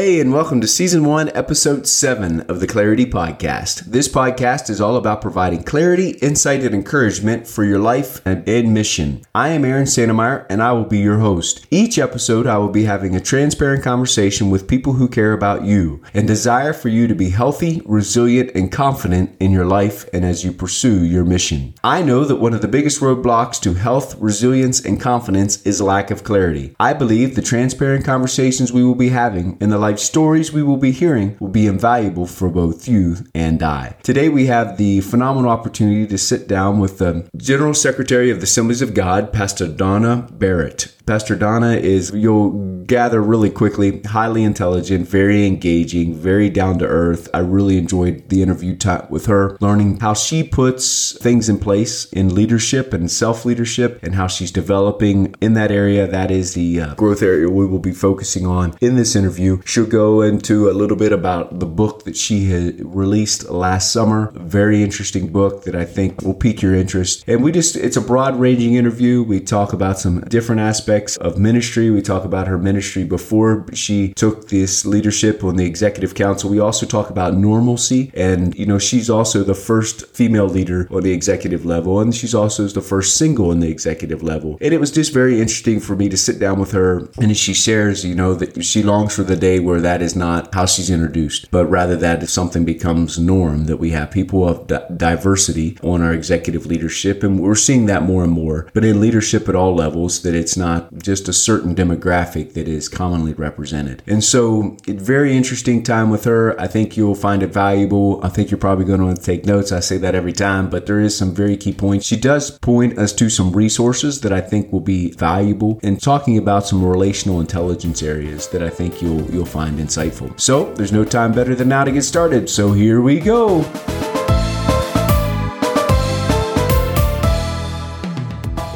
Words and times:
Hey, 0.00 0.20
and 0.20 0.32
welcome 0.32 0.60
to 0.60 0.68
Season 0.68 1.04
1, 1.04 1.32
Episode 1.34 1.84
7 1.88 2.42
of 2.42 2.60
the 2.60 2.68
Clarity 2.68 3.04
Podcast. 3.04 3.80
This 3.80 4.06
podcast 4.06 4.70
is 4.70 4.80
all 4.80 4.94
about 4.94 5.20
providing 5.20 5.64
clarity, 5.64 6.10
insight, 6.22 6.62
and 6.62 6.72
encouragement 6.72 7.48
for 7.48 7.64
your 7.64 7.80
life 7.80 8.24
and, 8.24 8.72
mission. 8.72 9.22
I 9.34 9.48
am 9.48 9.64
Aaron 9.64 9.86
Santemeyer, 9.86 10.46
and 10.48 10.62
I 10.62 10.70
will 10.70 10.84
be 10.84 11.00
your 11.00 11.18
host. 11.18 11.66
Each 11.72 11.98
episode, 11.98 12.46
I 12.46 12.58
will 12.58 12.68
be 12.68 12.84
having 12.84 13.16
a 13.16 13.20
transparent 13.20 13.82
conversation 13.82 14.50
with 14.50 14.68
people 14.68 14.92
who 14.92 15.08
care 15.08 15.32
about 15.32 15.64
you 15.64 16.00
and 16.14 16.28
desire 16.28 16.72
for 16.72 16.90
you 16.90 17.08
to 17.08 17.14
be 17.16 17.30
healthy, 17.30 17.82
resilient, 17.84 18.52
and 18.54 18.70
confident 18.70 19.34
in 19.40 19.50
your 19.50 19.66
life 19.66 20.08
and 20.12 20.24
as 20.24 20.44
you 20.44 20.52
pursue 20.52 21.04
your 21.04 21.24
mission. 21.24 21.74
I 21.82 22.02
know 22.02 22.24
that 22.24 22.36
one 22.36 22.54
of 22.54 22.62
the 22.62 22.68
biggest 22.68 23.00
roadblocks 23.00 23.60
to 23.62 23.74
health, 23.74 24.14
resilience, 24.20 24.78
and 24.78 25.00
confidence 25.00 25.60
is 25.62 25.80
lack 25.80 26.12
of 26.12 26.22
clarity. 26.22 26.76
I 26.78 26.92
believe 26.92 27.34
the 27.34 27.42
transparent 27.42 28.04
conversations 28.04 28.72
we 28.72 28.84
will 28.84 28.94
be 28.94 29.08
having 29.08 29.58
in 29.60 29.70
the 29.70 29.87
life 29.88 29.98
stories 29.98 30.52
we 30.52 30.62
will 30.62 30.76
be 30.76 30.92
hearing 30.92 31.34
will 31.40 31.48
be 31.48 31.66
invaluable 31.66 32.26
for 32.26 32.50
both 32.50 32.86
you 32.86 33.16
and 33.34 33.62
I. 33.62 33.96
Today 34.02 34.28
we 34.28 34.44
have 34.44 34.76
the 34.76 35.00
phenomenal 35.00 35.50
opportunity 35.50 36.06
to 36.08 36.18
sit 36.18 36.46
down 36.46 36.78
with 36.78 36.98
the 36.98 37.26
General 37.38 37.72
Secretary 37.72 38.30
of 38.30 38.40
the 38.40 38.44
Assemblies 38.44 38.82
of 38.82 38.92
God, 38.92 39.32
Pastor 39.32 39.66
Donna 39.66 40.28
Barrett. 40.30 40.92
Pastor 41.08 41.36
Donna 41.36 41.70
is, 41.70 42.10
you'll 42.10 42.84
gather 42.84 43.22
really 43.22 43.48
quickly, 43.48 44.02
highly 44.02 44.44
intelligent, 44.44 45.08
very 45.08 45.46
engaging, 45.46 46.14
very 46.14 46.50
down 46.50 46.78
to 46.80 46.86
earth. 46.86 47.30
I 47.32 47.38
really 47.38 47.78
enjoyed 47.78 48.28
the 48.28 48.42
interview 48.42 48.76
time 48.76 49.06
with 49.08 49.24
her, 49.24 49.56
learning 49.60 50.00
how 50.00 50.12
she 50.12 50.44
puts 50.44 51.16
things 51.16 51.48
in 51.48 51.60
place 51.60 52.04
in 52.12 52.34
leadership 52.34 52.92
and 52.92 53.10
self 53.10 53.46
leadership 53.46 54.00
and 54.02 54.16
how 54.16 54.26
she's 54.26 54.50
developing 54.50 55.34
in 55.40 55.54
that 55.54 55.70
area. 55.70 56.06
That 56.06 56.30
is 56.30 56.52
the 56.52 56.78
uh, 56.78 56.94
growth 56.96 57.22
area 57.22 57.48
we 57.48 57.64
will 57.64 57.78
be 57.78 57.92
focusing 57.92 58.46
on 58.46 58.76
in 58.82 58.96
this 58.96 59.16
interview. 59.16 59.62
She'll 59.78 59.86
go 59.86 60.22
into 60.22 60.68
a 60.68 60.72
little 60.72 60.96
bit 60.96 61.12
about 61.12 61.60
the 61.60 61.66
book 61.66 62.02
that 62.02 62.16
she 62.16 62.46
had 62.46 62.80
released 62.84 63.48
last 63.48 63.92
summer. 63.92 64.32
Very 64.34 64.82
interesting 64.82 65.28
book 65.30 65.62
that 65.62 65.76
I 65.76 65.84
think 65.84 66.20
will 66.22 66.34
pique 66.34 66.62
your 66.62 66.74
interest. 66.74 67.22
And 67.28 67.44
we 67.44 67.52
just, 67.52 67.76
it's 67.76 67.96
a 67.96 68.00
broad 68.00 68.40
ranging 68.40 68.74
interview. 68.74 69.22
We 69.22 69.38
talk 69.38 69.72
about 69.72 70.00
some 70.00 70.22
different 70.22 70.62
aspects 70.62 71.16
of 71.18 71.38
ministry. 71.38 71.92
We 71.92 72.02
talk 72.02 72.24
about 72.24 72.48
her 72.48 72.58
ministry 72.58 73.04
before 73.04 73.66
she 73.72 74.14
took 74.14 74.48
this 74.48 74.84
leadership 74.84 75.44
on 75.44 75.54
the 75.54 75.64
executive 75.64 76.16
council. 76.16 76.50
We 76.50 76.58
also 76.58 76.84
talk 76.84 77.08
about 77.08 77.34
normalcy. 77.34 78.10
And, 78.14 78.58
you 78.58 78.66
know, 78.66 78.80
she's 78.80 79.08
also 79.08 79.44
the 79.44 79.54
first 79.54 80.06
female 80.08 80.48
leader 80.48 80.88
on 80.90 81.04
the 81.04 81.12
executive 81.12 81.64
level. 81.64 82.00
And 82.00 82.12
she's 82.12 82.34
also 82.34 82.66
the 82.66 82.82
first 82.82 83.16
single 83.16 83.50
on 83.50 83.60
the 83.60 83.70
executive 83.70 84.24
level. 84.24 84.58
And 84.60 84.74
it 84.74 84.80
was 84.80 84.90
just 84.90 85.14
very 85.14 85.40
interesting 85.40 85.78
for 85.78 85.94
me 85.94 86.08
to 86.08 86.16
sit 86.16 86.40
down 86.40 86.58
with 86.58 86.72
her. 86.72 87.08
And 87.18 87.36
she 87.36 87.54
shares, 87.54 88.04
you 88.04 88.16
know, 88.16 88.34
that 88.34 88.64
she 88.64 88.82
longs 88.82 89.14
for 89.14 89.22
the 89.22 89.36
day 89.36 89.57
where 89.58 89.80
that 89.80 90.02
is 90.02 90.16
not 90.16 90.54
how 90.54 90.66
she's 90.66 90.90
introduced, 90.90 91.50
but 91.50 91.66
rather 91.66 91.96
that 91.96 92.22
if 92.22 92.30
something 92.30 92.64
becomes 92.64 93.18
norm, 93.18 93.64
that 93.64 93.78
we 93.78 93.90
have 93.90 94.10
people 94.10 94.48
of 94.48 94.66
di- 94.66 94.84
diversity 94.96 95.78
on 95.82 96.02
our 96.02 96.12
executive 96.12 96.66
leadership. 96.66 97.22
And 97.22 97.40
we're 97.40 97.54
seeing 97.54 97.86
that 97.86 98.02
more 98.02 98.24
and 98.24 98.32
more, 98.32 98.68
but 98.74 98.84
in 98.84 99.00
leadership 99.00 99.48
at 99.48 99.54
all 99.54 99.74
levels, 99.74 100.22
that 100.22 100.34
it's 100.34 100.56
not 100.56 100.92
just 100.98 101.28
a 101.28 101.32
certain 101.32 101.74
demographic 101.74 102.54
that 102.54 102.68
is 102.68 102.88
commonly 102.88 103.34
represented. 103.34 104.02
And 104.06 104.22
so, 104.22 104.76
very 104.86 105.36
interesting 105.36 105.82
time 105.82 106.10
with 106.10 106.24
her. 106.24 106.58
I 106.60 106.66
think 106.66 106.96
you'll 106.96 107.14
find 107.14 107.42
it 107.42 107.52
valuable. 107.52 108.20
I 108.22 108.28
think 108.28 108.50
you're 108.50 108.58
probably 108.58 108.84
going 108.84 109.00
to 109.00 109.06
want 109.06 109.18
to 109.18 109.22
take 109.22 109.46
notes. 109.46 109.72
I 109.72 109.80
say 109.80 109.98
that 109.98 110.14
every 110.14 110.32
time, 110.32 110.70
but 110.70 110.86
there 110.86 111.00
is 111.00 111.16
some 111.16 111.34
very 111.34 111.56
key 111.56 111.72
points. 111.72 112.06
She 112.06 112.16
does 112.16 112.58
point 112.58 112.98
us 112.98 113.12
to 113.14 113.30
some 113.30 113.52
resources 113.52 114.20
that 114.22 114.32
I 114.32 114.40
think 114.40 114.72
will 114.72 114.80
be 114.80 115.12
valuable 115.12 115.78
in 115.82 115.96
talking 115.96 116.38
about 116.38 116.66
some 116.66 116.84
relational 116.84 117.40
intelligence 117.40 118.02
areas 118.02 118.48
that 118.48 118.62
I 118.62 118.70
think 118.70 119.02
you'll 119.02 119.28
you'll 119.30 119.46
find 119.48 119.78
insightful. 119.78 120.38
So, 120.38 120.72
there's 120.74 120.92
no 120.92 121.04
time 121.04 121.32
better 121.32 121.54
than 121.54 121.68
now 121.68 121.84
to 121.84 121.92
get 121.92 122.02
started. 122.02 122.48
So, 122.48 122.72
here 122.72 123.00
we 123.00 123.18
go. 123.20 123.64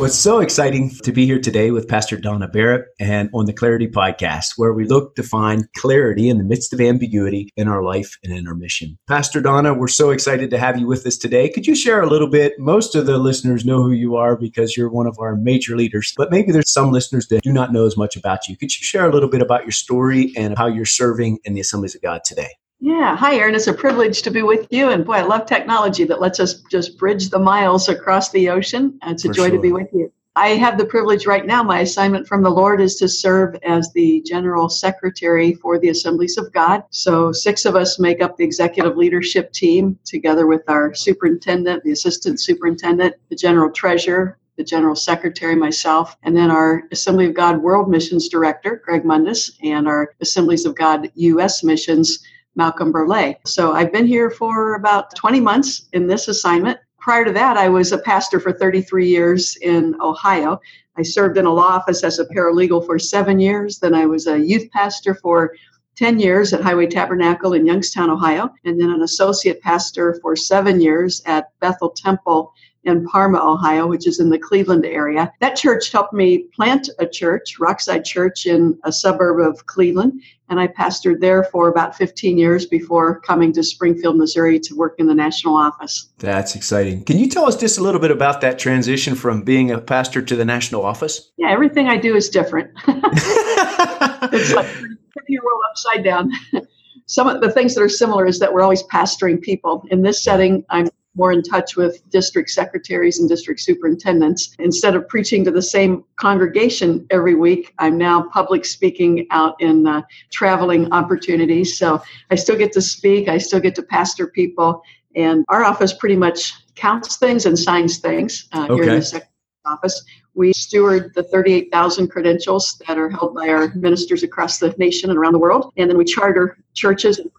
Well, 0.03 0.09
it's 0.09 0.19
so 0.19 0.41
exciting 0.41 0.91
to 1.05 1.13
be 1.13 1.27
here 1.27 1.39
today 1.39 1.71
with 1.71 1.87
Pastor 1.87 2.17
Donna 2.17 2.49
Barrett 2.49 2.87
and 2.99 3.31
on 3.33 3.45
the 3.45 3.53
Clarity 3.53 3.87
Podcast, 3.87 4.55
where 4.57 4.73
we 4.73 4.85
look 4.85 5.15
to 5.15 5.23
find 5.23 5.73
clarity 5.75 6.29
in 6.29 6.39
the 6.39 6.45
midst 6.45 6.73
of 6.73 6.81
ambiguity 6.81 7.51
in 7.57 7.69
our 7.69 7.85
life 7.85 8.19
and 8.25 8.33
in 8.33 8.49
our 8.49 8.57
mission. 8.57 8.99
Pastor 9.07 9.41
Donna, 9.41 9.73
we're 9.73 9.87
so 9.87 10.11
excited 10.11 10.51
to 10.51 10.59
have 10.59 10.77
you 10.77 10.89
with 10.89 11.07
us 11.07 11.17
today. 11.17 11.49
Could 11.49 11.69
you 11.69 11.77
share 11.77 12.03
a 12.03 12.09
little 12.09 12.27
bit? 12.27 12.55
Most 12.59 12.97
of 12.97 13.07
the 13.07 13.17
listeners 13.17 13.65
know 13.65 13.81
who 13.81 13.93
you 13.93 14.17
are 14.17 14.35
because 14.35 14.77
you're 14.77 14.91
one 14.91 15.07
of 15.07 15.17
our 15.21 15.37
major 15.37 15.77
leaders, 15.77 16.13
but 16.17 16.33
maybe 16.33 16.51
there's 16.51 16.73
some 16.73 16.91
listeners 16.91 17.29
that 17.29 17.45
do 17.45 17.53
not 17.53 17.73
know 17.73 17.87
as 17.87 17.97
much 17.97 18.17
about 18.17 18.49
you. 18.49 18.57
Could 18.57 18.77
you 18.77 18.85
share 18.85 19.09
a 19.09 19.13
little 19.13 19.29
bit 19.29 19.41
about 19.41 19.63
your 19.63 19.71
story 19.71 20.33
and 20.37 20.59
how 20.59 20.67
you're 20.67 20.85
serving 20.85 21.39
in 21.45 21.55
the 21.55 21.61
Assemblies 21.61 21.95
of 21.95 22.03
God 22.03 22.25
today? 22.25 22.51
Yeah. 22.85 23.15
Hi, 23.15 23.37
Aaron. 23.37 23.55
It's 23.55 23.69
a 23.69 23.73
privilege 23.73 24.23
to 24.23 24.31
be 24.33 24.43
with 24.43 24.67
you. 24.71 24.89
And 24.89 25.05
boy, 25.05 25.13
I 25.13 25.23
love 25.23 25.47
technology 25.47 26.03
that 26.03 26.21
lets 26.21 26.41
us 26.41 26.55
just 26.69 26.99
bridge 26.99 27.31
the 27.31 27.39
miles 27.39 27.89
across 27.89 28.33
the 28.33 28.49
ocean. 28.51 28.99
Uh, 29.07 29.13
it's 29.13 29.25
a 29.25 29.29
For 29.29 29.35
joy 29.35 29.49
sure. 29.51 29.57
to 29.57 29.61
be 29.61 29.71
with 29.71 29.87
you. 29.93 30.13
I 30.35 30.49
have 30.49 30.79
the 30.79 30.85
privilege 30.85 31.25
right 31.25 31.47
now. 31.47 31.63
My 31.63 31.83
assignment 31.83 32.27
from 32.27 32.43
the 32.43 32.51
Lord 32.51 32.81
is 32.81 32.97
to 32.97 33.09
serve 33.09 33.55
as 33.65 33.93
the 33.93 34.21
General 34.23 34.69
Secretary 34.69 35.55
for 35.55 35.79
the 35.79 35.91
Assemblies 35.91 36.37
of 36.39 36.53
God. 36.53 36.83
So, 36.91 37.31
six 37.31 37.67
of 37.67 37.77
us 37.77 38.01
make 38.01 38.21
up 38.21 38.37
the 38.37 38.43
executive 38.43 38.97
leadership 38.97 39.53
team, 39.53 39.97
together 40.05 40.49
with 40.49 40.63
our 40.67 40.93
superintendent, 40.93 41.85
the 41.85 41.93
assistant 41.93 42.41
superintendent, 42.41 43.15
the 43.31 43.37
general 43.37 43.71
treasurer, 43.71 44.39
the 44.57 44.65
general 44.65 44.97
secretary, 44.97 45.55
myself, 45.55 46.17
and 46.25 46.37
then 46.37 46.51
our 46.51 46.83
Assembly 46.91 47.27
of 47.27 47.35
God 47.35 47.63
World 47.63 47.89
Missions 47.89 48.29
Director, 48.29 48.83
Greg 48.85 49.05
Mundis, 49.05 49.53
and 49.63 49.87
our 49.87 50.15
Assemblies 50.21 50.67
of 50.67 50.75
God 50.75 51.13
U.S. 51.15 51.63
Missions 51.63 52.25
Malcolm 52.55 52.93
Burleigh. 52.93 53.35
So 53.47 53.73
I've 53.73 53.93
been 53.93 54.07
here 54.07 54.31
for 54.31 54.75
about 54.75 55.15
20 55.17 55.41
months 55.41 55.89
in 55.93 56.07
this 56.07 56.29
assignment. 56.29 56.79
Prior 56.99 57.25
to 57.25 57.33
that, 57.33 57.57
I 57.57 57.69
was 57.69 57.93
a 57.93 57.99
pastor 57.99 58.39
for 58.39 58.53
33 58.53 59.09
years 59.09 59.57
in 59.63 59.97
Ohio. 60.01 60.61
I 60.97 61.03
served 61.03 61.39
in 61.39 61.47
a 61.47 61.53
law 61.53 61.69
office 61.69 62.05
as 62.05 62.19
a 62.19 62.27
paralegal 62.27 62.87
for 62.87 62.99
seven 62.99 63.41
years. 63.41 63.79
Then 63.79 63.95
I 63.95 64.07
was 64.07 64.27
a 64.27 64.39
youth 64.39 64.71
pastor 64.71 65.15
for 65.15 65.55
10 65.97 66.19
years 66.19 66.53
at 66.53 66.63
Highway 66.63 66.87
Tabernacle 66.87 67.55
in 67.55 67.67
Youngstown, 67.67 68.11
Ohio, 68.11 68.51
and 68.65 68.81
then 68.81 68.91
an 68.91 69.03
associate 69.03 69.61
pastor 69.61 70.19
for 70.23 70.37
seven 70.37 70.81
years 70.81 71.23
at 71.27 71.49
Bethel 71.61 71.91
Temple 71.91 72.53
in 72.85 73.07
Parma, 73.07 73.39
Ohio, 73.39 73.87
which 73.87 74.07
is 74.07 74.19
in 74.19 74.31
the 74.31 74.39
Cleveland 74.39 74.85
area. 74.85 75.33
That 75.41 75.57
church 75.57 75.93
helped 75.93 76.13
me 76.13 76.45
plant 76.55 76.91
a 76.99 77.07
church, 77.07 77.57
Rockside 77.59 78.05
Church, 78.05 78.47
in 78.47 78.79
a 78.85 78.93
suburb 78.93 79.41
of 79.41 79.67
Cleveland. 79.67 80.21
And 80.49 80.61
I 80.61 80.67
pastored 80.67 81.21
there 81.21 81.45
for 81.45 81.69
about 81.69 81.97
15 81.97 82.37
years 82.37 82.67
before 82.67 83.21
coming 83.21 83.53
to 83.55 83.63
Springfield, 83.63 84.17
Missouri 84.17 84.59
to 84.61 84.75
work 84.75 84.97
in 84.99 85.07
the 85.07 85.15
national 85.15 85.57
office. 85.57 86.13
That's 86.19 86.55
exciting. 86.55 87.05
Can 87.05 87.19
you 87.19 87.29
tell 87.29 87.47
us 87.47 87.57
just 87.57 87.79
a 87.79 87.83
little 87.83 88.01
bit 88.01 88.11
about 88.11 88.41
that 88.43 88.59
transition 88.59 89.15
from 89.15 89.43
being 89.43 89.71
a 89.71 89.81
pastor 89.81 90.21
to 90.21 90.37
the 90.37 90.45
national 90.45 90.85
office? 90.85 91.31
Yeah, 91.37 91.51
everything 91.51 91.89
I 91.89 91.97
do 91.97 92.17
is 92.17 92.29
different. 92.29 92.71
it's 92.89 94.53
like 94.53 94.67
turning 94.67 95.29
your 95.29 95.45
world 95.45 95.61
upside 95.71 96.05
down. 96.05 96.31
Some 97.07 97.29
of 97.29 97.41
the 97.41 97.51
things 97.51 97.75
that 97.75 97.83
are 97.83 97.89
similar 97.89 98.27
is 98.27 98.39
that 98.39 98.53
we're 98.53 98.63
always 98.63 98.83
pastoring 98.85 99.41
people. 99.41 99.85
In 99.91 100.03
this 100.03 100.23
setting, 100.23 100.65
I'm 100.71 100.89
more 101.15 101.33
in 101.33 101.43
touch 101.43 101.77
with 101.77 102.09
district 102.11 102.51
secretaries 102.51 103.21
and 103.21 103.29
district 103.29 103.61
superintendents. 103.61 104.55
Instead 104.59 104.95
of 104.95 105.07
preaching 105.09 105.45
to 105.45 105.51
the 105.51 105.63
same 105.63 106.05
congregation 106.17 107.07
every 107.11 107.35
week, 107.35 107.75
I'm 107.79 107.99
now 107.99 108.29
public 108.31 108.65
speaking 108.65 109.27
out 109.31 109.61
in 109.61 109.87
uh, 109.87 110.03
traveling 110.33 110.91
opportunities. 110.93 111.79
So 111.79 112.03
I 112.31 112.35
still 112.37 112.57
get 112.57 112.73
to 112.73 112.83
speak, 112.83 113.29
I 113.29 113.39
still 113.39 113.61
get 113.61 113.75
to 113.77 113.83
pastor 113.83 114.29
people, 114.29 114.83
and 115.15 115.45
our 115.49 115.65
office 115.65 115.93
pretty 115.93 116.17
much 116.17 116.55
counts 116.75 117.17
things 117.17 117.45
and 117.47 117.59
signs 117.59 117.99
things 117.99 118.49
uh, 118.53 118.67
okay. 118.71 118.75
here 118.75 118.93
in 118.93 118.99
the 119.01 119.03
secretary 119.03 119.29
office. 119.67 120.03
We 120.35 120.55
steward 120.55 121.13
the 121.15 121.23
38,000 121.25 122.09
credentials 122.09 122.81
that 122.87 122.99
are 122.99 123.11
held 123.11 123.35
by 123.35 123.49
our 123.49 123.73
ministers 123.75 124.23
across 124.23 124.59
the 124.59 124.75
nation 124.79 125.11
and 125.11 125.19
around 125.19 125.35
the 125.35 125.39
world. 125.39 125.73
And 125.77 125.91
then 125.91 125.99
we 125.99 126.05
charter 126.05 126.57
churches 126.73 127.19
and 127.19 127.31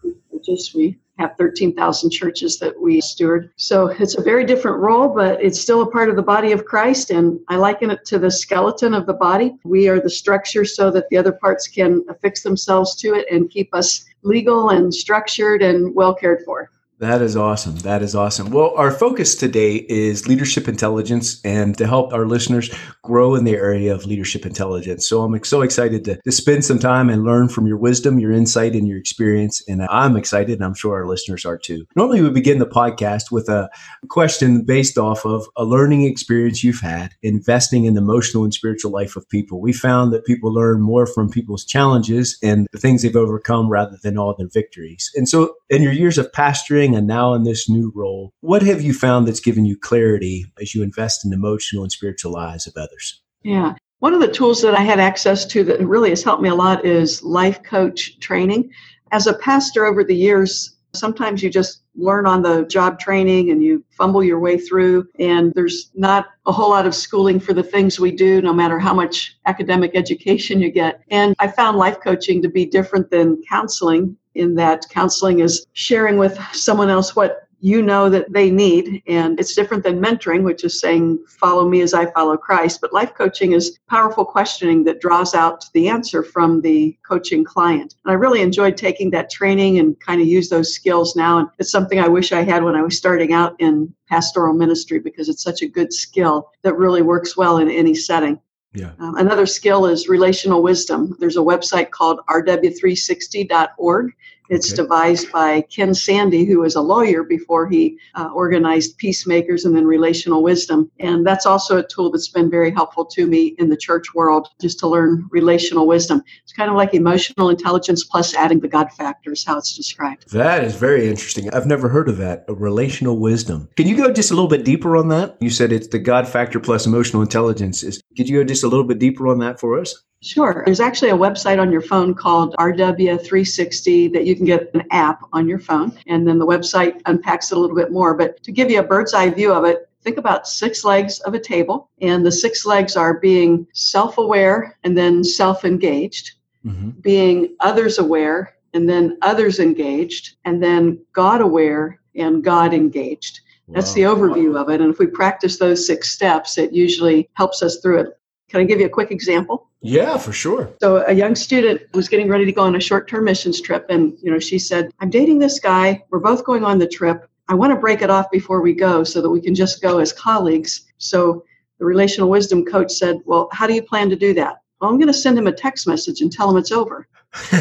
churches. 0.44 0.74
We 0.74 0.98
have 1.18 1.36
13,000 1.38 2.10
churches 2.10 2.58
that 2.58 2.78
we 2.80 3.00
steward. 3.00 3.52
So 3.56 3.86
it's 3.86 4.16
a 4.18 4.22
very 4.22 4.44
different 4.44 4.78
role, 4.78 5.08
but 5.08 5.42
it's 5.42 5.60
still 5.60 5.82
a 5.82 5.90
part 5.90 6.08
of 6.08 6.16
the 6.16 6.22
body 6.22 6.52
of 6.52 6.64
Christ. 6.64 7.10
And 7.10 7.38
I 7.48 7.56
liken 7.56 7.90
it 7.90 8.04
to 8.06 8.18
the 8.18 8.30
skeleton 8.30 8.94
of 8.94 9.06
the 9.06 9.14
body. 9.14 9.54
We 9.64 9.88
are 9.88 10.00
the 10.00 10.10
structure 10.10 10.64
so 10.64 10.90
that 10.90 11.08
the 11.10 11.16
other 11.16 11.32
parts 11.32 11.68
can 11.68 12.04
affix 12.08 12.42
themselves 12.42 12.96
to 12.96 13.14
it 13.14 13.26
and 13.30 13.48
keep 13.48 13.72
us 13.74 14.04
legal 14.22 14.70
and 14.70 14.92
structured 14.92 15.62
and 15.62 15.94
well 15.94 16.14
cared 16.14 16.42
for. 16.44 16.70
That 17.04 17.20
is 17.20 17.36
awesome. 17.36 17.76
That 17.80 18.00
is 18.00 18.14
awesome. 18.14 18.48
Well, 18.48 18.72
our 18.76 18.90
focus 18.90 19.34
today 19.34 19.84
is 19.90 20.26
leadership 20.26 20.68
intelligence 20.68 21.38
and 21.44 21.76
to 21.76 21.86
help 21.86 22.14
our 22.14 22.24
listeners 22.24 22.74
grow 23.02 23.34
in 23.34 23.44
the 23.44 23.52
area 23.52 23.94
of 23.94 24.06
leadership 24.06 24.46
intelligence. 24.46 25.06
So 25.06 25.22
I'm 25.22 25.44
so 25.44 25.60
excited 25.60 26.06
to, 26.06 26.18
to 26.22 26.32
spend 26.32 26.64
some 26.64 26.78
time 26.78 27.10
and 27.10 27.22
learn 27.22 27.50
from 27.50 27.66
your 27.66 27.76
wisdom, 27.76 28.18
your 28.18 28.32
insight, 28.32 28.72
and 28.72 28.88
your 28.88 28.96
experience. 28.96 29.62
And 29.68 29.82
I'm 29.82 30.16
excited, 30.16 30.54
and 30.54 30.64
I'm 30.64 30.72
sure 30.72 30.94
our 30.94 31.06
listeners 31.06 31.44
are 31.44 31.58
too. 31.58 31.84
Normally, 31.94 32.22
we 32.22 32.30
begin 32.30 32.58
the 32.58 32.64
podcast 32.64 33.30
with 33.30 33.50
a 33.50 33.68
question 34.08 34.64
based 34.64 34.96
off 34.96 35.26
of 35.26 35.44
a 35.56 35.64
learning 35.66 36.04
experience 36.04 36.64
you've 36.64 36.80
had 36.80 37.12
investing 37.22 37.84
in 37.84 37.92
the 37.92 38.00
emotional 38.00 38.44
and 38.44 38.54
spiritual 38.54 38.92
life 38.92 39.14
of 39.14 39.28
people. 39.28 39.60
We 39.60 39.74
found 39.74 40.14
that 40.14 40.24
people 40.24 40.54
learn 40.54 40.80
more 40.80 41.06
from 41.06 41.28
people's 41.28 41.66
challenges 41.66 42.38
and 42.42 42.66
the 42.72 42.78
things 42.78 43.02
they've 43.02 43.14
overcome 43.14 43.68
rather 43.68 43.98
than 44.02 44.16
all 44.16 44.34
their 44.34 44.48
victories. 44.48 45.12
And 45.14 45.28
so, 45.28 45.56
in 45.74 45.82
your 45.82 45.92
years 45.92 46.18
of 46.18 46.30
pastoring 46.32 46.96
and 46.96 47.06
now 47.06 47.34
in 47.34 47.42
this 47.42 47.68
new 47.68 47.92
role, 47.94 48.32
what 48.40 48.62
have 48.62 48.80
you 48.80 48.94
found 48.94 49.26
that's 49.26 49.40
given 49.40 49.64
you 49.64 49.76
clarity 49.76 50.46
as 50.60 50.74
you 50.74 50.82
invest 50.82 51.24
in 51.24 51.30
the 51.30 51.36
emotional 51.36 51.82
and 51.82 51.92
spiritual 51.92 52.32
lives 52.32 52.66
of 52.66 52.74
others? 52.76 53.20
Yeah. 53.42 53.74
One 53.98 54.14
of 54.14 54.20
the 54.20 54.28
tools 54.28 54.62
that 54.62 54.74
I 54.74 54.82
had 54.82 55.00
access 55.00 55.44
to 55.46 55.64
that 55.64 55.80
really 55.80 56.10
has 56.10 56.22
helped 56.22 56.42
me 56.42 56.48
a 56.48 56.54
lot 56.54 56.84
is 56.84 57.22
life 57.22 57.62
coach 57.62 58.18
training. 58.20 58.70
As 59.12 59.26
a 59.26 59.34
pastor 59.34 59.84
over 59.84 60.04
the 60.04 60.16
years, 60.16 60.76
sometimes 60.92 61.42
you 61.42 61.50
just 61.50 61.82
learn 61.96 62.26
on 62.26 62.42
the 62.42 62.64
job 62.66 62.98
training 62.98 63.50
and 63.50 63.62
you 63.62 63.84
fumble 63.90 64.22
your 64.22 64.38
way 64.38 64.58
through 64.58 65.06
and 65.18 65.52
there's 65.54 65.90
not 65.94 66.26
a 66.46 66.52
whole 66.52 66.70
lot 66.70 66.86
of 66.86 66.94
schooling 66.94 67.38
for 67.38 67.52
the 67.52 67.62
things 67.62 68.00
we 68.00 68.10
do 68.10 68.40
no 68.42 68.52
matter 68.52 68.78
how 68.78 68.94
much 68.94 69.36
academic 69.46 69.92
education 69.94 70.60
you 70.60 70.70
get 70.70 71.02
and 71.10 71.34
i 71.38 71.46
found 71.46 71.76
life 71.76 71.98
coaching 72.02 72.42
to 72.42 72.48
be 72.48 72.64
different 72.66 73.10
than 73.10 73.40
counseling 73.48 74.16
in 74.34 74.54
that 74.56 74.86
counseling 74.90 75.40
is 75.40 75.66
sharing 75.72 76.16
with 76.16 76.38
someone 76.52 76.90
else 76.90 77.14
what 77.14 77.44
you 77.64 77.80
know 77.80 78.10
that 78.10 78.30
they 78.30 78.50
need. 78.50 79.02
And 79.06 79.40
it's 79.40 79.54
different 79.54 79.84
than 79.84 79.98
mentoring, 79.98 80.42
which 80.42 80.64
is 80.64 80.78
saying, 80.78 81.24
follow 81.26 81.66
me 81.66 81.80
as 81.80 81.94
I 81.94 82.10
follow 82.10 82.36
Christ. 82.36 82.82
But 82.82 82.92
life 82.92 83.14
coaching 83.14 83.52
is 83.52 83.78
powerful 83.88 84.26
questioning 84.26 84.84
that 84.84 85.00
draws 85.00 85.34
out 85.34 85.64
the 85.72 85.88
answer 85.88 86.22
from 86.22 86.60
the 86.60 86.94
coaching 87.08 87.42
client. 87.42 87.94
And 88.04 88.12
I 88.12 88.16
really 88.16 88.42
enjoyed 88.42 88.76
taking 88.76 89.08
that 89.12 89.30
training 89.30 89.78
and 89.78 89.98
kind 89.98 90.20
of 90.20 90.26
use 90.26 90.50
those 90.50 90.74
skills 90.74 91.16
now. 91.16 91.38
And 91.38 91.48
it's 91.58 91.70
something 91.70 91.98
I 91.98 92.08
wish 92.08 92.32
I 92.32 92.42
had 92.42 92.62
when 92.62 92.74
I 92.74 92.82
was 92.82 92.98
starting 92.98 93.32
out 93.32 93.56
in 93.58 93.94
pastoral 94.10 94.52
ministry 94.52 94.98
because 94.98 95.30
it's 95.30 95.42
such 95.42 95.62
a 95.62 95.66
good 95.66 95.90
skill 95.90 96.50
that 96.64 96.76
really 96.76 97.00
works 97.00 97.34
well 97.34 97.56
in 97.56 97.70
any 97.70 97.94
setting. 97.94 98.38
Yeah. 98.74 98.90
Um, 98.98 99.16
another 99.16 99.46
skill 99.46 99.86
is 99.86 100.08
relational 100.08 100.62
wisdom. 100.62 101.16
There's 101.20 101.36
a 101.36 101.40
website 101.40 101.90
called 101.90 102.20
rw360.org 102.28 104.12
it's 104.48 104.72
okay. 104.72 104.82
devised 104.82 105.32
by 105.32 105.62
Ken 105.62 105.94
Sande, 105.94 106.46
who 106.46 106.60
was 106.60 106.74
a 106.74 106.80
lawyer 106.80 107.22
before 107.22 107.68
he 107.68 107.98
uh, 108.14 108.28
organized 108.34 108.98
Peacemakers 108.98 109.64
and 109.64 109.74
then 109.74 109.86
Relational 109.86 110.42
Wisdom. 110.42 110.90
And 111.00 111.26
that's 111.26 111.46
also 111.46 111.78
a 111.78 111.86
tool 111.86 112.10
that's 112.10 112.28
been 112.28 112.50
very 112.50 112.70
helpful 112.70 113.04
to 113.06 113.26
me 113.26 113.54
in 113.58 113.68
the 113.68 113.76
church 113.76 114.14
world 114.14 114.48
just 114.60 114.78
to 114.80 114.88
learn 114.88 115.26
relational 115.30 115.86
wisdom. 115.86 116.22
It's 116.42 116.52
kind 116.52 116.70
of 116.70 116.76
like 116.76 116.94
emotional 116.94 117.48
intelligence 117.48 118.04
plus 118.04 118.34
adding 118.34 118.60
the 118.60 118.68
God 118.68 118.92
factor, 118.92 119.32
is 119.32 119.44
how 119.44 119.58
it's 119.58 119.74
described. 119.74 120.30
That 120.32 120.64
is 120.64 120.74
very 120.74 121.08
interesting. 121.08 121.52
I've 121.52 121.66
never 121.66 121.88
heard 121.88 122.08
of 122.08 122.18
that, 122.18 122.44
a 122.48 122.54
relational 122.54 123.18
wisdom. 123.18 123.68
Can 123.76 123.86
you 123.86 123.96
go 123.96 124.12
just 124.12 124.30
a 124.30 124.34
little 124.34 124.48
bit 124.48 124.64
deeper 124.64 124.96
on 124.96 125.08
that? 125.08 125.36
You 125.40 125.50
said 125.50 125.72
it's 125.72 125.88
the 125.88 125.98
God 125.98 126.28
factor 126.28 126.60
plus 126.60 126.86
emotional 126.86 127.22
intelligence. 127.22 127.82
Is, 127.82 128.02
could 128.16 128.28
you 128.28 128.38
go 128.38 128.44
just 128.44 128.64
a 128.64 128.68
little 128.68 128.84
bit 128.86 128.98
deeper 128.98 129.28
on 129.28 129.38
that 129.38 129.58
for 129.58 129.78
us? 129.78 130.02
Sure. 130.24 130.62
There's 130.64 130.80
actually 130.80 131.10
a 131.10 131.16
website 131.16 131.60
on 131.60 131.70
your 131.70 131.82
phone 131.82 132.14
called 132.14 132.54
RW360 132.58 134.10
that 134.14 134.24
you 134.24 134.34
can 134.34 134.46
get 134.46 134.70
an 134.72 134.84
app 134.90 135.22
on 135.34 135.46
your 135.46 135.58
phone. 135.58 135.92
And 136.06 136.26
then 136.26 136.38
the 136.38 136.46
website 136.46 137.00
unpacks 137.04 137.52
it 137.52 137.58
a 137.58 137.60
little 137.60 137.76
bit 137.76 137.92
more. 137.92 138.14
But 138.14 138.42
to 138.44 138.50
give 138.50 138.70
you 138.70 138.80
a 138.80 138.82
bird's 138.82 139.12
eye 139.12 139.28
view 139.28 139.52
of 139.52 139.64
it, 139.64 139.86
think 140.02 140.16
about 140.16 140.48
six 140.48 140.82
legs 140.82 141.20
of 141.20 141.34
a 141.34 141.38
table. 141.38 141.90
And 142.00 142.24
the 142.24 142.32
six 142.32 142.64
legs 142.64 142.96
are 142.96 143.20
being 143.20 143.66
self 143.74 144.16
aware 144.16 144.78
and 144.82 144.96
then 144.96 145.22
self 145.22 145.66
engaged, 145.66 146.32
mm-hmm. 146.64 146.90
being 147.00 147.54
others 147.60 147.98
aware 147.98 148.54
and 148.72 148.88
then 148.88 149.18
others 149.22 149.60
engaged, 149.60 150.36
and 150.44 150.60
then 150.62 150.98
God 151.12 151.40
aware 151.40 152.00
and 152.16 152.42
God 152.42 152.74
engaged. 152.74 153.40
Wow. 153.66 153.74
That's 153.76 153.92
the 153.92 154.02
overview 154.02 154.60
of 154.60 154.68
it. 154.68 154.80
And 154.80 154.92
if 154.92 154.98
we 154.98 155.06
practice 155.06 155.58
those 155.58 155.86
six 155.86 156.10
steps, 156.10 156.58
it 156.58 156.72
usually 156.72 157.30
helps 157.34 157.62
us 157.62 157.78
through 157.78 158.00
it. 158.00 158.18
Can 158.54 158.60
I 158.60 158.64
give 158.66 158.78
you 158.78 158.86
a 158.86 158.88
quick 158.88 159.10
example? 159.10 159.68
Yeah, 159.80 160.16
for 160.16 160.32
sure. 160.32 160.72
So 160.80 161.04
a 161.08 161.12
young 161.12 161.34
student 161.34 161.82
was 161.92 162.08
getting 162.08 162.28
ready 162.28 162.44
to 162.44 162.52
go 162.52 162.62
on 162.62 162.76
a 162.76 162.80
short-term 162.80 163.24
missions 163.24 163.60
trip 163.60 163.86
and 163.88 164.16
you 164.22 164.30
know 164.30 164.38
she 164.38 164.60
said, 164.60 164.92
"I'm 165.00 165.10
dating 165.10 165.40
this 165.40 165.58
guy. 165.58 166.04
We're 166.10 166.20
both 166.20 166.44
going 166.44 166.62
on 166.62 166.78
the 166.78 166.86
trip. 166.86 167.28
I 167.48 167.54
want 167.54 167.72
to 167.72 167.76
break 167.76 168.00
it 168.00 168.10
off 168.10 168.30
before 168.30 168.60
we 168.62 168.72
go 168.72 169.02
so 169.02 169.20
that 169.20 169.28
we 169.28 169.40
can 169.40 169.56
just 169.56 169.82
go 169.82 169.98
as 169.98 170.12
colleagues." 170.12 170.84
So 170.98 171.42
the 171.80 171.84
relational 171.84 172.30
wisdom 172.30 172.64
coach 172.64 172.92
said, 172.92 173.16
"Well, 173.24 173.48
how 173.50 173.66
do 173.66 173.74
you 173.74 173.82
plan 173.82 174.08
to 174.10 174.14
do 174.14 174.32
that?" 174.34 174.58
Well, 174.80 174.88
I'm 174.88 174.98
going 174.98 175.08
to 175.08 175.12
send 175.12 175.36
him 175.36 175.48
a 175.48 175.52
text 175.52 175.88
message 175.88 176.20
and 176.20 176.30
tell 176.30 176.48
him 176.48 176.56
it's 176.56 176.70
over. 176.70 177.08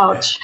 Ouch. 0.00 0.40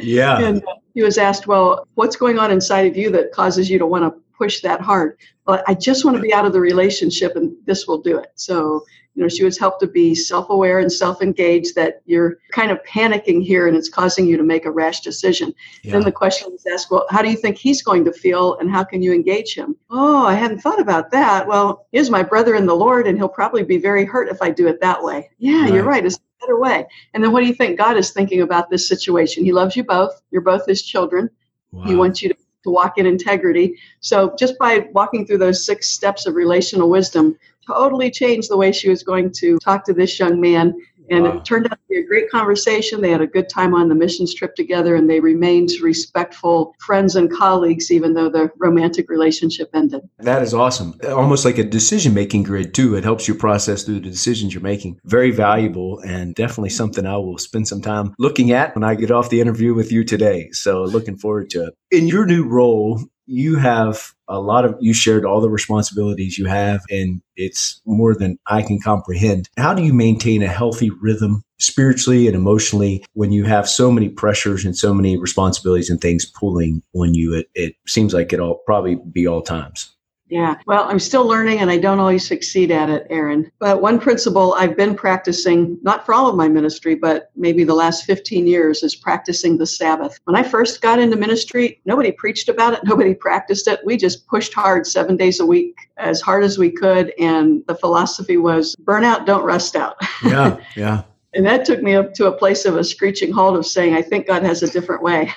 Yeah. 0.00 0.38
and 0.46 0.62
he 0.92 1.02
was 1.02 1.16
asked, 1.16 1.46
"Well, 1.46 1.88
what's 1.94 2.16
going 2.16 2.38
on 2.38 2.50
inside 2.50 2.86
of 2.86 2.94
you 2.94 3.08
that 3.12 3.32
causes 3.32 3.70
you 3.70 3.78
to 3.78 3.86
want 3.86 4.04
to 4.04 4.20
push 4.36 4.60
that 4.60 4.80
hard. 4.80 5.18
But 5.44 5.64
I 5.68 5.74
just 5.74 6.04
want 6.04 6.16
to 6.16 6.22
be 6.22 6.34
out 6.34 6.44
of 6.44 6.52
the 6.52 6.60
relationship 6.60 7.36
and 7.36 7.56
this 7.64 7.86
will 7.86 7.98
do 7.98 8.18
it. 8.18 8.32
So, 8.34 8.84
you 9.14 9.22
know, 9.22 9.28
she 9.28 9.44
was 9.44 9.58
helped 9.58 9.80
to 9.80 9.86
be 9.86 10.14
self 10.14 10.50
aware 10.50 10.78
and 10.78 10.92
self 10.92 11.22
engaged 11.22 11.74
that 11.76 12.02
you're 12.04 12.38
kind 12.52 12.70
of 12.70 12.82
panicking 12.84 13.42
here 13.42 13.66
and 13.66 13.76
it's 13.76 13.88
causing 13.88 14.26
you 14.26 14.36
to 14.36 14.42
make 14.42 14.66
a 14.66 14.70
rash 14.70 15.00
decision. 15.00 15.54
Yeah. 15.82 15.92
Then 15.92 16.02
the 16.02 16.12
question 16.12 16.50
was 16.50 16.66
asked, 16.66 16.90
well, 16.90 17.06
how 17.08 17.22
do 17.22 17.30
you 17.30 17.36
think 17.36 17.56
he's 17.56 17.80
going 17.82 18.04
to 18.04 18.12
feel 18.12 18.58
and 18.58 18.70
how 18.70 18.84
can 18.84 19.02
you 19.02 19.14
engage 19.14 19.54
him? 19.54 19.74
Oh, 19.88 20.26
I 20.26 20.34
hadn't 20.34 20.60
thought 20.60 20.80
about 20.80 21.10
that. 21.12 21.46
Well, 21.46 21.86
he's 21.92 22.10
my 22.10 22.22
brother 22.22 22.54
in 22.54 22.66
the 22.66 22.74
Lord 22.74 23.06
and 23.06 23.16
he'll 23.16 23.28
probably 23.28 23.62
be 23.62 23.78
very 23.78 24.04
hurt 24.04 24.28
if 24.28 24.42
I 24.42 24.50
do 24.50 24.68
it 24.68 24.80
that 24.80 25.02
way. 25.02 25.30
Yeah, 25.38 25.62
right. 25.62 25.72
you're 25.72 25.84
right. 25.84 26.04
It's 26.04 26.16
a 26.16 26.20
better 26.40 26.58
way. 26.58 26.86
And 27.14 27.24
then 27.24 27.32
what 27.32 27.40
do 27.40 27.46
you 27.46 27.54
think 27.54 27.78
God 27.78 27.96
is 27.96 28.10
thinking 28.10 28.42
about 28.42 28.68
this 28.68 28.86
situation? 28.86 29.44
He 29.44 29.52
loves 29.52 29.76
you 29.76 29.84
both. 29.84 30.20
You're 30.30 30.42
both 30.42 30.66
his 30.66 30.82
children. 30.82 31.30
Wow. 31.72 31.84
He 31.84 31.94
wants 31.94 32.20
you 32.20 32.28
to 32.28 32.36
to 32.66 32.70
walk 32.70 32.98
in 32.98 33.06
integrity. 33.06 33.78
So 34.00 34.34
just 34.38 34.58
by 34.58 34.88
walking 34.92 35.26
through 35.26 35.38
those 35.38 35.64
six 35.64 35.88
steps 35.88 36.26
of 36.26 36.34
relational 36.34 36.90
wisdom, 36.90 37.38
totally 37.66 38.10
changed 38.10 38.50
the 38.50 38.56
way 38.56 38.72
she 38.72 38.88
was 38.88 39.02
going 39.02 39.32
to 39.32 39.58
talk 39.58 39.84
to 39.86 39.92
this 39.92 40.18
young 40.18 40.40
man 40.40 40.74
and 41.10 41.24
wow. 41.24 41.36
it 41.36 41.44
turned 41.44 41.66
out 41.66 41.78
to 41.78 41.88
be 41.88 41.96
a 41.96 42.06
great 42.06 42.30
conversation. 42.30 43.00
They 43.00 43.10
had 43.10 43.20
a 43.20 43.26
good 43.26 43.48
time 43.48 43.74
on 43.74 43.88
the 43.88 43.94
missions 43.94 44.34
trip 44.34 44.54
together 44.54 44.94
and 44.96 45.08
they 45.08 45.20
remained 45.20 45.70
respectful 45.82 46.74
friends 46.80 47.16
and 47.16 47.30
colleagues, 47.32 47.90
even 47.90 48.14
though 48.14 48.28
the 48.28 48.50
romantic 48.58 49.08
relationship 49.08 49.70
ended. 49.74 50.02
That 50.18 50.42
is 50.42 50.54
awesome. 50.54 50.98
Almost 51.06 51.44
like 51.44 51.58
a 51.58 51.64
decision 51.64 52.14
making 52.14 52.44
grid, 52.44 52.74
too. 52.74 52.94
It 52.96 53.04
helps 53.04 53.28
you 53.28 53.34
process 53.34 53.84
through 53.84 54.00
the 54.00 54.10
decisions 54.10 54.54
you're 54.54 54.62
making. 54.62 54.98
Very 55.04 55.30
valuable 55.30 56.00
and 56.00 56.34
definitely 56.34 56.70
something 56.70 57.06
I 57.06 57.16
will 57.16 57.38
spend 57.38 57.68
some 57.68 57.80
time 57.80 58.14
looking 58.18 58.52
at 58.52 58.74
when 58.74 58.84
I 58.84 58.94
get 58.94 59.10
off 59.10 59.30
the 59.30 59.40
interview 59.40 59.74
with 59.74 59.92
you 59.92 60.04
today. 60.04 60.48
So 60.52 60.82
looking 60.82 61.16
forward 61.16 61.50
to 61.50 61.66
it. 61.66 61.74
In 61.90 62.08
your 62.08 62.26
new 62.26 62.44
role, 62.48 63.00
you 63.26 63.56
have 63.56 64.12
a 64.28 64.40
lot 64.40 64.64
of 64.64 64.76
you 64.80 64.92
shared 64.92 65.24
all 65.24 65.40
the 65.40 65.50
responsibilities 65.50 66.38
you 66.38 66.46
have 66.46 66.82
and 66.90 67.20
it's 67.36 67.80
more 67.86 68.14
than 68.14 68.38
i 68.46 68.62
can 68.62 68.80
comprehend. 68.80 69.48
How 69.56 69.74
do 69.74 69.82
you 69.82 69.92
maintain 69.92 70.42
a 70.42 70.48
healthy 70.48 70.90
rhythm 70.90 71.42
spiritually 71.58 72.26
and 72.26 72.36
emotionally 72.36 73.04
when 73.14 73.32
you 73.32 73.44
have 73.44 73.68
so 73.68 73.90
many 73.90 74.08
pressures 74.08 74.64
and 74.64 74.76
so 74.76 74.92
many 74.92 75.16
responsibilities 75.16 75.90
and 75.90 76.00
things 76.00 76.24
pulling 76.24 76.82
on 76.94 77.14
you? 77.14 77.34
It, 77.34 77.48
it 77.54 77.74
seems 77.86 78.14
like 78.14 78.32
it'll 78.32 78.60
probably 78.66 78.96
be 79.12 79.26
all 79.26 79.42
times 79.42 79.95
yeah, 80.28 80.56
well, 80.66 80.84
I'm 80.88 80.98
still 80.98 81.24
learning 81.24 81.60
and 81.60 81.70
I 81.70 81.78
don't 81.78 82.00
always 82.00 82.26
succeed 82.26 82.70
at 82.72 82.90
it, 82.90 83.06
Aaron. 83.10 83.50
But 83.60 83.80
one 83.80 84.00
principle 84.00 84.54
I've 84.54 84.76
been 84.76 84.94
practicing, 84.94 85.78
not 85.82 86.04
for 86.04 86.14
all 86.14 86.28
of 86.28 86.36
my 86.36 86.48
ministry, 86.48 86.96
but 86.96 87.30
maybe 87.36 87.62
the 87.62 87.74
last 87.74 88.04
15 88.04 88.46
years, 88.46 88.82
is 88.82 88.96
practicing 88.96 89.56
the 89.56 89.66
Sabbath. 89.66 90.18
When 90.24 90.34
I 90.34 90.42
first 90.42 90.82
got 90.82 90.98
into 90.98 91.16
ministry, 91.16 91.80
nobody 91.84 92.10
preached 92.10 92.48
about 92.48 92.74
it, 92.74 92.80
nobody 92.84 93.14
practiced 93.14 93.68
it. 93.68 93.80
We 93.84 93.96
just 93.96 94.26
pushed 94.26 94.52
hard 94.52 94.86
seven 94.86 95.16
days 95.16 95.38
a 95.38 95.46
week, 95.46 95.76
as 95.96 96.20
hard 96.20 96.42
as 96.42 96.58
we 96.58 96.70
could. 96.70 97.12
And 97.20 97.62
the 97.68 97.74
philosophy 97.76 98.36
was 98.36 98.74
burn 98.76 99.04
out, 99.04 99.26
don't 99.26 99.44
rust 99.44 99.76
out. 99.76 99.96
Yeah, 100.24 100.56
yeah. 100.76 101.02
And 101.34 101.44
that 101.44 101.64
took 101.64 101.82
me 101.82 101.94
up 101.94 102.14
to 102.14 102.28
a 102.28 102.32
place 102.32 102.64
of 102.64 102.76
a 102.76 102.84
screeching 102.84 103.32
halt 103.32 103.56
of 103.56 103.66
saying, 103.66 103.94
I 103.94 104.00
think 104.00 104.26
God 104.26 104.42
has 104.42 104.62
a 104.62 104.70
different 104.70 105.02
way. 105.02 105.30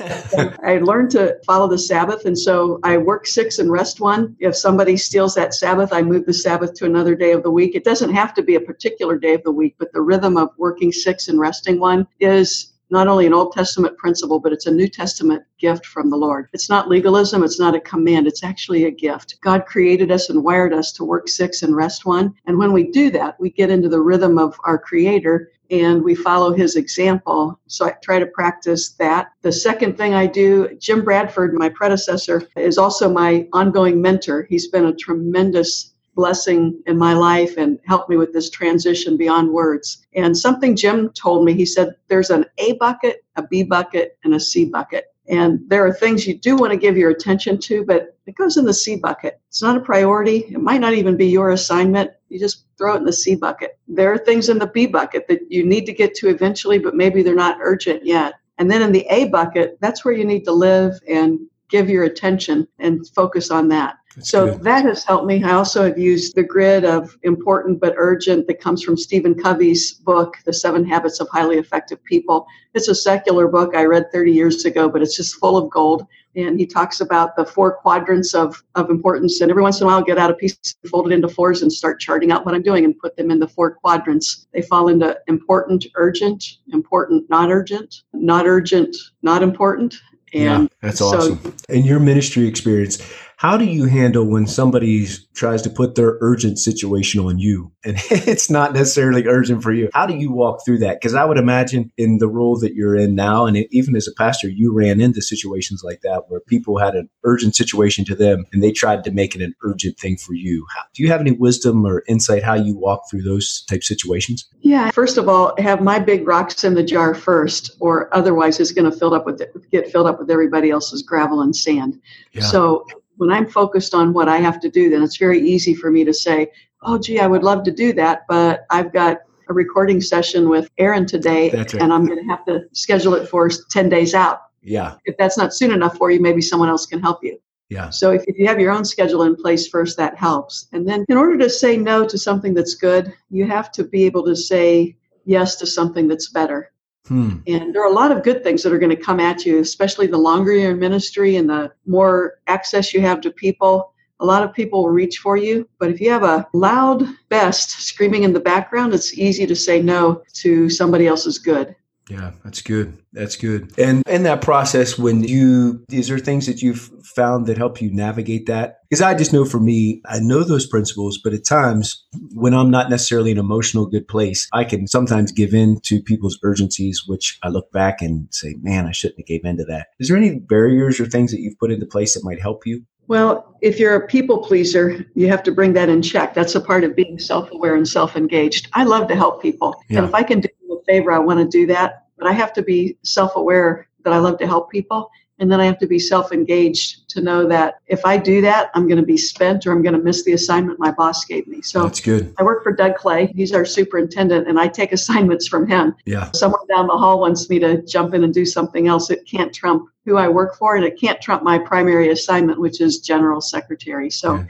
I 0.62 0.78
learned 0.82 1.10
to 1.12 1.38
follow 1.44 1.66
the 1.66 1.78
Sabbath. 1.78 2.24
And 2.24 2.38
so 2.38 2.78
I 2.84 2.96
work 2.98 3.26
six 3.26 3.58
and 3.58 3.70
rest 3.70 4.00
one. 4.00 4.36
If 4.38 4.54
somebody 4.54 4.96
steals 4.96 5.34
that 5.34 5.54
Sabbath, 5.54 5.92
I 5.92 6.02
move 6.02 6.26
the 6.26 6.34
Sabbath 6.34 6.74
to 6.74 6.84
another 6.84 7.14
day 7.14 7.32
of 7.32 7.42
the 7.42 7.50
week. 7.50 7.74
It 7.74 7.84
doesn't 7.84 8.14
have 8.14 8.32
to 8.34 8.42
be 8.42 8.54
a 8.54 8.60
particular 8.60 9.18
day 9.18 9.34
of 9.34 9.42
the 9.42 9.52
week, 9.52 9.74
but 9.78 9.92
the 9.92 10.02
rhythm 10.02 10.36
of 10.36 10.50
working 10.56 10.92
six 10.92 11.28
and 11.28 11.40
resting 11.40 11.80
one 11.80 12.06
is 12.20 12.72
not 12.90 13.08
only 13.08 13.26
an 13.26 13.34
Old 13.34 13.52
Testament 13.52 13.96
principle, 13.96 14.40
but 14.40 14.52
it's 14.52 14.66
a 14.66 14.70
New 14.70 14.88
Testament 14.88 15.42
gift 15.58 15.86
from 15.86 16.10
the 16.10 16.16
Lord. 16.16 16.48
It's 16.52 16.68
not 16.68 16.88
legalism, 16.88 17.42
it's 17.42 17.60
not 17.60 17.74
a 17.74 17.80
command, 17.80 18.26
it's 18.26 18.44
actually 18.44 18.84
a 18.84 18.90
gift. 18.90 19.36
God 19.42 19.66
created 19.66 20.10
us 20.10 20.30
and 20.30 20.42
wired 20.42 20.72
us 20.72 20.92
to 20.92 21.04
work 21.04 21.28
six 21.28 21.62
and 21.62 21.76
rest 21.76 22.04
one. 22.04 22.34
And 22.46 22.58
when 22.58 22.72
we 22.72 22.90
do 22.90 23.10
that, 23.10 23.38
we 23.40 23.50
get 23.50 23.70
into 23.70 23.88
the 23.88 24.00
rhythm 24.00 24.38
of 24.38 24.58
our 24.64 24.78
Creator 24.78 25.52
and 25.70 26.02
we 26.02 26.14
follow 26.14 26.52
his 26.52 26.76
example. 26.76 27.58
So 27.68 27.86
I 27.86 27.94
try 28.02 28.18
to 28.18 28.26
practice 28.26 28.90
that. 28.94 29.30
The 29.42 29.52
second 29.52 29.96
thing 29.96 30.14
I 30.14 30.26
do, 30.26 30.76
Jim 30.78 31.04
Bradford, 31.04 31.54
my 31.54 31.68
predecessor, 31.68 32.42
is 32.56 32.76
also 32.76 33.12
my 33.12 33.46
ongoing 33.52 34.02
mentor. 34.02 34.46
He's 34.48 34.68
been 34.68 34.86
a 34.86 34.94
tremendous 34.94 35.94
blessing 36.14 36.80
in 36.86 36.98
my 36.98 37.14
life 37.14 37.56
and 37.56 37.78
helped 37.86 38.10
me 38.10 38.16
with 38.16 38.32
this 38.32 38.50
transition 38.50 39.16
beyond 39.16 39.50
words. 39.50 40.06
And 40.14 40.36
something 40.36 40.76
Jim 40.76 41.10
told 41.10 41.44
me, 41.44 41.54
he 41.54 41.66
said, 41.66 41.94
there's 42.08 42.30
an 42.30 42.44
A 42.58 42.74
bucket, 42.74 43.24
a 43.36 43.42
B 43.46 43.62
bucket, 43.62 44.18
and 44.24 44.34
a 44.34 44.40
C 44.40 44.64
bucket. 44.64 45.06
And 45.28 45.60
there 45.68 45.86
are 45.86 45.92
things 45.92 46.26
you 46.26 46.36
do 46.36 46.56
want 46.56 46.72
to 46.72 46.76
give 46.76 46.96
your 46.96 47.10
attention 47.10 47.58
to, 47.58 47.84
but 47.84 48.16
it 48.26 48.34
goes 48.34 48.56
in 48.56 48.64
the 48.64 48.74
C 48.74 48.96
bucket. 48.96 49.40
It's 49.48 49.62
not 49.62 49.76
a 49.76 49.80
priority. 49.80 50.38
It 50.48 50.60
might 50.60 50.80
not 50.80 50.94
even 50.94 51.16
be 51.16 51.26
your 51.26 51.50
assignment. 51.50 52.10
You 52.28 52.40
just 52.40 52.64
throw 52.76 52.94
it 52.94 52.98
in 52.98 53.04
the 53.04 53.12
C 53.12 53.36
bucket. 53.36 53.78
There 53.86 54.12
are 54.12 54.18
things 54.18 54.48
in 54.48 54.58
the 54.58 54.66
B 54.66 54.86
bucket 54.86 55.28
that 55.28 55.40
you 55.48 55.64
need 55.64 55.86
to 55.86 55.92
get 55.92 56.14
to 56.16 56.28
eventually, 56.28 56.78
but 56.78 56.96
maybe 56.96 57.22
they're 57.22 57.34
not 57.34 57.58
urgent 57.60 58.04
yet. 58.04 58.34
And 58.58 58.68
then 58.68 58.82
in 58.82 58.92
the 58.92 59.06
A 59.08 59.28
bucket, 59.28 59.78
that's 59.80 60.04
where 60.04 60.14
you 60.14 60.24
need 60.24 60.44
to 60.44 60.52
live 60.52 60.98
and 61.08 61.38
give 61.70 61.88
your 61.88 62.04
attention 62.04 62.66
and 62.78 63.06
focus 63.08 63.50
on 63.50 63.68
that. 63.68 63.96
That's 64.16 64.28
so 64.28 64.46
good. 64.46 64.64
that 64.64 64.84
has 64.84 65.04
helped 65.04 65.26
me. 65.26 65.42
I 65.44 65.52
also 65.52 65.84
have 65.84 65.96
used 65.96 66.34
the 66.34 66.42
grid 66.42 66.84
of 66.84 67.16
important 67.22 67.80
but 67.80 67.94
urgent 67.96 68.48
that 68.48 68.60
comes 68.60 68.82
from 68.82 68.96
Stephen 68.96 69.34
Covey's 69.34 69.92
book, 69.92 70.36
The 70.44 70.52
Seven 70.52 70.84
Habits 70.84 71.20
of 71.20 71.28
Highly 71.28 71.58
Effective 71.58 72.02
People. 72.04 72.44
It's 72.74 72.88
a 72.88 72.94
secular 72.94 73.46
book 73.46 73.76
I 73.76 73.84
read 73.84 74.10
30 74.12 74.32
years 74.32 74.64
ago, 74.64 74.88
but 74.88 75.00
it's 75.00 75.16
just 75.16 75.36
full 75.36 75.56
of 75.56 75.70
gold. 75.70 76.06
And 76.36 76.58
he 76.58 76.66
talks 76.66 77.00
about 77.00 77.36
the 77.36 77.44
four 77.44 77.76
quadrants 77.76 78.34
of, 78.34 78.62
of 78.74 78.90
importance. 78.90 79.40
And 79.40 79.50
every 79.50 79.62
once 79.62 79.80
in 79.80 79.84
a 79.84 79.86
while, 79.86 79.96
I'll 79.96 80.04
get 80.04 80.18
out 80.18 80.30
a 80.30 80.34
piece, 80.34 80.56
fold 80.88 81.10
it 81.10 81.14
into 81.14 81.28
fours, 81.28 81.62
and 81.62 81.72
start 81.72 82.00
charting 82.00 82.30
out 82.30 82.44
what 82.44 82.54
I'm 82.54 82.62
doing 82.62 82.84
and 82.84 82.98
put 82.98 83.16
them 83.16 83.30
in 83.30 83.40
the 83.40 83.48
four 83.48 83.74
quadrants. 83.74 84.46
They 84.52 84.62
fall 84.62 84.88
into 84.88 85.18
important, 85.26 85.86
urgent, 85.94 86.44
important, 86.72 87.28
not 87.30 87.50
urgent, 87.50 88.02
not 88.12 88.46
urgent, 88.46 88.96
not 89.22 89.42
important. 89.42 89.96
And 90.32 90.42
yeah, 90.42 90.66
that's 90.80 91.00
awesome. 91.00 91.40
So, 91.42 91.52
in 91.68 91.84
your 91.84 92.00
ministry 92.00 92.46
experience, 92.46 92.98
how 93.40 93.56
do 93.56 93.64
you 93.64 93.86
handle 93.86 94.26
when 94.26 94.46
somebody 94.46 95.06
tries 95.32 95.62
to 95.62 95.70
put 95.70 95.94
their 95.94 96.18
urgent 96.20 96.58
situation 96.58 97.22
on 97.22 97.38
you 97.38 97.72
and 97.82 97.96
it's 98.10 98.50
not 98.50 98.74
necessarily 98.74 99.26
urgent 99.26 99.62
for 99.62 99.72
you? 99.72 99.88
How 99.94 100.04
do 100.04 100.14
you 100.14 100.30
walk 100.30 100.62
through 100.62 100.80
that? 100.80 101.00
Because 101.00 101.14
I 101.14 101.24
would 101.24 101.38
imagine 101.38 101.90
in 101.96 102.18
the 102.18 102.28
role 102.28 102.58
that 102.58 102.74
you're 102.74 102.94
in 102.94 103.14
now, 103.14 103.46
and 103.46 103.56
even 103.70 103.96
as 103.96 104.06
a 104.06 104.12
pastor, 104.12 104.50
you 104.50 104.74
ran 104.74 105.00
into 105.00 105.22
situations 105.22 105.82
like 105.82 106.02
that 106.02 106.24
where 106.28 106.40
people 106.40 106.78
had 106.78 106.94
an 106.94 107.08
urgent 107.24 107.56
situation 107.56 108.04
to 108.04 108.14
them 108.14 108.44
and 108.52 108.62
they 108.62 108.72
tried 108.72 109.04
to 109.04 109.10
make 109.10 109.34
it 109.34 109.40
an 109.40 109.54
urgent 109.64 109.98
thing 109.98 110.18
for 110.18 110.34
you. 110.34 110.66
How, 110.76 110.82
do 110.92 111.02
you 111.02 111.08
have 111.08 111.22
any 111.22 111.32
wisdom 111.32 111.86
or 111.86 112.04
insight 112.08 112.42
how 112.42 112.56
you 112.56 112.76
walk 112.76 113.04
through 113.10 113.22
those 113.22 113.64
type 113.70 113.82
situations? 113.82 114.46
Yeah, 114.60 114.90
first 114.90 115.16
of 115.16 115.30
all, 115.30 115.54
have 115.56 115.80
my 115.80 115.98
big 115.98 116.28
rocks 116.28 116.62
in 116.62 116.74
the 116.74 116.82
jar 116.82 117.14
first, 117.14 117.70
or 117.80 118.14
otherwise 118.14 118.60
it's 118.60 118.72
going 118.72 118.90
to 118.90 118.94
fill 118.94 119.14
up 119.14 119.24
with 119.24 119.40
get 119.72 119.90
filled 119.90 120.08
up 120.08 120.18
with 120.18 120.30
everybody 120.30 120.68
else's 120.68 121.00
gravel 121.00 121.40
and 121.40 121.56
sand. 121.56 121.98
Yeah. 122.32 122.42
So 122.42 122.84
when 123.20 123.30
I'm 123.30 123.46
focused 123.46 123.92
on 123.92 124.14
what 124.14 124.28
I 124.28 124.38
have 124.38 124.58
to 124.60 124.70
do, 124.70 124.88
then 124.88 125.02
it's 125.02 125.18
very 125.18 125.38
easy 125.38 125.74
for 125.74 125.90
me 125.90 126.04
to 126.04 126.14
say, 126.14 126.50
oh, 126.82 126.98
gee, 126.98 127.20
I 127.20 127.26
would 127.26 127.42
love 127.42 127.62
to 127.64 127.70
do 127.70 127.92
that, 127.92 128.22
but 128.28 128.64
I've 128.70 128.94
got 128.94 129.18
a 129.50 129.52
recording 129.52 130.00
session 130.00 130.48
with 130.48 130.70
Aaron 130.78 131.04
today, 131.04 131.50
right. 131.50 131.74
and 131.74 131.92
I'm 131.92 132.06
going 132.06 132.18
to 132.18 132.24
have 132.30 132.46
to 132.46 132.60
schedule 132.72 133.14
it 133.14 133.28
for 133.28 133.50
10 133.50 133.90
days 133.90 134.14
out. 134.14 134.40
Yeah. 134.62 134.94
If 135.04 135.18
that's 135.18 135.36
not 135.36 135.52
soon 135.52 135.70
enough 135.70 135.98
for 135.98 136.10
you, 136.10 136.18
maybe 136.18 136.40
someone 136.40 136.70
else 136.70 136.86
can 136.86 137.00
help 137.00 137.22
you. 137.22 137.38
Yeah. 137.68 137.90
So 137.90 138.10
if, 138.10 138.24
if 138.26 138.38
you 138.38 138.46
have 138.46 138.58
your 138.58 138.72
own 138.72 138.86
schedule 138.86 139.24
in 139.24 139.36
place 139.36 139.68
first, 139.68 139.98
that 139.98 140.16
helps. 140.16 140.68
And 140.72 140.88
then 140.88 141.04
in 141.10 141.18
order 141.18 141.36
to 141.38 141.50
say 141.50 141.76
no 141.76 142.06
to 142.06 142.16
something 142.16 142.54
that's 142.54 142.74
good, 142.74 143.12
you 143.28 143.44
have 143.44 143.70
to 143.72 143.84
be 143.84 144.04
able 144.04 144.24
to 144.24 144.34
say 144.34 144.96
yes 145.26 145.56
to 145.56 145.66
something 145.66 146.08
that's 146.08 146.30
better. 146.30 146.72
Hmm. 147.10 147.38
And 147.48 147.74
there 147.74 147.82
are 147.82 147.90
a 147.90 147.92
lot 147.92 148.12
of 148.12 148.22
good 148.22 148.44
things 148.44 148.62
that 148.62 148.72
are 148.72 148.78
going 148.78 148.96
to 148.96 149.02
come 149.02 149.18
at 149.18 149.44
you, 149.44 149.58
especially 149.58 150.06
the 150.06 150.16
longer 150.16 150.52
you're 150.52 150.70
in 150.70 150.78
ministry 150.78 151.34
and 151.36 151.50
the 151.50 151.72
more 151.84 152.38
access 152.46 152.94
you 152.94 153.00
have 153.00 153.20
to 153.22 153.32
people. 153.32 153.92
A 154.20 154.24
lot 154.24 154.44
of 154.44 154.54
people 154.54 154.84
will 154.84 154.90
reach 154.90 155.18
for 155.18 155.36
you, 155.36 155.68
but 155.80 155.90
if 155.90 156.00
you 156.00 156.08
have 156.10 156.22
a 156.22 156.46
loud 156.52 157.04
best 157.28 157.70
screaming 157.80 158.22
in 158.22 158.32
the 158.32 158.38
background, 158.38 158.94
it's 158.94 159.18
easy 159.18 159.44
to 159.44 159.56
say 159.56 159.82
no 159.82 160.22
to 160.34 160.70
somebody 160.70 161.08
else's 161.08 161.38
good. 161.38 161.74
Yeah, 162.10 162.32
that's 162.42 162.60
good. 162.60 162.98
That's 163.12 163.36
good. 163.36 163.72
And 163.78 164.02
in 164.08 164.24
that 164.24 164.42
process, 164.42 164.98
when 164.98 165.22
you, 165.22 165.84
is 165.90 166.08
there 166.08 166.18
things 166.18 166.46
that 166.46 166.60
you've 166.60 166.90
found 167.04 167.46
that 167.46 167.56
help 167.56 167.80
you 167.80 167.92
navigate 167.92 168.46
that? 168.46 168.78
Because 168.88 169.00
I 169.00 169.14
just 169.14 169.32
know 169.32 169.44
for 169.44 169.60
me, 169.60 170.02
I 170.06 170.18
know 170.18 170.42
those 170.42 170.66
principles, 170.66 171.20
but 171.22 171.32
at 171.32 171.44
times 171.44 172.04
when 172.34 172.52
I'm 172.52 172.70
not 172.70 172.90
necessarily 172.90 173.30
in 173.30 173.38
an 173.38 173.44
emotional 173.44 173.86
good 173.86 174.08
place, 174.08 174.48
I 174.52 174.64
can 174.64 174.88
sometimes 174.88 175.30
give 175.30 175.54
in 175.54 175.80
to 175.84 176.02
people's 176.02 176.38
urgencies, 176.42 177.04
which 177.06 177.38
I 177.44 177.48
look 177.48 177.70
back 177.70 178.02
and 178.02 178.26
say, 178.32 178.56
man, 178.60 178.86
I 178.86 178.92
shouldn't 178.92 179.20
have 179.20 179.26
gave 179.26 179.44
in 179.44 179.56
to 179.58 179.64
that. 179.66 179.88
Is 180.00 180.08
there 180.08 180.16
any 180.16 180.40
barriers 180.40 180.98
or 180.98 181.06
things 181.06 181.30
that 181.30 181.40
you've 181.40 181.58
put 181.58 181.70
into 181.70 181.86
place 181.86 182.14
that 182.14 182.24
might 182.24 182.40
help 182.40 182.66
you? 182.66 182.84
Well, 183.06 183.56
if 183.60 183.80
you're 183.80 183.96
a 183.96 184.06
people 184.06 184.38
pleaser, 184.38 185.04
you 185.14 185.28
have 185.28 185.42
to 185.44 185.52
bring 185.52 185.72
that 185.72 185.88
in 185.88 186.00
check. 186.00 186.32
That's 186.34 186.54
a 186.54 186.60
part 186.60 186.84
of 186.84 186.94
being 186.94 187.18
self 187.18 187.50
aware 187.50 187.74
and 187.74 187.86
self 187.88 188.16
engaged. 188.16 188.68
I 188.72 188.84
love 188.84 189.08
to 189.08 189.16
help 189.16 189.42
people. 189.42 189.80
Yeah. 189.88 189.98
And 189.98 190.08
if 190.08 190.14
I 190.14 190.22
can 190.22 190.40
do 190.40 190.48
a 190.80 190.84
favor, 190.84 191.12
I 191.12 191.18
want 191.18 191.40
to 191.40 191.46
do 191.46 191.66
that. 191.66 192.06
But 192.18 192.28
I 192.28 192.32
have 192.32 192.52
to 192.54 192.62
be 192.62 192.96
self 193.02 193.36
aware 193.36 193.88
that 194.04 194.12
I 194.12 194.18
love 194.18 194.38
to 194.38 194.46
help 194.46 194.70
people. 194.70 195.10
And 195.38 195.50
then 195.50 195.58
I 195.58 195.64
have 195.64 195.78
to 195.78 195.86
be 195.86 195.98
self 195.98 196.32
engaged 196.32 197.08
to 197.10 197.22
know 197.22 197.48
that 197.48 197.76
if 197.86 198.04
I 198.04 198.18
do 198.18 198.42
that, 198.42 198.70
I'm 198.74 198.86
going 198.86 199.00
to 199.00 199.06
be 199.06 199.16
spent 199.16 199.66
or 199.66 199.72
I'm 199.72 199.82
going 199.82 199.94
to 199.94 200.02
miss 200.02 200.22
the 200.22 200.34
assignment 200.34 200.78
my 200.78 200.90
boss 200.90 201.24
gave 201.24 201.46
me. 201.46 201.62
So 201.62 201.82
that's 201.82 202.00
good. 202.00 202.34
I 202.38 202.42
work 202.42 202.62
for 202.62 202.72
Doug 202.72 202.96
Clay. 202.96 203.32
He's 203.34 203.52
our 203.52 203.64
superintendent, 203.64 204.48
and 204.48 204.60
I 204.60 204.68
take 204.68 204.92
assignments 205.00 205.48
from 205.48 205.66
him. 205.66 205.94
Yeah. 206.04 206.30
Someone 206.32 206.66
down 206.68 206.86
the 206.86 206.96
hall 206.96 207.20
wants 207.20 207.48
me 207.48 207.58
to 207.60 207.82
jump 207.86 208.12
in 208.12 208.22
and 208.22 208.34
do 208.34 208.44
something 208.44 208.86
else. 208.86 209.10
It 209.10 209.26
can't 209.26 209.52
trump 209.52 209.88
who 210.04 210.18
I 210.18 210.28
work 210.28 210.56
for, 210.56 210.76
and 210.76 210.84
it 210.84 211.00
can't 211.00 211.20
trump 211.22 211.42
my 211.42 211.58
primary 211.58 212.10
assignment, 212.10 212.60
which 212.60 212.82
is 212.82 212.98
general 213.00 213.40
secretary. 213.40 214.10
So 214.10 214.34
yeah. 214.34 214.44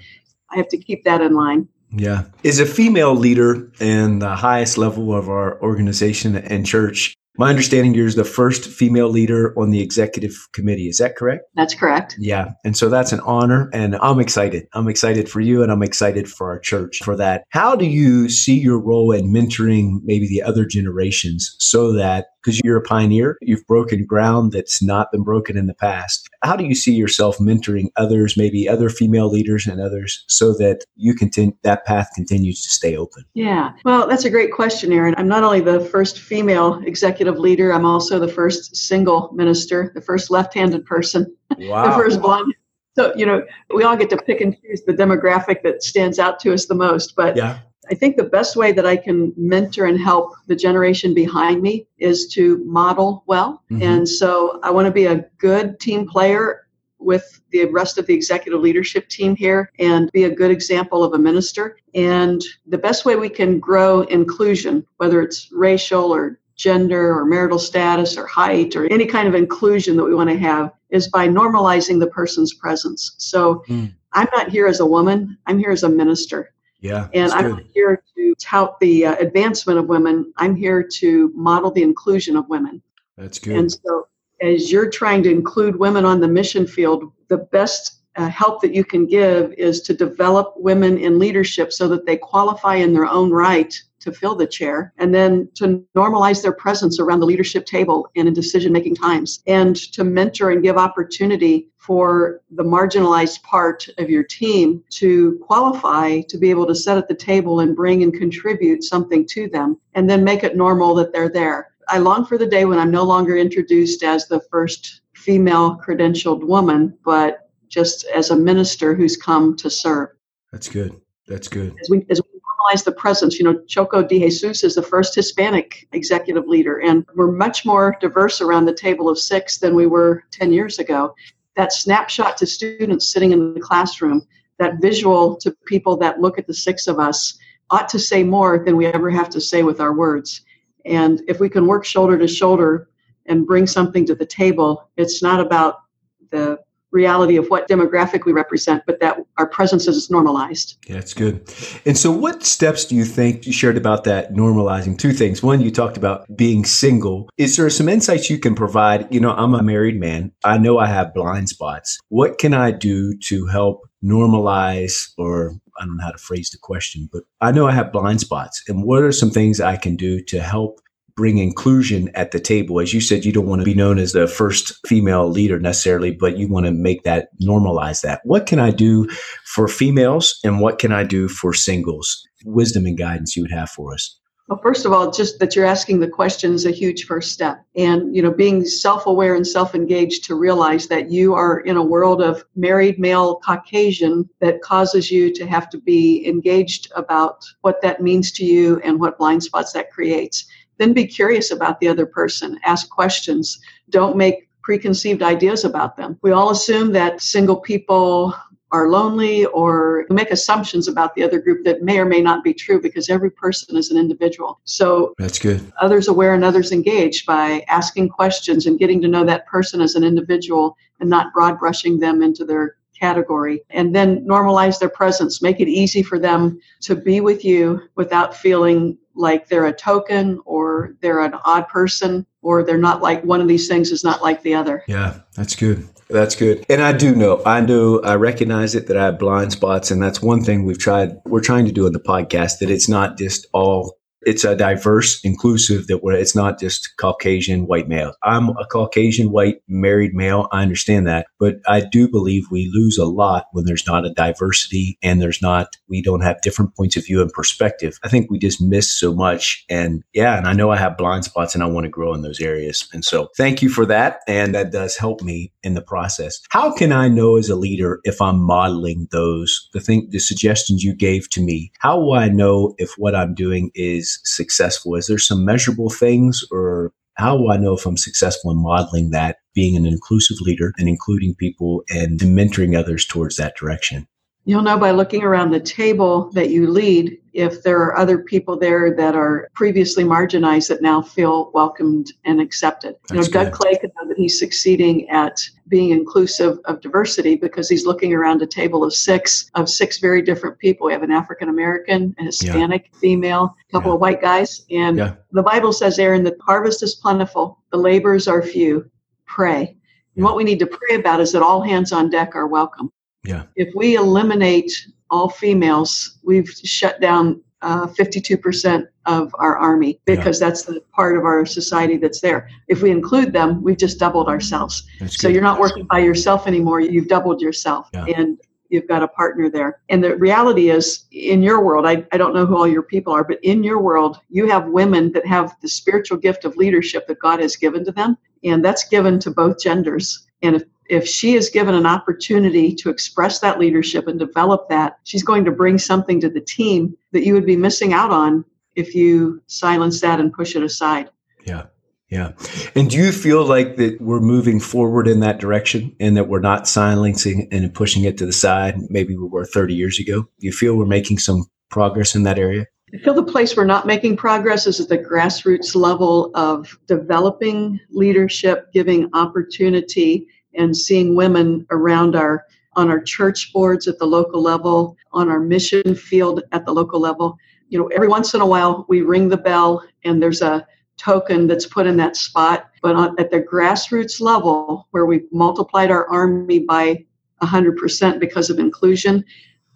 I 0.51 0.57
have 0.57 0.69
to 0.69 0.77
keep 0.77 1.05
that 1.05 1.21
in 1.21 1.35
line. 1.35 1.69
Yeah. 1.93 2.25
Is 2.43 2.61
a 2.61 2.67
female 2.67 3.15
leader 3.15 3.71
in 3.81 4.21
the 4.21 4.37
highest 4.37 4.79
level 4.79 5.15
of 5.15 5.29
our 5.29 5.61
organization 5.63 6.37
and 6.37 6.65
church 6.67 7.17
my 7.41 7.49
understanding 7.49 7.95
you're 7.95 8.11
the 8.11 8.23
first 8.23 8.67
female 8.67 9.09
leader 9.09 9.59
on 9.59 9.71
the 9.71 9.81
executive 9.81 10.37
committee. 10.53 10.89
Is 10.89 10.99
that 10.99 11.17
correct? 11.17 11.45
That's 11.55 11.75
correct. 11.75 12.17
Yeah. 12.19 12.51
And 12.67 12.77
so 12.77 12.91
that's 12.91 13.13
an 13.13 13.21
honor. 13.21 13.71
And 13.73 13.97
I'm 13.97 14.21
excited. 14.21 14.67
I'm 14.75 14.89
excited 14.89 15.27
for 15.27 15.41
you 15.41 15.63
and 15.63 15.73
I'm 15.73 15.83
excited 15.83 16.31
for 16.31 16.51
our 16.51 16.59
church 16.59 16.99
for 17.03 17.17
that. 17.17 17.45
How 17.49 17.75
do 17.77 17.87
you 17.87 18.29
see 18.29 18.59
your 18.59 18.79
role 18.79 19.11
in 19.11 19.33
mentoring 19.33 20.01
maybe 20.05 20.29
the 20.29 20.43
other 20.43 20.67
generations 20.67 21.57
so 21.59 21.95
that 21.95 22.27
because 22.43 22.61
you're 22.65 22.77
a 22.77 22.83
pioneer, 22.83 23.39
you've 23.41 23.67
broken 23.67 24.05
ground 24.05 24.53
that's 24.53 24.83
not 24.83 25.13
been 25.13 25.23
broken 25.23 25.57
in 25.57 25.67
the 25.67 25.75
past. 25.75 26.29
How 26.43 26.57
do 26.57 26.65
you 26.65 26.75
see 26.75 26.95
yourself 26.95 27.39
mentoring 27.39 27.89
others, 27.97 28.37
maybe 28.37 28.69
other 28.69 28.89
female 28.89 29.31
leaders 29.31 29.67
and 29.67 29.81
others, 29.81 30.25
so 30.29 30.53
that 30.55 30.85
you 30.97 31.15
continue 31.15 31.55
that 31.63 31.85
path 31.85 32.11
continues 32.15 32.63
to 32.63 32.71
stay 32.71 32.97
open? 32.97 33.25
Yeah, 33.35 33.73
well, 33.85 34.07
that's 34.07 34.25
a 34.25 34.31
great 34.31 34.53
question, 34.53 34.93
Aaron. 34.93 35.15
I'm 35.19 35.29
not 35.29 35.43
only 35.43 35.61
the 35.61 35.81
first 35.81 36.19
female 36.19 36.83
executive 36.85 37.39
leader, 37.39 37.73
I'm 37.73 37.85
also 37.85 38.19
the 38.19 38.29
first 38.29 38.77
single 38.77 39.31
minister, 39.35 39.93
the 39.95 40.01
first 40.01 40.31
left-handed 40.31 40.87
person, 40.87 41.35
wow. 41.59 41.89
the 41.89 41.95
first 41.95 42.21
blonde 42.21 42.55
so 42.99 43.15
you 43.17 43.25
know 43.25 43.45
we 43.75 43.85
all 43.85 43.97
get 43.97 44.11
to 44.11 44.17
pick 44.17 44.41
and 44.41 44.57
choose 44.61 44.83
the 44.83 44.93
demographic 44.93 45.63
that 45.63 45.83
stands 45.83 46.19
out 46.19 46.41
to 46.41 46.53
us 46.53 46.67
the 46.67 46.75
most 46.75 47.15
but 47.15 47.37
yeah. 47.37 47.59
I 47.91 47.95
think 47.95 48.17
the 48.17 48.25
best 48.25 48.57
way 48.57 48.73
that 48.73 48.87
I 48.87 48.97
can 48.97 49.33
mentor 49.37 49.87
and 49.87 50.01
help 50.01 50.35
the 50.47 50.55
generation 50.55 51.13
behind 51.13 51.61
me 51.61 51.87
is 51.99 52.29
to 52.35 52.59
model 52.65 53.25
well. 53.27 53.65
Mm-hmm. 53.71 53.83
And 53.83 54.09
so 54.09 54.61
I 54.63 54.71
want 54.71 54.87
to 54.87 54.93
be 54.93 55.07
a 55.07 55.25
good 55.39 55.81
team 55.81 56.07
player 56.07 56.69
with 57.01 57.41
the 57.51 57.65
rest 57.67 57.99
of 57.99 58.07
the 58.07 58.15
executive 58.15 58.61
leadership 58.61 59.09
team 59.09 59.35
here 59.35 59.73
and 59.79 60.11
be 60.13 60.25
a 60.25 60.35
good 60.35 60.51
example 60.51 61.03
of 61.03 61.15
a 61.15 61.19
minister. 61.19 61.79
And 61.95 62.43
the 62.67 62.79
best 62.79 63.05
way 63.05 63.17
we 63.17 63.29
can 63.29 63.59
grow 63.59 64.03
inclusion, 64.03 64.87
whether 64.99 65.21
it's 65.23 65.51
racial 65.51 66.15
or 66.15 66.39
gender 66.55 67.19
or 67.19 67.25
marital 67.25 67.59
status 67.59 68.19
or 68.19 68.27
height 68.27 68.77
or 68.77 68.87
any 68.93 69.07
kind 69.07 69.27
of 69.27 69.35
inclusion 69.35 69.97
that 69.97 70.05
we 70.05 70.15
want 70.15 70.29
to 70.29 70.39
have, 70.39 70.71
is 70.91 71.09
by 71.09 71.27
normalizing 71.27 71.99
the 71.99 72.07
person's 72.07 72.53
presence. 72.55 73.15
So 73.17 73.65
mm. 73.67 73.93
I'm 74.13 74.29
not 74.35 74.51
here 74.51 74.67
as 74.67 74.81
a 74.81 74.87
woman, 74.87 75.39
I'm 75.47 75.59
here 75.59 75.71
as 75.71 75.83
a 75.83 75.89
minister. 75.89 76.53
Yeah. 76.81 77.09
And 77.13 77.33
I'm 77.33 77.57
good. 77.57 77.67
here 77.75 78.03
to 78.17 78.35
tout 78.41 78.79
the 78.81 79.07
uh, 79.07 79.17
advancement 79.17 79.79
of 79.79 79.87
women. 79.87 80.33
I'm 80.37 80.57
here 80.57 80.83
to 80.83 81.33
model 81.35 81.71
the 81.71 81.83
inclusion 81.83 82.37
of 82.37 82.49
women. 82.49 82.83
That's 83.17 83.39
good. 83.39 83.57
And 83.57 83.71
so, 83.73 84.09
as 84.41 84.73
you're 84.73 84.89
trying 84.89 85.23
to 85.25 85.31
include 85.31 85.77
women 85.77 86.05
on 86.05 86.21
the 86.21 86.29
mission 86.29 86.67
field, 86.67 87.13
the 87.29 87.37
best 87.39 88.00
uh, 88.17 88.29
help 88.29 88.61
that 88.61 88.75
you 88.75 88.85
can 88.85 89.07
give 89.07 89.53
is 89.53 89.81
to 89.83 89.95
develop 89.95 90.55
women 90.57 90.99
in 90.99 91.19
leadership 91.19 91.73
so 91.73 91.89
that 91.89 92.07
they 92.07 92.17
qualify 92.17 92.77
in 92.77 92.93
their 92.93 93.07
own 93.07 93.31
right 93.31 93.81
to 94.01 94.11
fill 94.11 94.35
the 94.35 94.47
chair 94.47 94.93
and 94.99 95.15
then 95.15 95.49
to 95.55 95.85
normalize 95.95 96.43
their 96.43 96.53
presence 96.53 96.99
around 96.99 97.21
the 97.21 97.27
leadership 97.27 97.67
table 97.67 98.09
and 98.17 98.27
in 98.27 98.35
decision 98.35 98.73
making 98.73 98.95
times 98.95 99.43
and 99.47 99.77
to 99.77 100.05
mentor 100.05 100.51
and 100.51 100.63
give 100.63 100.77
opportunity 100.77 101.69
for 101.77 102.41
the 102.53 102.65
marginalized 102.65 103.43
part 103.43 103.87
of 103.99 104.09
your 104.09 104.23
team 104.23 104.83
to 104.89 105.39
qualify 105.47 106.21
to 106.23 106.39
be 106.39 106.51
able 106.51 106.67
to 106.67 106.75
sit 106.75 106.97
at 106.97 107.09
the 107.09 107.15
table 107.15 107.61
and 107.61 107.77
bring 107.77 108.03
and 108.03 108.15
contribute 108.15 108.83
something 108.83 109.27
to 109.27 109.49
them 109.49 109.79
and 109.95 110.09
then 110.09 110.25
make 110.25 110.45
it 110.45 110.57
normal 110.57 110.95
that 110.95 111.13
they're 111.13 111.29
there. 111.29 111.69
I 111.89 111.99
long 111.99 112.25
for 112.25 112.39
the 112.39 112.47
day 112.47 112.65
when 112.65 112.79
I'm 112.79 112.91
no 112.91 113.03
longer 113.03 113.37
introduced 113.37 114.03
as 114.03 114.29
the 114.29 114.41
first 114.51 115.03
female 115.15 115.77
credentialed 115.77 116.45
woman, 116.45 116.97
but 117.05 117.50
just 117.71 118.05
as 118.07 118.31
a 118.31 118.37
minister 118.37 118.95
who's 118.95 119.17
come 119.17 119.57
to 119.57 119.71
serve. 119.71 120.11
That's 120.53 120.69
good. 120.69 121.01
That's 121.27 121.49
good. 121.49 121.75
As 121.81 121.89
we, 121.89 122.05
as 122.11 122.21
we 122.21 122.41
normalize 122.41 122.85
the 122.85 122.93
presence, 122.93 123.39
you 123.39 123.45
know, 123.45 123.63
Choco 123.67 124.03
de 124.03 124.19
Jesus 124.19 124.65
is 124.65 124.75
the 124.75 124.83
first 124.83 125.15
Hispanic 125.15 125.89
executive 125.93 126.47
leader, 126.49 126.81
and 126.81 127.07
we're 127.15 127.31
much 127.31 127.65
more 127.65 127.97
diverse 128.01 128.41
around 128.41 128.65
the 128.65 128.75
table 128.75 129.09
of 129.09 129.19
six 129.19 129.59
than 129.59 129.75
we 129.75 129.87
were 129.87 130.25
10 130.33 130.53
years 130.53 130.81
ago. 130.81 131.15
That 131.57 131.73
snapshot 131.73 132.37
to 132.39 132.47
students 132.47 133.13
sitting 133.13 133.31
in 133.33 133.55
the 133.55 133.61
classroom, 133.61 134.27
that 134.59 134.81
visual 134.83 135.37
to 135.37 135.53
people 135.67 135.97
that 135.99 136.21
look 136.21 136.37
at 136.37 136.49
the 136.49 136.55
six 136.55 136.89
of 136.89 136.99
us, 136.99 137.39
ought 137.71 137.89
to 137.89 137.99
say 138.01 138.25
more 138.25 138.59
than 138.59 138.77
we 138.77 138.87
ever 138.87 139.11
have 139.11 139.31
to 139.31 139.41
say 139.41 139.63
with 139.63 139.81
our 139.81 139.95
words. 139.95 140.43
And 140.85 141.23
if 141.29 141.39
we 141.39 141.49
can 141.49 141.67
work 141.67 141.85
shoulder 141.85 142.19
to 142.19 142.27
shoulder 142.27 142.89
and 143.27 143.47
bring 143.47 143.69
something 143.69 144.05
to 144.07 144.15
the 144.17 144.27
table, 144.27 144.89
it's 144.97 145.23
not 145.23 145.39
about 145.39 145.83
the 146.31 146.59
reality 146.93 147.37
of 147.37 147.47
what 147.49 147.69
demographic 147.69 148.25
we 148.25 148.33
represent, 148.33 148.83
but 148.87 149.01
that 149.01 149.19
our 149.39 149.47
presence 149.47 149.87
is 149.87 150.11
normalized. 150.11 150.77
Yeah, 150.87 150.95
that's 150.95 151.15
good. 151.15 151.43
And 151.87 151.97
so, 151.97 152.11
what 152.11 152.43
steps 152.43 152.85
do 152.85 152.95
you 152.95 153.05
think 153.05 153.47
you 153.47 153.53
shared 153.53 153.77
about 153.77 154.05
that 154.05 154.33
normalizing? 154.33 154.99
Two 154.99 155.13
things. 155.13 155.43
One, 155.43 155.61
you 155.61 155.71
talked 155.71 155.97
about 155.97 156.25
being 156.37 156.65
single. 156.65 157.29
Is 157.37 157.57
there 157.57 157.71
some 157.71 157.89
insights 157.89 158.31
you 158.31 158.39
can 158.39 158.55
provide? 158.55 159.13
You 159.13 159.21
know, 159.21 159.33
I'm 159.33 159.55
a 159.55 159.63
married 159.63 159.99
man. 159.99 160.33
I 160.45 160.59
know 160.59 160.79
I 160.79 160.87
have 160.87 161.15
blind 161.15 161.49
spots. 161.49 161.99
What 162.09 162.39
can 162.39 162.55
I 162.55 162.71
do 162.71 163.17
to 163.25 163.47
help 163.47 163.89
normalize 164.03 165.11
or 165.19 165.53
I 165.79 165.85
don't 165.85 165.97
know 165.97 166.05
how 166.05 166.11
to 166.11 166.19
phrase 166.19 166.51
the 166.51 166.59
question, 166.59 167.09
but 167.11 167.23
I 167.41 167.53
know 167.53 167.67
I 167.67 167.73
have 167.73 167.93
blind 167.93 168.21
spots. 168.21 168.63
And 168.69 168.85
what 168.85 169.03
are 169.03 169.13
some 169.13 169.31
things 169.31 169.61
I 169.61 169.77
can 169.77 169.97
do 169.97 170.23
to 170.25 170.41
help 170.41 170.81
bring 171.21 171.37
inclusion 171.37 172.11
at 172.15 172.31
the 172.31 172.41
table. 172.41 172.81
As 172.81 172.95
you 172.95 173.01
said, 173.03 173.27
you 173.27 173.31
don't 173.31 173.45
want 173.45 173.61
to 173.61 173.67
be 173.67 173.75
known 173.75 173.99
as 173.99 174.13
the 174.13 174.27
first 174.27 174.73
female 174.87 175.29
leader 175.29 175.61
necessarily, 175.61 176.13
but 176.13 176.39
you 176.39 176.49
want 176.49 176.65
to 176.65 176.73
make 176.73 177.03
that 177.03 177.29
normalize 177.43 178.01
that. 178.01 178.23
What 178.25 178.47
can 178.47 178.59
I 178.59 178.71
do 178.71 179.07
for 179.45 179.69
females 179.69 180.41
and 180.43 180.61
what 180.61 180.79
can 180.79 180.93
I 180.93 181.05
do 181.05 181.29
for 181.29 181.53
singles? 181.53 182.27
Wisdom 182.47 182.87
and 182.87 182.97
guidance 182.97 183.37
you 183.37 183.43
would 183.43 183.51
have 183.51 183.69
for 183.69 183.93
us. 183.93 184.19
Well, 184.49 184.59
first 184.63 184.87
of 184.87 184.93
all, 184.93 185.13
just 185.13 185.39
that 185.39 185.55
you're 185.55 185.67
asking 185.67 186.01
the 186.01 186.09
question 186.09 186.55
is 186.55 186.65
a 186.65 186.73
huge 186.73 187.05
first 187.05 187.33
step. 187.33 187.63
And, 187.77 188.17
you 188.17 188.23
know, 188.23 188.33
being 188.33 188.65
self 188.65 189.07
aware 189.07 189.35
and 189.35 189.47
self 189.47 189.75
engaged 189.75 190.25
to 190.25 190.35
realize 190.35 190.89
that 190.89 191.11
you 191.11 191.35
are 191.35 191.61
in 191.61 191.77
a 191.77 191.85
world 191.85 192.21
of 192.23 192.45
married 192.57 192.99
male 192.99 193.37
Caucasian 193.45 194.29
that 194.41 194.63
causes 194.63 195.11
you 195.11 195.33
to 195.35 195.47
have 195.47 195.69
to 195.71 195.79
be 195.79 196.27
engaged 196.27 196.91
about 196.97 197.45
what 197.61 197.83
that 197.83 198.01
means 198.01 198.33
to 198.33 198.45
you 198.45 198.81
and 198.83 198.99
what 198.99 199.19
blind 199.19 199.45
spots 199.45 199.73
that 199.75 199.93
creates 199.93 200.47
then 200.81 200.95
be 200.95 201.07
curious 201.07 201.51
about 201.51 201.79
the 201.79 201.87
other 201.89 202.07
person, 202.07 202.59
ask 202.65 202.89
questions, 202.89 203.61
don't 203.91 204.17
make 204.17 204.49
preconceived 204.63 205.23
ideas 205.23 205.65
about 205.65 205.95
them. 205.95 206.19
We 206.23 206.33
all 206.33 206.51
assume 206.51 206.91
that 206.93 207.21
single 207.21 207.57
people 207.57 208.35
are 208.73 208.89
lonely 208.89 209.45
or 209.47 210.07
make 210.11 210.31
assumptions 210.31 210.89
about 210.89 211.15
the 211.15 211.23
other 211.23 211.39
group 211.39 211.65
that 211.65 211.83
may 211.83 211.99
or 211.99 212.07
may 212.07 212.21
not 212.21 212.43
be 212.43 212.55
true 212.55 212.81
because 212.81 213.11
every 213.11 213.31
person 213.31 213.77
is 213.77 213.91
an 213.91 213.99
individual. 213.99 214.61
So 214.65 215.13
that's 215.19 215.39
good. 215.39 215.61
Others 215.83 216.09
aware 216.09 216.35
and 216.35 216.45
others 216.45 216.73
engaged 216.73 217.27
by 217.27 217.65
asking 217.69 218.09
questions 218.09 218.67
and 218.67 218.79
getting 218.79 219.03
to 219.03 219.09
know 219.09 219.25
that 219.25 219.47
person 219.47 219.81
as 219.81 219.97
an 219.97 220.05
individual 220.05 220.77
and 221.01 221.11
not 221.11 221.33
broad 221.35 221.59
brushing 221.59 221.99
them 221.99 222.23
into 222.23 222.45
their 222.45 222.77
category 223.01 223.63
and 223.71 223.95
then 223.95 224.25
normalize 224.27 224.79
their 224.79 224.89
presence 224.89 225.43
make 225.43 225.61
it 225.61 225.69
easy 225.69 226.03
for 226.03 226.19
them 226.19 226.61
to 226.81 226.95
be 226.95 227.21
with 227.21 227.45
you 227.45 227.81
without 227.97 228.37
feeling 228.37 228.97
like 229.15 229.49
they're 229.49 229.67
a 229.67 229.73
token 229.73 230.41
or 230.45 230.95
they're 231.01 231.21
an 231.21 231.35
odd 231.45 231.67
person 231.69 232.27
or 232.43 232.63
they're 232.63 232.79
not 232.79 233.03
like 233.03 233.23
one 233.25 233.41
of 233.41 233.49
these 233.49 233.69
things 233.69 233.91
is 233.91 234.05
not 234.05 234.23
like 234.23 234.43
the 234.43 234.55
other 234.55 234.85
yeah 234.87 235.19
that's 235.37 235.55
good 235.55 235.89
that's 236.11 236.35
good. 236.35 236.67
And 236.69 236.83
I 236.83 236.93
do 236.93 237.15
know, 237.15 237.41
I 237.47 237.61
know, 237.61 238.01
I 238.01 238.17
recognize 238.17 238.75
it 238.75 238.89
that 238.89 238.97
I 238.97 239.05
have 239.05 239.19
blind 239.19 239.53
spots. 239.53 239.91
And 239.91 240.03
that's 240.03 240.21
one 240.21 240.43
thing 240.43 240.65
we've 240.65 240.79
tried, 240.79 241.13
we're 241.25 241.41
trying 241.41 241.67
to 241.67 241.73
do 241.73 241.87
in 241.87 241.93
the 241.93 242.01
podcast 242.01 242.59
that 242.59 242.71
it's 242.71 242.89
not 242.89 243.17
just 243.17 243.47
all 243.53 244.00
it's 244.23 244.45
a 244.45 244.57
diverse, 244.57 245.21
inclusive 245.25 245.87
that 245.87 246.01
it's 246.05 246.35
not 246.35 246.59
just 246.59 246.97
Caucasian 246.99 247.67
white 247.67 247.89
male. 247.89 248.15
I'm 248.23 248.51
a 248.51 248.67
Caucasian 248.67 249.31
white 249.31 249.63
married 249.69 250.15
male. 250.15 250.49
I 250.53 250.63
understand 250.63 251.07
that, 251.07 251.27
but 251.39 251.57
I 251.67 251.81
do 251.81 252.09
believe 252.09 252.45
we 252.51 252.71
lose 252.73 252.99
a 252.99 253.07
lot 253.07 253.47
when 253.53 253.65
there's 253.65 253.87
not 253.87 254.05
a 254.05 254.13
diversity 254.13 254.99
and 255.03 255.21
there's 255.21 255.41
not 255.41 255.77
we 255.89 256.03
don't 256.03 256.23
have 256.23 256.41
different 256.43 256.75
points 256.77 256.97
of 256.97 257.05
view 257.05 257.21
and 257.21 257.33
perspective. 257.33 257.99
I 258.05 258.09
think 258.09 258.31
we 258.31 258.39
just 258.39 258.63
miss 258.63 258.93
so 258.93 259.15
much. 259.15 259.65
And 259.69 260.03
yeah, 260.13 260.39
and 260.39 260.47
I 260.47 260.53
know 260.53 260.71
I 260.71 260.77
have 260.77 260.97
blind 260.97 261.25
spots 261.25 261.55
and 261.55 261.65
I 261.65 261.67
want 261.67 261.85
to 261.85 261.91
grow 261.91 262.15
in 262.15 262.23
those 262.23 262.41
areas. 262.41 262.89
And 262.93 263.05
so 263.05 263.29
thank 263.37 263.63
you 263.63 263.69
for 263.69 263.87
that. 263.87 264.21
And 264.29 264.55
that 264.55 264.73
does 264.73 264.97
help 264.97 265.23
me 265.23 265.53
in 265.63 265.75
the 265.75 265.83
process. 265.83 266.41
How 266.51 266.73
can 266.73 266.93
I 266.93 267.09
know 267.09 267.37
as 267.37 267.49
a 267.49 267.57
leader 267.57 268.01
if 268.05 268.21
I'm 268.21 268.41
modeling 268.41 269.09
those 269.11 269.69
the 269.73 269.81
thing 269.81 270.09
the 270.11 270.19
suggestions 270.19 270.85
you 270.85 270.95
gave 270.95 271.29
to 271.31 271.41
me? 271.41 271.73
How 271.79 271.99
will 271.99 272.15
I 272.15 272.29
know 272.29 272.75
if 272.79 272.93
what 272.97 273.15
I'm 273.15 273.35
doing 273.35 273.71
is 273.75 274.10
successful? 274.25 274.95
Is 274.97 275.07
there 275.07 275.19
some 275.19 275.45
measurable 275.45 275.91
things 275.91 276.45
or 276.51 276.93
how 277.15 277.37
do 277.37 277.51
I 277.51 277.59
know 277.59 277.75
if 277.75 277.85
I'm 277.85 277.97
successful 277.97 278.51
in 278.51 278.57
modeling 278.57 279.11
that, 279.11 279.39
being 279.55 279.77
an 279.77 279.85
inclusive 279.85 280.39
leader 280.41 280.73
and 280.79 280.89
including 280.89 281.35
people 281.35 281.83
and 281.91 282.19
mentoring 282.21 282.79
others 282.79 283.05
towards 283.05 283.37
that 283.37 283.57
direction? 283.57 284.07
You'll 284.47 284.63
know 284.63 284.79
by 284.79 284.93
looking 284.93 285.23
around 285.23 285.51
the 285.51 285.61
table 285.61 286.31
that 286.33 286.49
you 286.49 286.67
lead 286.67 287.19
if 287.35 287.63
there 287.63 287.79
are 287.79 287.97
other 287.97 288.19
people 288.19 288.59
there 288.59 288.95
that 288.97 289.15
are 289.15 289.51
previously 289.55 290.03
marginalized 290.03 290.69
that 290.69 290.81
now 290.83 291.03
feel 291.03 291.51
welcomed 291.53 292.11
and 292.25 292.41
accepted. 292.41 292.97
That's 293.09 293.29
you 293.29 293.35
know, 293.35 293.45
Doug 293.45 293.53
Clay 293.53 293.79
that 293.83 293.93
he's 294.21 294.39
succeeding 294.39 295.09
at 295.11 295.41
being 295.69 295.91
inclusive 295.91 296.59
of 296.65 296.81
diversity 296.81 297.37
because 297.37 297.69
he's 297.69 297.87
looking 297.87 298.13
around 298.13 298.43
a 298.43 298.47
table 298.47 298.85
of 298.85 298.93
six 298.93 299.51
of 299.55 299.69
six 299.69 299.99
very 299.99 300.23
different 300.23 300.59
people. 300.59 300.87
We 300.87 300.93
have 300.93 301.03
an 301.03 301.13
African 301.13 301.49
American, 301.49 302.15
a 302.19 302.25
Hispanic, 302.25 302.91
yeah. 302.93 302.99
female, 302.99 303.57
a 303.69 303.73
couple 303.73 303.91
yeah. 303.91 303.95
of 303.95 304.01
white 304.01 304.21
guys. 304.21 304.65
And 304.71 304.99
yeah. 304.99 305.15
the 305.33 305.43
Bible 305.43 305.73
says, 305.73 305.99
Aaron, 305.99 306.25
the 306.25 306.37
harvest 306.41 306.83
is 306.83 306.97
plentiful, 306.97 307.59
the 307.71 307.79
labors 307.79 308.29
are 308.29 308.43
few. 308.43 308.91
Pray. 309.27 309.77
And 310.17 310.25
what 310.25 310.37
we 310.37 310.45
need 310.45 310.59
to 310.59 310.67
pray 310.67 310.97
about 310.97 311.21
is 311.21 311.33
that 311.33 311.43
all 311.43 311.63
hands 311.63 311.93
on 311.93 312.11
deck 312.11 312.35
are 312.35 312.47
welcome. 312.47 312.91
Yeah. 313.25 313.45
If 313.57 313.73
we 313.75 313.97
eliminate 313.97 314.73
all 315.11 315.29
females, 315.29 316.19
we've 316.23 316.49
shut 316.49 317.01
down 317.01 317.43
uh, 317.63 317.87
52% 317.87 318.87
of 319.07 319.35
our 319.39 319.57
army 319.57 320.01
because 320.05 320.41
yeah. 320.41 320.49
that's 320.49 320.63
the 320.63 320.81
part 320.93 321.17
of 321.17 321.25
our 321.25 321.45
society 321.45 321.97
that's 321.97 322.21
there. 322.21 322.49
If 322.69 322.83
we 322.83 322.91
include 322.91 323.33
them, 323.33 323.63
we've 323.63 323.77
just 323.77 323.99
doubled 323.99 324.29
ourselves. 324.29 324.85
That's 324.99 325.17
so 325.17 325.29
good. 325.29 325.35
you're 325.35 325.43
not 325.43 325.61
working 325.61 325.85
by 325.85 325.99
yourself 325.99 326.47
anymore. 326.47 326.81
You've 326.81 327.09
doubled 327.09 327.41
yourself. 327.41 327.89
Yeah. 327.93 328.07
And 328.17 328.39
you've 328.71 328.89
got 328.89 329.03
a 329.03 329.09
partner 329.09 329.51
there. 329.51 329.81
And 329.89 330.03
the 330.03 330.17
reality 330.17 330.71
is, 330.71 331.07
in 331.11 331.43
your 331.43 331.63
world, 331.63 331.87
I, 331.87 332.07
I 332.13 332.17
don't 332.17 332.35
know 332.35 332.47
who 332.47 332.57
all 332.57 332.69
your 332.69 332.83
people 332.83 333.13
are, 333.13 333.25
but 333.25 333.39
in 333.43 333.63
your 333.63 333.81
world, 333.81 334.21
you 334.31 334.49
have 334.49 334.69
women 334.69 335.13
that 335.13 335.27
have 335.27 335.57
the 335.61 335.69
spiritual 335.69 336.19
gift 336.19 336.45
of 336.45 336.57
leadership 336.57 337.07
that 337.09 337.19
God 337.19 337.41
has 337.41 337.57
given 337.57 337.85
to 337.85 337.93
them. 337.93 338.17
And 338.45 338.65
that's 338.65 338.89
given 338.89 339.19
to 339.21 339.31
both 339.31 339.61
genders. 339.61 340.27
And 340.43 340.57
if 340.57 340.63
if 340.91 341.07
she 341.07 341.35
is 341.35 341.49
given 341.49 341.75
an 341.75 341.87
opportunity 341.87 342.75
to 342.75 342.91
express 342.91 343.39
that 343.39 343.59
leadership 343.59 344.09
and 344.09 344.19
develop 344.19 344.69
that, 344.69 344.99
she's 345.05 345.23
going 345.23 345.45
to 345.45 345.53
bring 345.53 345.79
something 345.79 346.21
to 346.21 346.29
the 346.29 346.41
team 346.41 346.97
that 347.13 347.25
you 347.25 347.33
would 347.33 347.47
be 347.47 347.57
missing 347.57 347.93
out 347.93 348.11
on 348.11 348.45
if 348.75 348.95
you 348.95 349.41
silence 349.47 350.01
that 350.01 350.19
and 350.19 350.33
push 350.33 350.57
it 350.57 350.63
aside. 350.63 351.09
Yeah. 351.47 351.67
Yeah. 352.11 352.33
And 352.75 352.91
do 352.91 352.97
you 352.97 353.13
feel 353.13 353.45
like 353.45 353.77
that 353.77 354.01
we're 354.01 354.21
moving 354.21 354.59
forward 354.59 355.07
in 355.07 355.21
that 355.21 355.39
direction 355.39 355.95
and 356.01 356.17
that 356.17 356.27
we're 356.27 356.41
not 356.41 356.67
silencing 356.67 357.47
and 357.53 357.73
pushing 357.73 358.03
it 358.03 358.19
to 358.19 358.27
the 358.27 358.33
side 358.33 358.75
maybe 358.91 359.17
we 359.17 359.29
were 359.29 359.45
30 359.45 359.75
years 359.75 360.01
ago? 360.01 360.23
Do 360.23 360.47
you 360.47 360.53
feel 360.53 360.77
we're 360.77 360.87
making 360.87 361.19
some 361.19 361.45
progress 361.71 362.17
in 362.17 362.25
that 362.25 362.37
area? 362.37 362.67
I 362.93 362.99
feel 362.99 363.15
the 363.15 363.23
place 363.23 363.57
we're 363.57 363.65
not 363.65 363.87
making 363.87 364.17
progress 364.17 364.67
is 364.67 364.81
at 364.81 364.89
the 364.89 364.99
grassroots 364.99 365.77
level 365.77 366.33
of 366.35 366.77
developing 366.89 367.79
leadership, 367.91 368.73
giving 368.73 369.09
opportunity, 369.15 370.27
and 370.55 370.77
seeing 370.77 371.15
women 371.15 371.67
around 371.71 372.17
our 372.17 372.45
on 372.77 372.89
our 372.89 373.01
church 373.01 373.53
boards 373.53 373.89
at 373.89 373.99
the 373.99 374.07
local 374.07 374.41
level, 374.41 374.97
on 375.13 375.29
our 375.29 375.41
mission 375.41 375.95
field 375.95 376.43
at 376.53 376.65
the 376.65 376.73
local 376.73 377.01
level. 377.01 377.37
You 377.69 377.79
know, 377.79 377.89
every 377.89 378.09
once 378.09 378.33
in 378.35 378.41
a 378.41 378.47
while 378.47 378.87
we 378.89 379.03
ring 379.03 379.29
the 379.29 379.37
bell 379.37 379.85
and 380.05 380.23
there's 380.23 380.41
a 380.41 380.67
token 380.97 381.47
that's 381.47 381.67
put 381.67 381.87
in 381.87 381.97
that 381.97 382.17
spot. 382.17 382.71
But 382.83 382.95
on, 382.95 383.17
at 383.19 383.31
the 383.31 383.41
grassroots 383.41 384.21
level, 384.21 384.87
where 384.93 385.07
we've 385.07 385.27
multiplied 385.33 385.91
our 385.91 386.07
army 386.09 386.61
by 386.61 387.05
100% 387.43 388.21
because 388.21 388.51
of 388.51 388.59
inclusion, 388.59 389.25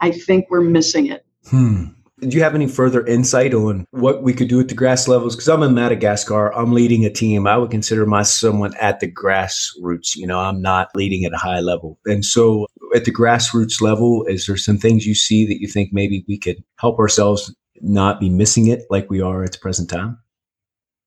I 0.00 0.10
think 0.10 0.46
we're 0.50 0.60
missing 0.60 1.06
it. 1.06 1.24
Hmm. 1.48 1.86
Do 2.28 2.36
you 2.36 2.42
have 2.42 2.54
any 2.54 2.66
further 2.66 3.06
insight 3.06 3.54
on 3.54 3.86
what 3.90 4.22
we 4.22 4.32
could 4.32 4.48
do 4.48 4.60
at 4.60 4.68
the 4.68 4.74
grass 4.74 5.08
levels? 5.08 5.34
Because 5.34 5.48
I'm 5.48 5.62
in 5.62 5.74
Madagascar, 5.74 6.54
I'm 6.54 6.72
leading 6.72 7.04
a 7.04 7.10
team. 7.10 7.46
I 7.46 7.56
would 7.56 7.70
consider 7.70 8.06
myself 8.06 8.44
someone 8.44 8.74
at 8.80 9.00
the 9.00 9.10
grassroots. 9.10 10.16
You 10.16 10.26
know, 10.26 10.38
I'm 10.38 10.60
not 10.60 10.88
leading 10.94 11.24
at 11.24 11.32
a 11.32 11.38
high 11.38 11.60
level. 11.60 11.98
And 12.06 12.24
so, 12.24 12.66
at 12.94 13.04
the 13.04 13.12
grassroots 13.12 13.80
level, 13.80 14.24
is 14.26 14.46
there 14.46 14.56
some 14.56 14.78
things 14.78 15.06
you 15.06 15.14
see 15.14 15.46
that 15.46 15.60
you 15.60 15.68
think 15.68 15.92
maybe 15.92 16.24
we 16.28 16.38
could 16.38 16.62
help 16.76 16.98
ourselves 16.98 17.54
not 17.80 18.20
be 18.20 18.30
missing 18.30 18.68
it 18.68 18.84
like 18.90 19.10
we 19.10 19.20
are 19.20 19.44
at 19.44 19.52
the 19.52 19.58
present 19.58 19.90
time? 19.90 20.18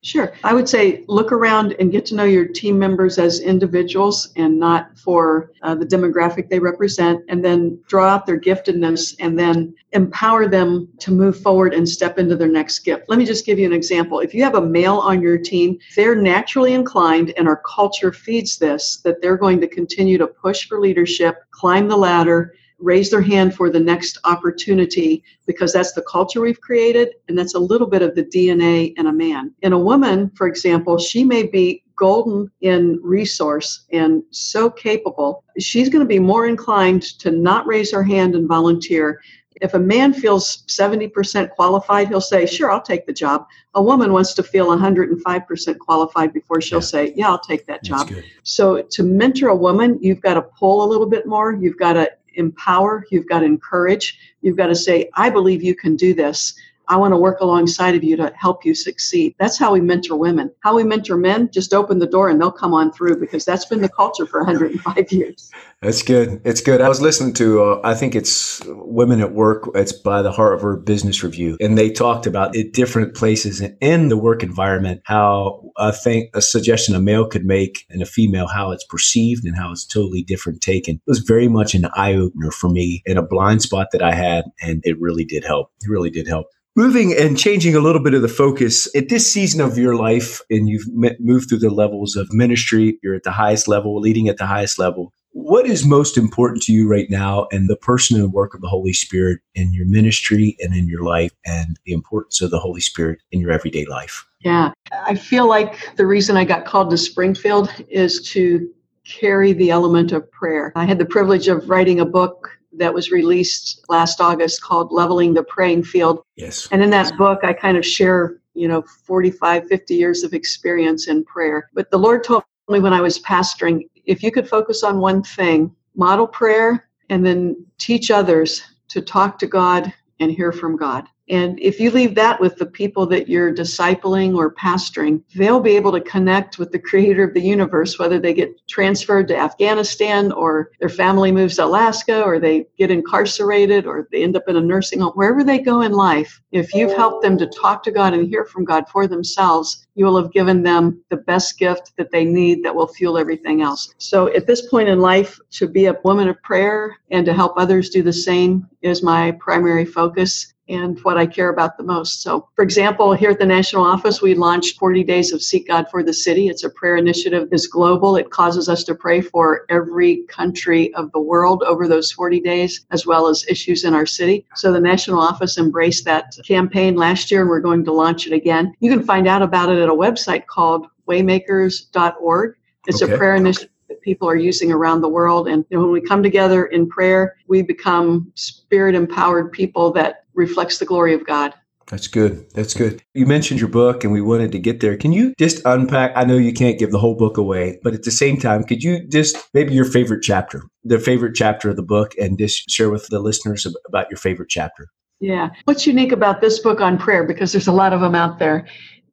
Sure. 0.03 0.31
I 0.43 0.53
would 0.53 0.69
say 0.69 1.03
look 1.07 1.31
around 1.31 1.75
and 1.79 1.91
get 1.91 2.05
to 2.07 2.15
know 2.15 2.23
your 2.23 2.47
team 2.47 2.77
members 2.77 3.17
as 3.17 3.41
individuals 3.41 4.31
and 4.35 4.57
not 4.59 4.97
for 4.97 5.51
uh, 5.63 5.73
the 5.73 5.85
demographic 5.85 6.49
they 6.49 6.59
represent, 6.59 7.25
and 7.29 7.43
then 7.43 7.79
draw 7.87 8.07
out 8.07 8.25
their 8.25 8.39
giftedness 8.39 9.15
and 9.19 9.37
then 9.37 9.73
empower 9.93 10.47
them 10.47 10.87
to 10.99 11.11
move 11.11 11.41
forward 11.41 11.73
and 11.73 11.89
step 11.89 12.19
into 12.19 12.35
their 12.35 12.47
next 12.47 12.79
gift. 12.79 13.09
Let 13.09 13.17
me 13.17 13.25
just 13.25 13.45
give 13.45 13.57
you 13.57 13.65
an 13.65 13.73
example. 13.73 14.19
If 14.19 14.35
you 14.35 14.43
have 14.43 14.55
a 14.55 14.61
male 14.61 14.97
on 14.99 15.21
your 15.21 15.39
team, 15.39 15.79
they're 15.95 16.15
naturally 16.15 16.73
inclined, 16.73 17.33
and 17.35 17.47
our 17.47 17.61
culture 17.65 18.13
feeds 18.13 18.57
this, 18.57 18.97
that 18.97 19.21
they're 19.21 19.35
going 19.35 19.59
to 19.61 19.67
continue 19.67 20.19
to 20.19 20.27
push 20.27 20.67
for 20.67 20.79
leadership, 20.79 21.39
climb 21.51 21.87
the 21.87 21.97
ladder, 21.97 22.53
raise 22.79 23.09
their 23.09 23.21
hand 23.21 23.55
for 23.55 23.69
the 23.69 23.79
next 23.79 24.17
opportunity 24.23 25.23
because 25.45 25.73
that's 25.73 25.93
the 25.93 26.01
culture 26.03 26.41
we've 26.41 26.61
created 26.61 27.15
and 27.27 27.37
that's 27.37 27.55
a 27.55 27.59
little 27.59 27.87
bit 27.87 28.01
of 28.01 28.15
the 28.15 28.23
DNA 28.23 28.93
in 28.97 29.07
a 29.07 29.13
man. 29.13 29.53
In 29.61 29.73
a 29.73 29.79
woman, 29.79 30.29
for 30.35 30.47
example, 30.47 30.97
she 30.97 31.23
may 31.23 31.43
be 31.43 31.83
golden 31.97 32.49
in 32.61 32.99
resource 33.01 33.85
and 33.91 34.23
so 34.31 34.69
capable, 34.69 35.43
she's 35.59 35.89
going 35.89 36.03
to 36.03 36.07
be 36.07 36.19
more 36.19 36.47
inclined 36.47 37.01
to 37.01 37.31
not 37.31 37.67
raise 37.67 37.91
her 37.91 38.03
hand 38.03 38.35
and 38.35 38.47
volunteer. 38.47 39.19
If 39.59 39.73
a 39.73 39.79
man 39.79 40.13
feels 40.13 40.63
70% 40.67 41.49
qualified, 41.49 42.09
he'll 42.09 42.21
say, 42.21 42.45
Sure, 42.45 42.71
I'll 42.71 42.81
take 42.81 43.07
the 43.07 43.13
job. 43.13 43.47
A 43.73 43.81
woman 43.81 44.13
wants 44.13 44.35
to 44.35 44.43
feel 44.43 44.67
105% 44.67 45.79
qualified 45.79 46.31
before 46.31 46.61
she'll 46.61 46.77
yeah. 46.77 46.85
say, 46.85 47.13
Yeah, 47.15 47.29
I'll 47.29 47.39
take 47.39 47.65
that 47.65 47.83
job. 47.83 48.11
So, 48.43 48.83
to 48.83 49.03
mentor 49.03 49.49
a 49.49 49.55
woman, 49.55 49.97
you've 49.99 50.21
got 50.21 50.35
to 50.35 50.43
pull 50.43 50.85
a 50.85 50.87
little 50.87 51.07
bit 51.07 51.25
more. 51.25 51.53
You've 51.53 51.79
got 51.79 51.93
to 51.93 52.11
empower, 52.37 53.05
you've 53.11 53.27
got 53.27 53.39
to 53.39 53.45
encourage, 53.45 54.17
you've 54.41 54.57
got 54.57 54.67
to 54.67 54.75
say, 54.75 55.09
I 55.15 55.29
believe 55.29 55.63
you 55.63 55.75
can 55.75 55.95
do 55.95 56.13
this. 56.13 56.53
I 56.89 56.95
want 56.95 57.13
to 57.13 57.17
work 57.17 57.39
alongside 57.41 57.95
of 57.95 58.03
you 58.03 58.15
to 58.17 58.31
help 58.35 58.65
you 58.65 58.73
succeed. 58.73 59.35
That's 59.39 59.57
how 59.57 59.73
we 59.73 59.81
mentor 59.81 60.15
women. 60.17 60.51
How 60.61 60.75
we 60.75 60.83
mentor 60.83 61.17
men, 61.17 61.49
just 61.51 61.73
open 61.73 61.99
the 61.99 62.07
door 62.07 62.29
and 62.29 62.39
they'll 62.39 62.51
come 62.51 62.73
on 62.73 62.91
through 62.93 63.19
because 63.19 63.45
that's 63.45 63.65
been 63.65 63.81
the 63.81 63.89
culture 63.89 64.25
for 64.25 64.39
105 64.39 65.11
years. 65.11 65.51
That's 65.81 66.01
good. 66.01 66.41
It's 66.43 66.61
good. 66.61 66.81
I 66.81 66.89
was 66.89 67.01
listening 67.01 67.33
to, 67.35 67.61
uh, 67.63 67.81
I 67.83 67.93
think 67.93 68.15
it's 68.15 68.61
Women 68.65 69.21
at 69.21 69.33
Work. 69.33 69.69
It's 69.75 69.91
by 69.91 70.21
the 70.21 70.31
Harvard 70.31 70.85
Business 70.85 71.23
Review. 71.23 71.57
And 71.59 71.77
they 71.77 71.91
talked 71.91 72.25
about 72.25 72.55
at 72.55 72.73
different 72.73 73.15
places 73.15 73.61
in 73.81 74.07
the 74.07 74.17
work 74.17 74.41
environment, 74.41 75.01
how 75.05 75.71
I 75.77 75.91
think 75.91 76.29
a 76.33 76.41
suggestion 76.41 76.95
a 76.95 76.99
male 76.99 77.27
could 77.27 77.45
make 77.45 77.85
and 77.89 78.01
a 78.01 78.05
female, 78.05 78.47
how 78.47 78.71
it's 78.71 78.85
perceived 78.85 79.45
and 79.45 79.55
how 79.55 79.71
it's 79.71 79.85
totally 79.85 80.23
different 80.23 80.61
taken. 80.61 80.95
It 80.95 81.01
was 81.05 81.19
very 81.19 81.47
much 81.47 81.75
an 81.75 81.87
eye 81.95 82.15
opener 82.15 82.49
for 82.49 82.69
me 82.69 83.03
and 83.05 83.19
a 83.19 83.23
blind 83.23 83.61
spot 83.61 83.89
that 83.91 84.01
I 84.01 84.13
had. 84.13 84.45
And 84.61 84.81
it 84.83 84.99
really 84.99 85.25
did 85.25 85.43
help. 85.43 85.71
It 85.83 85.89
really 85.89 86.09
did 86.09 86.27
help. 86.27 86.47
Moving 86.77 87.11
and 87.11 87.35
changing 87.35 87.73
a 87.73 87.79
little 87.79 88.03
bit 88.03 88.13
of 88.13 88.21
the 88.21 88.27
focus 88.27 88.87
at 88.95 89.09
this 89.09 89.33
season 89.33 89.61
of 89.61 89.79
your 89.79 89.95
life, 89.95 90.41
and 90.51 90.69
you've 90.69 90.85
moved 91.19 91.49
through 91.49 91.57
the 91.57 91.71
levels 91.71 92.15
of 92.15 92.31
ministry, 92.31 92.99
you're 93.01 93.15
at 93.15 93.23
the 93.23 93.31
highest 93.31 93.67
level, 93.67 93.99
leading 93.99 94.27
at 94.27 94.37
the 94.37 94.45
highest 94.45 94.77
level. 94.77 95.11
What 95.31 95.65
is 95.65 95.87
most 95.87 96.19
important 96.19 96.61
to 96.63 96.73
you 96.73 96.87
right 96.87 97.09
now, 97.09 97.47
and 97.51 97.67
the 97.67 97.77
person 97.77 98.21
and 98.21 98.31
work 98.31 98.53
of 98.53 98.61
the 98.61 98.67
Holy 98.67 98.93
Spirit 98.93 99.39
in 99.55 99.73
your 99.73 99.87
ministry 99.87 100.55
and 100.59 100.75
in 100.75 100.87
your 100.87 101.01
life, 101.01 101.31
and 101.47 101.79
the 101.87 101.93
importance 101.93 102.43
of 102.43 102.51
the 102.51 102.59
Holy 102.59 102.81
Spirit 102.81 103.21
in 103.31 103.39
your 103.39 103.51
everyday 103.51 103.85
life? 103.85 104.23
Yeah, 104.41 104.71
I 104.91 105.15
feel 105.15 105.49
like 105.49 105.95
the 105.95 106.05
reason 106.05 106.37
I 106.37 106.45
got 106.45 106.65
called 106.65 106.91
to 106.91 106.97
Springfield 106.99 107.71
is 107.89 108.21
to 108.33 108.69
carry 109.03 109.51
the 109.51 109.71
element 109.71 110.11
of 110.11 110.29
prayer. 110.29 110.73
I 110.75 110.85
had 110.85 110.99
the 110.99 111.05
privilege 111.05 111.47
of 111.47 111.67
writing 111.71 111.99
a 111.99 112.05
book 112.05 112.51
that 112.77 112.93
was 112.93 113.11
released 113.11 113.83
last 113.89 114.21
August 114.21 114.61
called 114.61 114.91
Leveling 114.91 115.33
the 115.33 115.43
Praying 115.43 115.83
Field. 115.83 116.23
Yes. 116.35 116.67
And 116.71 116.81
in 116.81 116.89
that 116.91 117.17
book, 117.17 117.39
I 117.43 117.53
kind 117.53 117.77
of 117.77 117.85
share, 117.85 118.39
you 118.53 118.67
know, 118.67 118.81
45, 118.81 119.67
50 119.67 119.95
years 119.95 120.23
of 120.23 120.33
experience 120.33 121.07
in 121.07 121.23
prayer. 121.25 121.69
But 121.73 121.91
the 121.91 121.97
Lord 121.97 122.23
told 122.23 122.43
me 122.69 122.79
when 122.79 122.93
I 122.93 123.01
was 123.01 123.19
pastoring 123.19 123.87
if 124.05 124.23
you 124.23 124.31
could 124.31 124.47
focus 124.47 124.83
on 124.83 124.99
one 124.99 125.21
thing, 125.21 125.75
model 125.95 126.27
prayer, 126.27 126.89
and 127.09 127.25
then 127.25 127.65
teach 127.77 128.09
others 128.09 128.63
to 128.89 129.01
talk 129.01 129.37
to 129.39 129.47
God 129.47 129.93
and 130.19 130.31
hear 130.31 130.51
from 130.51 130.77
God. 130.77 131.07
And 131.29 131.59
if 131.59 131.79
you 131.79 131.91
leave 131.91 132.15
that 132.15 132.39
with 132.39 132.55
the 132.55 132.65
people 132.65 133.05
that 133.07 133.27
you're 133.27 133.53
discipling 133.53 134.35
or 134.35 134.53
pastoring, 134.53 135.21
they'll 135.35 135.59
be 135.59 135.75
able 135.75 135.91
to 135.91 136.01
connect 136.01 136.57
with 136.57 136.71
the 136.71 136.79
creator 136.79 137.23
of 137.23 137.33
the 137.33 137.41
universe, 137.41 137.99
whether 137.99 138.19
they 138.19 138.33
get 138.33 138.65
transferred 138.67 139.27
to 139.27 139.37
Afghanistan 139.37 140.31
or 140.31 140.71
their 140.79 140.89
family 140.89 141.31
moves 141.31 141.57
to 141.57 141.65
Alaska 141.65 142.23
or 142.23 142.39
they 142.39 142.67
get 142.77 142.91
incarcerated 142.91 143.85
or 143.85 144.07
they 144.11 144.23
end 144.23 144.37
up 144.37 144.47
in 144.47 144.55
a 144.55 144.61
nursing 144.61 144.99
home, 144.99 145.13
wherever 145.13 145.43
they 145.43 145.59
go 145.59 145.81
in 145.81 145.91
life. 145.91 146.41
If 146.51 146.73
you've 146.73 146.95
helped 146.95 147.23
them 147.23 147.37
to 147.39 147.47
talk 147.47 147.83
to 147.83 147.91
God 147.91 148.13
and 148.13 148.27
hear 148.27 148.45
from 148.45 148.63
God 148.63 148.87
for 148.89 149.07
themselves, 149.07 149.85
you 149.95 150.05
will 150.05 150.21
have 150.21 150.31
given 150.31 150.63
them 150.63 151.03
the 151.09 151.17
best 151.17 151.59
gift 151.59 151.93
that 151.97 152.11
they 152.11 152.23
need 152.23 152.63
that 152.63 152.75
will 152.75 152.87
fuel 152.87 153.17
everything 153.17 153.61
else. 153.61 153.93
So 153.97 154.27
at 154.33 154.47
this 154.47 154.69
point 154.69 154.89
in 154.89 154.99
life, 154.99 155.39
to 155.51 155.67
be 155.67 155.87
a 155.87 155.99
woman 156.03 156.29
of 156.29 156.41
prayer 156.43 156.95
and 157.11 157.25
to 157.25 157.33
help 157.33 157.53
others 157.57 157.89
do 157.89 158.01
the 158.01 158.13
same 158.13 158.67
is 158.81 159.03
my 159.03 159.31
primary 159.39 159.85
focus 159.85 160.53
and 160.69 160.99
what 161.03 161.17
I 161.17 161.25
care 161.25 161.49
about 161.49 161.77
the 161.77 161.83
most. 161.83 162.21
So, 162.21 162.49
for 162.55 162.63
example, 162.63 163.13
here 163.13 163.31
at 163.31 163.39
the 163.39 163.45
national 163.45 163.83
office, 163.83 164.21
we 164.21 164.35
launched 164.35 164.77
40 164.77 165.03
Days 165.03 165.31
of 165.31 165.41
Seek 165.41 165.67
God 165.67 165.87
for 165.89 166.03
the 166.03 166.13
City. 166.13 166.47
It's 166.49 166.63
a 166.63 166.69
prayer 166.69 166.97
initiative 166.97 167.49
that's 167.49 167.67
global. 167.67 168.15
It 168.15 168.29
causes 168.29 168.69
us 168.69 168.83
to 168.85 168.95
pray 168.95 169.21
for 169.21 169.65
every 169.69 170.23
country 170.27 170.93
of 170.93 171.11
the 171.11 171.21
world 171.21 171.63
over 171.63 171.87
those 171.87 172.11
40 172.11 172.39
days, 172.41 172.85
as 172.91 173.05
well 173.05 173.27
as 173.27 173.45
issues 173.47 173.83
in 173.83 173.93
our 173.93 174.05
city. 174.05 174.45
So, 174.55 174.71
the 174.71 174.79
national 174.79 175.19
office 175.19 175.57
embraced 175.57 176.05
that 176.05 176.35
campaign 176.45 176.95
last 176.95 177.31
year, 177.31 177.41
and 177.41 177.49
we're 177.49 177.59
going 177.59 177.85
to 177.85 177.93
launch 177.93 178.27
it 178.27 178.33
again. 178.33 178.73
You 178.79 178.91
can 178.91 179.03
find 179.03 179.27
out 179.27 179.41
about 179.41 179.69
it 179.69 179.79
at 179.79 179.89
a 179.89 179.93
website 179.93 180.47
called 180.47 180.87
waymakers.org. 181.07 182.55
It's 182.87 183.01
okay. 183.01 183.13
a 183.13 183.17
prayer 183.17 183.35
initiative 183.35 183.69
that 183.87 184.01
people 184.01 184.29
are 184.29 184.35
using 184.35 184.71
around 184.71 185.01
the 185.01 185.09
world. 185.09 185.47
And 185.47 185.65
you 185.69 185.77
know, 185.77 185.83
when 185.83 185.91
we 185.91 186.01
come 186.01 186.21
together 186.21 186.65
in 186.67 186.87
prayer, 186.89 187.35
we 187.47 187.61
become 187.61 188.31
spirit 188.35 188.95
empowered 188.95 189.51
people 189.51 189.91
that 189.93 190.25
reflects 190.37 190.77
the 190.77 190.85
glory 190.85 191.13
of 191.13 191.25
God. 191.25 191.53
That's 191.87 192.07
good. 192.07 192.49
That's 192.51 192.73
good. 192.73 193.01
You 193.13 193.25
mentioned 193.25 193.61
your 193.61 193.69
book 193.69 194.03
and 194.03 194.11
we 194.11 194.21
wanted 194.21 194.51
to 194.51 194.59
get 194.59 194.81
there. 194.81 194.97
Can 194.97 195.13
you 195.13 195.33
just 195.39 195.61
unpack? 195.63 196.11
I 196.15 196.25
know 196.25 196.35
you 196.35 196.51
can't 196.51 196.77
give 196.77 196.91
the 196.91 196.99
whole 196.99 197.15
book 197.15 197.37
away, 197.37 197.79
but 197.81 197.93
at 197.93 198.03
the 198.03 198.11
same 198.11 198.37
time, 198.37 198.65
could 198.65 198.83
you 198.83 199.07
just 199.07 199.37
maybe 199.53 199.73
your 199.73 199.85
favorite 199.85 200.21
chapter, 200.21 200.63
the 200.83 200.99
favorite 200.99 201.33
chapter 201.33 201.69
of 201.69 201.77
the 201.77 201.83
book, 201.83 202.13
and 202.19 202.37
just 202.37 202.69
share 202.69 202.89
with 202.89 203.07
the 203.07 203.19
listeners 203.19 203.65
about 203.87 204.09
your 204.09 204.17
favorite 204.17 204.49
chapter? 204.49 204.89
Yeah. 205.21 205.49
What's 205.63 205.87
unique 205.87 206.11
about 206.11 206.41
this 206.41 206.59
book 206.59 206.81
on 206.81 206.97
prayer? 206.97 207.23
Because 207.23 207.53
there's 207.53 207.67
a 207.67 207.71
lot 207.71 207.93
of 207.93 208.01
them 208.01 208.15
out 208.15 208.37
there. 208.37 208.67